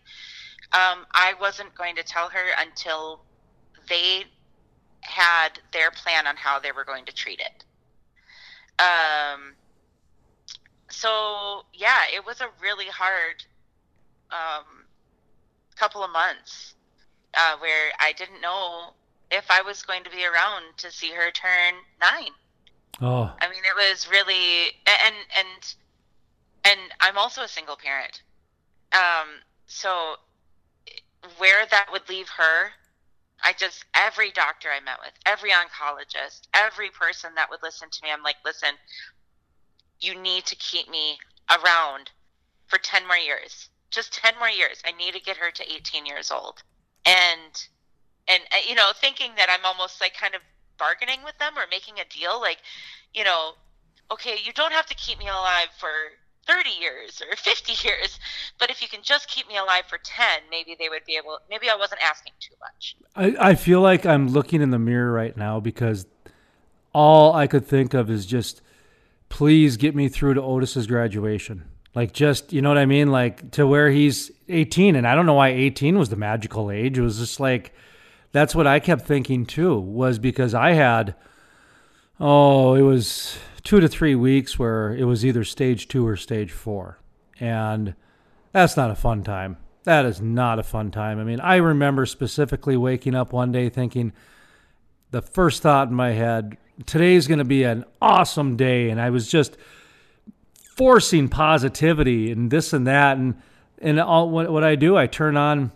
um, 0.71 1.05
i 1.13 1.34
wasn't 1.39 1.73
going 1.75 1.95
to 1.95 2.03
tell 2.03 2.29
her 2.29 2.45
until 2.59 3.21
they 3.89 4.23
had 5.03 5.59
their 5.71 5.91
plan 5.91 6.27
on 6.27 6.36
how 6.36 6.59
they 6.59 6.71
were 6.71 6.86
going 6.86 7.05
to 7.05 7.13
treat 7.13 7.39
it. 7.39 7.63
Um, 8.81 9.55
so 10.89 11.63
yeah, 11.73 12.03
it 12.13 12.25
was 12.25 12.41
a 12.41 12.47
really 12.61 12.88
hard 12.88 13.43
um, 14.31 14.86
couple 15.75 16.03
of 16.03 16.11
months 16.11 16.75
uh, 17.36 17.57
where 17.59 17.91
I 17.99 18.13
didn't 18.13 18.41
know 18.41 18.93
if 19.34 19.45
I 19.49 19.61
was 19.61 19.84
going 19.84 20.03
to 20.03 20.09
be 20.09 20.25
around 20.25 20.77
to 20.77 20.91
see 20.91 21.09
her 21.11 21.31
turn 21.31 21.75
nine. 21.99 22.31
Oh, 23.01 23.34
I 23.41 23.49
mean, 23.49 23.63
it 23.65 23.91
was 23.91 24.07
really 24.09 24.71
and 24.86 25.15
and 25.38 25.75
and 26.65 26.79
I'm 26.99 27.17
also 27.17 27.41
a 27.41 27.47
single 27.47 27.75
parent. 27.75 28.21
Um, 28.93 29.41
so 29.65 30.15
where 31.38 31.65
that 31.71 31.88
would 31.91 32.07
leave 32.09 32.29
her 32.29 32.71
I 33.43 33.53
just, 33.53 33.84
every 33.93 34.31
doctor 34.31 34.69
I 34.69 34.79
met 34.79 34.99
with, 35.03 35.13
every 35.25 35.51
oncologist, 35.51 36.47
every 36.53 36.89
person 36.89 37.31
that 37.36 37.49
would 37.49 37.61
listen 37.61 37.89
to 37.89 37.99
me, 38.01 38.09
I'm 38.09 38.23
like, 38.23 38.38
listen, 38.45 38.69
you 39.99 40.19
need 40.19 40.45
to 40.45 40.55
keep 40.55 40.89
me 40.89 41.17
around 41.51 42.09
for 42.67 42.77
10 42.79 43.05
more 43.05 43.17
years. 43.17 43.69
Just 43.91 44.13
10 44.13 44.36
more 44.39 44.49
years. 44.49 44.81
I 44.86 44.93
need 44.93 45.13
to 45.13 45.19
get 45.19 45.38
her 45.38 45.51
to 45.51 45.71
18 45.71 46.05
years 46.05 46.31
old. 46.31 46.63
And, 47.05 47.67
and, 48.28 48.41
uh, 48.51 48.57
you 48.67 48.76
know, 48.76 48.91
thinking 48.95 49.32
that 49.38 49.47
I'm 49.49 49.65
almost 49.65 50.01
like 50.01 50.13
kind 50.13 50.36
of 50.36 50.41
bargaining 50.78 51.24
with 51.24 51.38
them 51.39 51.53
or 51.57 51.63
making 51.69 51.95
a 51.99 52.05
deal, 52.05 52.39
like, 52.39 52.57
you 53.13 53.24
know, 53.24 53.53
okay, 54.11 54.38
you 54.43 54.53
don't 54.53 54.74
have 54.74 54.86
to 54.88 54.95
keep 54.95 55.19
me 55.19 55.28
alive 55.28 55.67
for 55.78 55.89
30 56.45 56.69
years 56.71 57.21
or 57.21 57.36
50 57.38 57.88
years 57.88 58.19
but 58.59 58.69
if 58.69 58.82
you 58.82 58.88
can 58.88 59.01
just 59.01 59.30
keep 59.30 59.47
me 59.47 59.57
alive 59.57 59.84
for 59.88 59.97
10 60.03 60.26
maybe 60.51 60.76
they 60.78 60.89
would 60.89 61.05
be 61.05 61.15
able 61.15 61.39
maybe 61.49 61.69
i 61.69 61.76
wasn't 61.76 62.01
asking 62.03 62.34
too 62.39 62.53
much. 62.59 62.97
I, 63.15 63.51
I 63.51 63.55
feel 63.55 63.80
like 63.80 64.05
i'm 64.05 64.28
looking 64.28 64.61
in 64.61 64.69
the 64.69 64.78
mirror 64.78 65.09
right 65.11 65.38
now 65.38 65.61
because 65.61 66.05
all 66.93 67.34
i 67.34 67.47
could 67.47 67.65
think 67.65 67.93
of 67.93 68.09
is 68.09 68.26
just 68.26 68.61
please 69.30 69.78
get 69.78 69.95
me 69.95 70.09
through 70.09 70.36
to 70.36 70.41
otis's 70.43 70.86
graduation. 70.86 71.63
Like 71.95 72.13
just 72.13 72.53
you 72.53 72.61
know 72.61 72.69
what 72.69 72.78
i 72.78 72.86
mean? 72.86 73.11
Like 73.11 73.51
to 73.51 73.65
where 73.65 73.89
he's 73.89 74.32
18 74.47 74.95
and 74.95 75.07
i 75.07 75.15
don't 75.15 75.26
know 75.26 75.34
why 75.34 75.49
18 75.49 75.97
was 75.97 76.09
the 76.09 76.15
magical 76.15 76.69
age. 76.69 76.97
It 76.97 77.01
was 77.01 77.17
just 77.17 77.39
like 77.39 77.74
that's 78.34 78.53
what 78.53 78.67
i 78.67 78.79
kept 78.79 79.03
thinking 79.03 79.45
too 79.45 79.79
was 79.79 80.19
because 80.19 80.53
i 80.53 80.73
had 80.73 81.15
oh 82.19 82.75
it 82.75 82.81
was 82.81 83.38
two 83.63 83.79
to 83.79 83.88
three 83.88 84.15
weeks 84.15 84.59
where 84.59 84.93
it 84.93 85.05
was 85.05 85.25
either 85.25 85.43
stage 85.43 85.88
two 85.88 86.05
or 86.05 86.15
stage 86.15 86.51
four. 86.51 86.99
And 87.39 87.95
that's 88.51 88.77
not 88.77 88.91
a 88.91 88.95
fun 88.95 89.23
time. 89.23 89.57
That 89.84 90.05
is 90.05 90.21
not 90.21 90.59
a 90.59 90.63
fun 90.63 90.91
time. 90.91 91.19
I 91.19 91.23
mean, 91.23 91.39
I 91.39 91.57
remember 91.57 92.05
specifically 92.05 92.77
waking 92.77 93.15
up 93.15 93.34
one 93.34 93.51
day 93.51 93.69
thinking, 93.69 94.13
the 95.11 95.21
first 95.21 95.61
thought 95.61 95.89
in 95.89 95.93
my 95.93 96.11
head, 96.11 96.57
today's 96.86 97.27
going 97.27 97.39
to 97.39 97.45
be 97.45 97.63
an 97.63 97.86
awesome 98.01 98.55
day. 98.55 98.89
And 98.89 98.99
I 98.99 99.09
was 99.09 99.27
just 99.27 99.57
forcing 100.75 101.29
positivity 101.29 102.31
and 102.31 102.49
this 102.49 102.73
and 102.73 102.88
that. 102.88 103.17
And, 103.17 103.36
and 103.79 103.99
all, 103.99 104.29
what, 104.29 104.51
what 104.51 104.63
I 104.63 104.75
do, 104.75 104.97
I 104.97 105.07
turn 105.07 105.38
on 105.38 105.71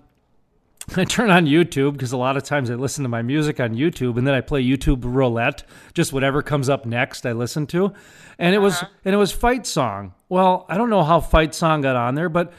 I 0.95 1.03
turn 1.03 1.29
on 1.29 1.45
YouTube 1.45 1.93
because 1.93 2.13
a 2.13 2.17
lot 2.17 2.37
of 2.37 2.43
times 2.43 2.71
I 2.71 2.75
listen 2.75 3.03
to 3.03 3.09
my 3.09 3.21
music 3.21 3.59
on 3.59 3.75
YouTube 3.75 4.17
and 4.17 4.25
then 4.25 4.33
I 4.33 4.41
play 4.41 4.63
YouTube 4.63 5.03
roulette, 5.03 5.63
just 5.93 6.13
whatever 6.13 6.41
comes 6.41 6.69
up 6.69 6.85
next 6.85 7.25
I 7.25 7.33
listen 7.33 7.67
to. 7.67 7.93
And 8.39 8.53
it 8.53 8.59
uh-huh. 8.59 8.63
was 8.63 8.83
and 9.03 9.13
it 9.13 9.17
was 9.17 9.31
Fight 9.31 9.67
Song. 9.67 10.13
Well, 10.29 10.65
I 10.69 10.77
don't 10.77 10.89
know 10.89 11.03
how 11.03 11.19
Fight 11.19 11.53
Song 11.53 11.81
got 11.81 11.95
on 11.95 12.15
there, 12.15 12.29
but 12.29 12.53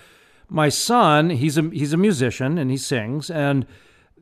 my 0.48 0.68
son, 0.68 1.30
he's 1.30 1.56
a 1.56 1.62
he's 1.70 1.92
a 1.92 1.96
musician 1.96 2.58
and 2.58 2.70
he 2.70 2.76
sings 2.76 3.30
and 3.30 3.66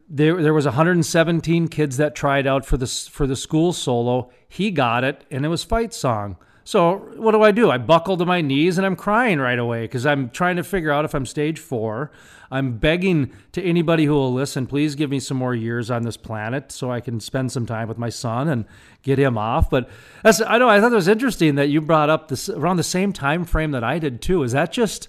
there 0.09 0.41
there 0.41 0.55
was 0.55 0.67
117 0.67 1.67
kids 1.67 1.97
that 1.97 2.15
tried 2.15 2.47
out 2.47 2.65
for 2.65 2.77
the 2.77 2.87
for 2.87 3.27
the 3.27 3.37
school 3.37 3.73
solo. 3.73 4.31
He 4.49 4.71
got 4.71 5.03
it 5.03 5.25
and 5.33 5.45
it 5.45 5.49
was 5.49 5.65
Fight 5.65 5.93
Song. 5.93 6.37
So 6.67 6.97
what 7.14 7.31
do 7.31 7.43
I 7.43 7.53
do? 7.53 7.71
I 7.71 7.79
buckle 7.79 8.17
to 8.17 8.27
my 8.27 8.41
knees 8.41 8.77
and 8.77 8.85
I'm 8.85 8.97
crying 8.97 9.39
right 9.39 9.59
away 9.59 9.83
because 9.83 10.05
I'm 10.05 10.31
trying 10.31 10.57
to 10.57 10.64
figure 10.64 10.91
out 10.91 11.05
if 11.05 11.14
I'm 11.14 11.25
stage 11.25 11.61
four. 11.61 12.11
I'm 12.51 12.79
begging 12.79 13.31
to 13.53 13.62
anybody 13.62 14.05
who 14.05 14.14
will 14.14 14.33
listen, 14.33 14.67
please 14.67 14.97
give 14.97 15.09
me 15.09 15.21
some 15.21 15.37
more 15.37 15.55
years 15.55 15.93
on 15.93 16.03
this 16.03 16.17
planet 16.17 16.73
so 16.73 16.91
I 16.91 17.01
can 17.01 17.21
spend 17.21 17.53
some 17.53 17.67
time 17.67 17.87
with 17.87 17.99
my 17.99 18.09
son 18.09 18.49
and 18.49 18.64
get 19.03 19.17
him 19.17 19.39
off. 19.39 19.71
But 19.71 19.89
that's 20.25 20.41
I 20.41 20.59
know 20.59 20.69
I 20.69 20.81
thought 20.81 20.91
it 20.91 20.97
was 20.97 21.07
interesting 21.07 21.55
that 21.55 21.69
you 21.69 21.81
brought 21.81 22.11
up 22.11 22.27
this 22.27 22.49
around 22.49 22.79
the 22.79 22.83
same 22.83 23.12
time 23.12 23.45
frame 23.45 23.71
that 23.71 23.85
I 23.85 24.01
did 24.01 24.21
too. 24.21 24.43
Is 24.43 24.51
that 24.51 24.73
just 24.73 25.09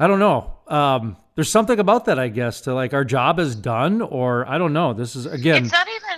I 0.00 0.08
don't 0.08 0.18
know. 0.18 0.56
Um, 0.66 1.16
there's 1.36 1.50
something 1.50 1.78
about 1.78 2.06
that, 2.06 2.18
I 2.18 2.26
guess, 2.26 2.62
to 2.62 2.74
like 2.74 2.92
our 2.92 3.04
job 3.04 3.38
is 3.38 3.54
done, 3.54 4.02
or 4.02 4.48
I 4.48 4.58
don't 4.58 4.72
know. 4.72 4.94
This 4.94 5.14
is 5.14 5.26
again. 5.26 5.62
It's 5.62 5.72
not 5.72 5.86
even. 5.86 6.10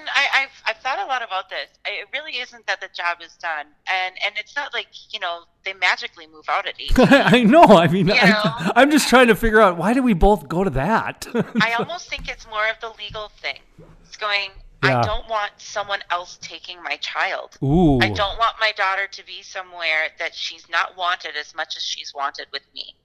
I, 0.84 0.88
I've 0.88 0.94
I've 0.94 0.98
thought 0.98 1.06
a 1.06 1.08
lot 1.08 1.22
about 1.22 1.48
this. 1.50 1.68
It 1.86 2.08
really 2.12 2.38
isn't 2.38 2.66
that 2.66 2.80
the 2.80 2.88
job 2.94 3.18
is 3.24 3.34
done, 3.36 3.66
and 3.90 4.14
and 4.24 4.34
it's 4.38 4.56
not 4.56 4.72
like 4.74 4.88
you 5.12 5.20
know 5.20 5.40
they 5.64 5.72
magically 5.74 6.26
move 6.26 6.44
out 6.48 6.66
at 6.66 6.74
18. 6.78 6.92
I 7.10 7.42
know. 7.42 7.64
I 7.64 7.88
mean, 7.88 8.08
You 8.08 8.14
I, 8.16 8.72
I'm 8.76 8.90
just 8.90 9.08
trying 9.08 9.28
to 9.28 9.34
figure 9.34 9.60
out 9.60 9.76
why 9.76 9.92
did 9.94 10.04
we 10.04 10.14
both 10.14 10.48
go 10.48 10.64
to 10.64 10.70
that? 10.70 11.26
I 11.60 11.72
almost 11.78 12.08
think 12.10 12.28
it's 12.28 12.46
more 12.48 12.68
of 12.68 12.80
the 12.80 12.90
legal 13.02 13.28
thing. 13.40 13.58
It's 14.06 14.16
going. 14.16 14.50
Yeah. 14.84 14.98
I 14.98 15.02
don't 15.04 15.28
want 15.28 15.52
someone 15.58 16.00
else 16.10 16.38
taking 16.42 16.82
my 16.82 16.96
child. 16.96 17.56
Ooh. 17.62 18.00
I 18.00 18.08
don't 18.08 18.36
want 18.38 18.56
my 18.60 18.72
daughter 18.76 19.06
to 19.12 19.24
be 19.26 19.42
somewhere 19.42 20.08
that 20.18 20.34
she's 20.34 20.68
not 20.68 20.96
wanted 20.96 21.36
as 21.38 21.54
much 21.54 21.76
as 21.76 21.84
she's 21.84 22.12
wanted 22.12 22.46
with 22.52 22.62
me. 22.74 22.96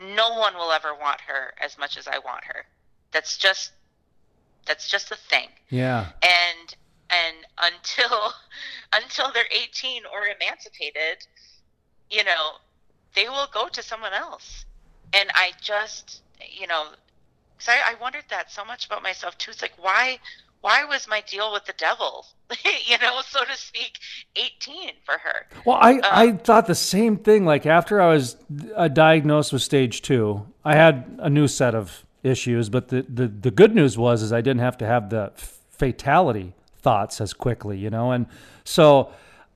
No 0.00 0.38
one 0.38 0.54
will 0.54 0.70
ever 0.70 0.94
want 0.94 1.20
her 1.22 1.54
as 1.60 1.76
much 1.76 1.96
as 1.96 2.06
I 2.06 2.18
want 2.18 2.44
her. 2.44 2.66
That's 3.10 3.36
just 3.36 3.72
that's 4.64 4.88
just 4.88 5.08
the 5.08 5.16
thing. 5.16 5.48
yeah. 5.70 6.10
And 6.22 6.76
and 7.12 7.36
until 7.58 8.32
until 8.92 9.32
they're 9.32 9.44
18 9.50 10.02
or 10.12 10.26
emancipated, 10.26 11.26
you 12.10 12.24
know, 12.24 12.52
they 13.14 13.28
will 13.28 13.48
go 13.52 13.68
to 13.68 13.82
someone 13.82 14.12
else. 14.12 14.64
And 15.14 15.30
I 15.34 15.52
just, 15.60 16.22
you 16.50 16.66
know, 16.66 16.84
cause 17.58 17.68
I, 17.68 17.92
I 17.92 17.94
wondered 18.00 18.24
that 18.30 18.50
so 18.50 18.64
much 18.64 18.86
about 18.86 19.02
myself 19.02 19.36
too. 19.38 19.50
It's 19.50 19.62
like, 19.62 19.74
why, 19.76 20.18
why 20.62 20.84
was 20.84 21.08
my 21.08 21.22
deal 21.22 21.52
with 21.52 21.64
the 21.66 21.74
devil, 21.76 22.26
you 22.86 22.98
know, 22.98 23.20
so 23.26 23.44
to 23.44 23.56
speak, 23.56 23.98
18 24.36 24.92
for 25.04 25.18
her? 25.18 25.46
Well, 25.66 25.78
I, 25.80 26.00
I 26.02 26.32
thought 26.32 26.66
the 26.66 26.74
same 26.74 27.18
thing. 27.18 27.44
Like 27.44 27.66
after 27.66 28.00
I 28.00 28.08
was 28.08 28.36
uh, 28.74 28.88
diagnosed 28.88 29.52
with 29.52 29.62
stage 29.62 30.02
two, 30.02 30.46
I 30.64 30.76
had 30.76 31.18
a 31.18 31.28
new 31.28 31.48
set 31.48 31.74
of 31.74 32.04
issues. 32.22 32.68
But 32.68 32.88
the, 32.88 33.02
the, 33.02 33.26
the 33.28 33.50
good 33.50 33.74
news 33.74 33.98
was 33.98 34.22
is 34.22 34.32
I 34.32 34.40
didn't 34.40 34.60
have 34.60 34.78
to 34.78 34.86
have 34.86 35.10
the 35.10 35.32
fatality 35.70 36.54
thoughts 36.82 37.20
as 37.20 37.32
quickly, 37.32 37.78
you 37.78 37.90
know. 37.90 38.12
And 38.12 38.26
so 38.64 39.12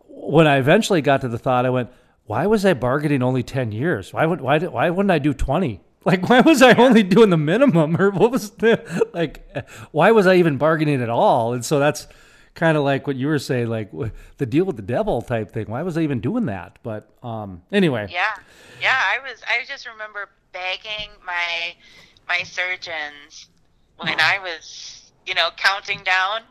when 0.09 0.47
I 0.47 0.57
eventually 0.57 1.03
got 1.03 1.21
to 1.23 1.29
the 1.29 1.39
thought, 1.39 1.67
I 1.67 1.71
went, 1.71 1.91
"Why 2.25 2.47
was 2.47 2.65
I 2.65 2.75
bargaining 2.75 3.23
only 3.23 3.43
ten 3.43 3.73
years? 3.73 4.13
Why 4.13 4.25
would 4.27 4.41
why 4.41 4.59
why 4.59 4.91
wouldn't 4.91 5.11
I 5.11 5.19
do 5.19 5.35
twenty? 5.35 5.81
Like 6.07 6.29
why 6.29 6.41
was 6.41 6.63
I 6.63 6.73
only 6.75 7.03
doing 7.03 7.31
the 7.31 7.37
minimum, 7.37 7.97
or 8.01 8.11
what 8.11 8.31
was 8.31 8.51
the 8.51 8.81
like? 9.13 9.45
Why 9.91 10.13
was 10.13 10.29
I 10.29 10.37
even 10.37 10.57
bargaining 10.57 11.03
at 11.03 11.11
all? 11.11 11.53
And 11.53 11.65
so 11.65 11.81
that's 11.81 12.07
kind 12.55 12.77
of 12.77 12.85
like 12.85 13.09
what 13.09 13.17
you 13.17 13.27
were 13.27 13.41
saying, 13.41 13.67
like 13.67 13.91
the 14.39 14.47
deal 14.47 14.65
with 14.65 14.77
the 14.77 14.83
devil 14.83 15.21
type 15.21 15.51
thing. 15.51 15.67
Why 15.69 15.83
was 15.83 15.99
I 15.99 16.03
even 16.03 16.21
doing 16.21 16.47
that? 16.47 16.79
But 16.85 17.11
um, 17.25 17.63
anyway, 17.73 18.07
Yeah, 18.09 18.25
yeah. 18.81 18.95
I 18.97 19.19
was. 19.29 19.43
I 19.49 19.65
just 19.67 19.85
remember 19.89 20.29
begging 20.53 21.11
my 21.27 21.75
my 22.29 22.45
surgeons 22.45 23.49
when 23.99 24.21
I 24.21 24.39
was, 24.39 25.11
you 25.27 25.35
know, 25.35 25.49
counting 25.57 26.05
down. 26.05 26.43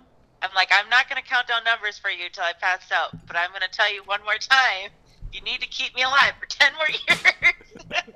I'm 0.46 0.54
like, 0.56 0.70
I'm 0.72 0.90
not 0.90 1.10
going 1.10 1.22
to 1.22 1.28
count 1.28 1.48
down 1.48 1.64
numbers 1.64 1.98
for 1.98 2.10
you 2.10 2.30
till 2.32 2.44
I 2.44 2.54
pass 2.60 2.92
out, 2.92 3.16
but 3.26 3.36
I'm 3.36 3.50
going 3.50 3.62
to 3.62 3.70
tell 3.70 3.92
you 3.92 4.04
one 4.06 4.24
more 4.24 4.38
time. 4.38 4.92
You 5.34 5.42
need 5.42 5.60
to 5.62 5.68
keep 5.68 5.96
me 5.96 6.04
alive 6.04 6.34
for 6.40 6.46
ten 6.50 6.72
more 6.76 6.88
years. 6.90 8.04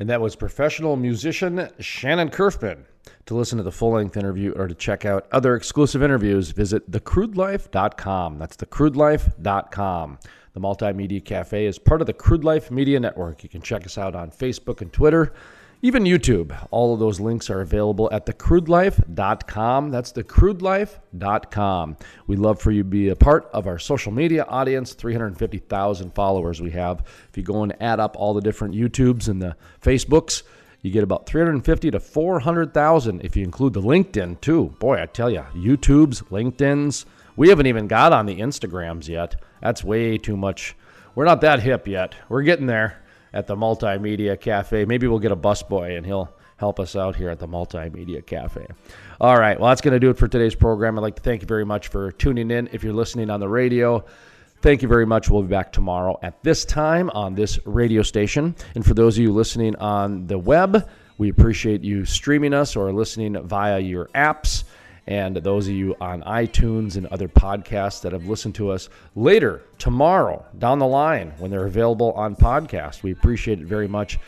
And 0.00 0.08
that 0.08 0.22
was 0.22 0.34
professional 0.34 0.96
musician 0.96 1.68
Shannon 1.78 2.30
Curfman. 2.30 2.84
To 3.26 3.34
listen 3.34 3.58
to 3.58 3.62
the 3.62 3.70
full 3.70 3.92
length 3.92 4.16
interview 4.16 4.52
or 4.52 4.66
to 4.66 4.74
check 4.74 5.04
out 5.04 5.26
other 5.30 5.54
exclusive 5.54 6.02
interviews, 6.02 6.50
visit 6.52 6.90
thecrudelife.com. 6.90 8.38
That's 8.38 8.56
thecrudelife.com. 8.56 10.18
The 10.54 10.60
Multimedia 10.60 11.22
Cafe 11.22 11.66
is 11.66 11.78
part 11.78 12.00
of 12.00 12.06
the 12.06 12.14
Crude 12.14 12.44
Life 12.44 12.70
Media 12.70 12.98
Network. 12.98 13.42
You 13.42 13.50
can 13.50 13.60
check 13.60 13.84
us 13.84 13.98
out 13.98 14.14
on 14.14 14.30
Facebook 14.30 14.80
and 14.80 14.90
Twitter, 14.90 15.34
even 15.82 16.04
YouTube. 16.04 16.56
All 16.70 16.92
of 16.92 17.00
those 17.00 17.20
links 17.20 17.48
are 17.48 17.60
available 17.60 18.10
at 18.12 18.26
thecrudelife.com. 18.26 19.90
That's 19.90 20.12
thecrudelife.com. 20.12 21.96
We'd 22.26 22.38
love 22.38 22.60
for 22.60 22.70
you 22.70 22.82
to 22.82 22.88
be 22.88 23.08
a 23.08 23.16
part 23.16 23.48
of 23.52 23.66
our 23.66 23.78
social 23.78 24.12
media 24.12 24.44
audience, 24.44 24.92
350,000 24.92 26.14
followers 26.14 26.60
we 26.60 26.70
have. 26.72 27.06
If 27.30 27.36
you 27.36 27.42
go 27.42 27.62
and 27.62 27.74
add 27.82 27.98
up 28.00 28.16
all 28.16 28.34
the 28.34 28.42
different 28.42 28.74
YouTubes 28.74 29.28
and 29.28 29.40
the 29.40 29.56
Facebooks, 29.82 30.42
you 30.82 30.90
get 30.90 31.02
about 31.02 31.26
350 31.26 31.90
to 31.90 32.00
400,000 32.00 33.20
if 33.24 33.36
you 33.36 33.44
include 33.44 33.72
the 33.74 33.82
LinkedIn 33.82 34.40
too. 34.40 34.74
Boy, 34.78 35.00
I 35.02 35.06
tell 35.06 35.30
you, 35.30 35.44
YouTubes, 35.54 36.24
LinkedIn's, 36.24 37.06
we 37.36 37.48
haven't 37.48 37.66
even 37.66 37.86
got 37.86 38.12
on 38.12 38.26
the 38.26 38.40
Instagrams 38.40 39.08
yet. 39.08 39.36
That's 39.62 39.84
way 39.84 40.18
too 40.18 40.36
much. 40.36 40.76
We're 41.14 41.24
not 41.24 41.40
that 41.40 41.60
hip 41.60 41.88
yet. 41.88 42.14
We're 42.28 42.42
getting 42.42 42.66
there 42.66 42.99
at 43.32 43.46
the 43.46 43.56
Multimedia 43.56 44.40
Cafe. 44.40 44.84
Maybe 44.84 45.06
we'll 45.06 45.18
get 45.18 45.32
a 45.32 45.36
busboy 45.36 45.96
and 45.96 46.04
he'll 46.04 46.32
help 46.56 46.78
us 46.78 46.94
out 46.94 47.16
here 47.16 47.30
at 47.30 47.38
the 47.38 47.48
Multimedia 47.48 48.24
Cafe. 48.24 48.66
All 49.20 49.38
right, 49.38 49.58
well, 49.58 49.70
that's 49.70 49.80
going 49.80 49.94
to 49.94 50.00
do 50.00 50.10
it 50.10 50.18
for 50.18 50.28
today's 50.28 50.54
program. 50.54 50.98
I'd 50.98 51.02
like 51.02 51.16
to 51.16 51.22
thank 51.22 51.40
you 51.42 51.46
very 51.46 51.64
much 51.64 51.88
for 51.88 52.12
tuning 52.12 52.50
in. 52.50 52.68
If 52.72 52.84
you're 52.84 52.92
listening 52.92 53.30
on 53.30 53.40
the 53.40 53.48
radio, 53.48 54.04
Thank 54.62 54.82
you 54.82 54.88
very 54.88 55.06
much. 55.06 55.30
We'll 55.30 55.40
be 55.40 55.48
back 55.48 55.72
tomorrow 55.72 56.18
at 56.22 56.42
this 56.42 56.66
time 56.66 57.08
on 57.10 57.34
this 57.34 57.58
radio 57.64 58.02
station. 58.02 58.54
And 58.74 58.84
for 58.84 58.92
those 58.92 59.16
of 59.16 59.22
you 59.22 59.32
listening 59.32 59.74
on 59.76 60.26
the 60.26 60.38
web, 60.38 60.86
we 61.16 61.30
appreciate 61.30 61.82
you 61.82 62.04
streaming 62.04 62.52
us 62.52 62.76
or 62.76 62.92
listening 62.92 63.42
via 63.42 63.78
your 63.78 64.08
apps. 64.14 64.64
And 65.10 65.34
those 65.38 65.66
of 65.66 65.74
you 65.74 65.96
on 66.00 66.22
iTunes 66.22 66.96
and 66.96 67.06
other 67.08 67.26
podcasts 67.26 68.00
that 68.02 68.12
have 68.12 68.26
listened 68.26 68.54
to 68.54 68.70
us 68.70 68.88
later 69.16 69.60
tomorrow 69.76 70.46
down 70.56 70.78
the 70.78 70.86
line 70.86 71.32
when 71.38 71.50
they're 71.50 71.66
available 71.66 72.12
on 72.12 72.36
podcast, 72.36 73.02
we 73.02 73.10
appreciate 73.10 73.58
it 73.58 73.66
very 73.66 73.88
much. 73.88 74.20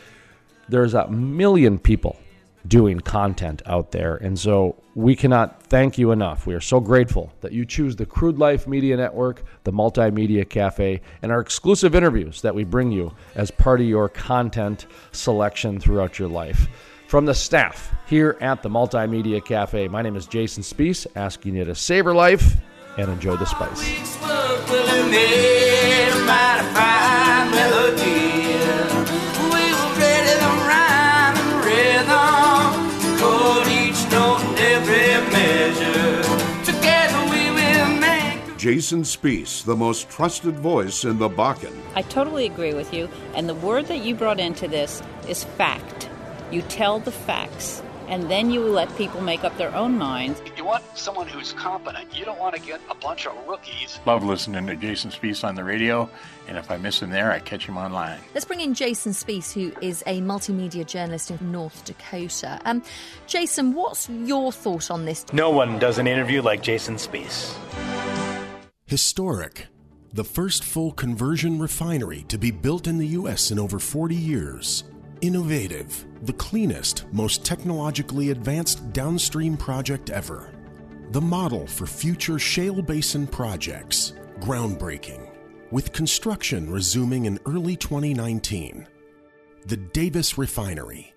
There's 0.67 0.93
a 0.93 1.07
million 1.07 1.79
people 1.79 2.19
doing 2.67 2.99
content 2.99 3.61
out 3.65 3.91
there. 3.91 4.17
And 4.17 4.37
so 4.37 4.75
we 4.93 5.15
cannot 5.15 5.63
thank 5.63 5.97
you 5.97 6.11
enough. 6.11 6.45
We 6.45 6.53
are 6.53 6.61
so 6.61 6.81
grateful 6.81 7.31
that 7.39 7.53
you 7.53 7.65
choose 7.65 7.95
the 7.95 8.05
Crude 8.05 8.37
Life 8.37 8.67
Media 8.67 8.97
Network, 8.97 9.43
the 9.63 9.71
Multimedia 9.71 10.47
Cafe, 10.47 10.99
and 11.21 11.31
our 11.31 11.39
exclusive 11.39 11.95
interviews 11.95 12.41
that 12.41 12.55
we 12.55 12.65
bring 12.65 12.91
you 12.91 13.13
as 13.35 13.51
part 13.51 13.79
of 13.79 13.87
your 13.87 14.09
content 14.09 14.85
selection 15.13 15.79
throughout 15.79 16.19
your 16.19 16.27
life. 16.27 16.67
From 17.13 17.25
the 17.25 17.35
staff 17.35 17.93
here 18.07 18.37
at 18.41 18.63
the 18.63 18.69
Multimedia 18.69 19.45
Cafe, 19.45 19.87
my 19.87 20.01
name 20.01 20.15
is 20.15 20.25
Jason 20.25 20.63
Spiess, 20.63 21.05
asking 21.15 21.55
you 21.55 21.63
to 21.63 21.75
savor 21.75 22.11
life 22.11 22.55
and 22.97 23.07
enjoy 23.07 23.35
the 23.35 23.45
spice. 23.45 23.87
Jason 38.57 39.03
Spiess, 39.03 39.63
the 39.63 39.75
most 39.75 40.09
trusted 40.09 40.57
voice 40.57 41.03
in 41.03 41.19
the 41.19 41.29
Bakken. 41.29 41.79
I 41.93 42.01
totally 42.01 42.47
agree 42.47 42.73
with 42.73 42.91
you. 42.91 43.07
And 43.35 43.47
the 43.47 43.53
word 43.53 43.85
that 43.89 43.99
you 43.99 44.15
brought 44.15 44.39
into 44.39 44.67
this 44.67 45.03
is 45.27 45.43
fact. 45.43 46.09
You 46.53 46.61
tell 46.61 46.99
the 46.99 47.11
facts, 47.11 47.81
and 48.07 48.29
then 48.29 48.51
you 48.51 48.61
let 48.61 48.95
people 48.95 49.21
make 49.21 49.43
up 49.43 49.57
their 49.57 49.73
own 49.73 49.97
minds. 49.97 50.39
You 50.55 50.63
want 50.63 50.83
someone 50.95 51.27
who's 51.27 51.51
competent. 51.53 52.15
You 52.15 52.25
don't 52.25 52.37
want 52.37 52.55
to 52.55 52.61
get 52.61 52.79
a 52.91 52.93
bunch 52.93 53.25
of 53.25 53.35
rookies. 53.47 53.99
Love 54.05 54.23
listening 54.23 54.67
to 54.67 54.75
Jason 54.75 55.09
Spiess 55.09 55.43
on 55.43 55.55
the 55.55 55.63
radio, 55.63 56.07
and 56.47 56.55
if 56.55 56.69
I 56.69 56.77
miss 56.77 57.01
him 57.01 57.09
there, 57.09 57.31
I 57.31 57.39
catch 57.39 57.65
him 57.65 57.75
online. 57.75 58.19
Let's 58.35 58.45
bring 58.45 58.61
in 58.61 58.75
Jason 58.75 59.13
Spiess, 59.13 59.51
who 59.51 59.73
is 59.81 60.03
a 60.05 60.21
multimedia 60.21 60.85
journalist 60.85 61.31
in 61.31 61.51
North 61.51 61.83
Dakota. 61.85 62.61
Um, 62.65 62.83
Jason, 63.25 63.73
what's 63.73 64.07
your 64.07 64.51
thought 64.51 64.91
on 64.91 65.05
this? 65.05 65.25
No 65.33 65.49
one 65.49 65.79
does 65.79 65.97
an 65.97 66.05
interview 66.05 66.43
like 66.43 66.61
Jason 66.61 66.97
Spiess. 66.97 67.57
Historic. 68.85 69.65
The 70.13 70.23
first 70.23 70.63
full 70.63 70.91
conversion 70.91 71.57
refinery 71.57 72.25
to 72.27 72.37
be 72.37 72.51
built 72.51 72.85
in 72.85 72.99
the 72.99 73.07
U.S. 73.07 73.49
in 73.49 73.57
over 73.57 73.79
40 73.79 74.13
years. 74.13 74.83
Innovative. 75.23 76.05
The 76.23 76.33
cleanest, 76.33 77.05
most 77.13 77.45
technologically 77.45 78.31
advanced 78.31 78.91
downstream 78.91 79.55
project 79.55 80.09
ever. 80.09 80.53
The 81.11 81.21
model 81.21 81.65
for 81.65 81.85
future 81.85 82.37
shale 82.37 82.81
basin 82.81 83.27
projects. 83.27 84.15
Groundbreaking. 84.41 85.29
With 85.71 85.93
construction 85.93 86.69
resuming 86.69 87.23
in 87.23 87.39
early 87.45 87.77
2019. 87.77 88.85
The 89.65 89.77
Davis 89.77 90.37
Refinery. 90.37 91.12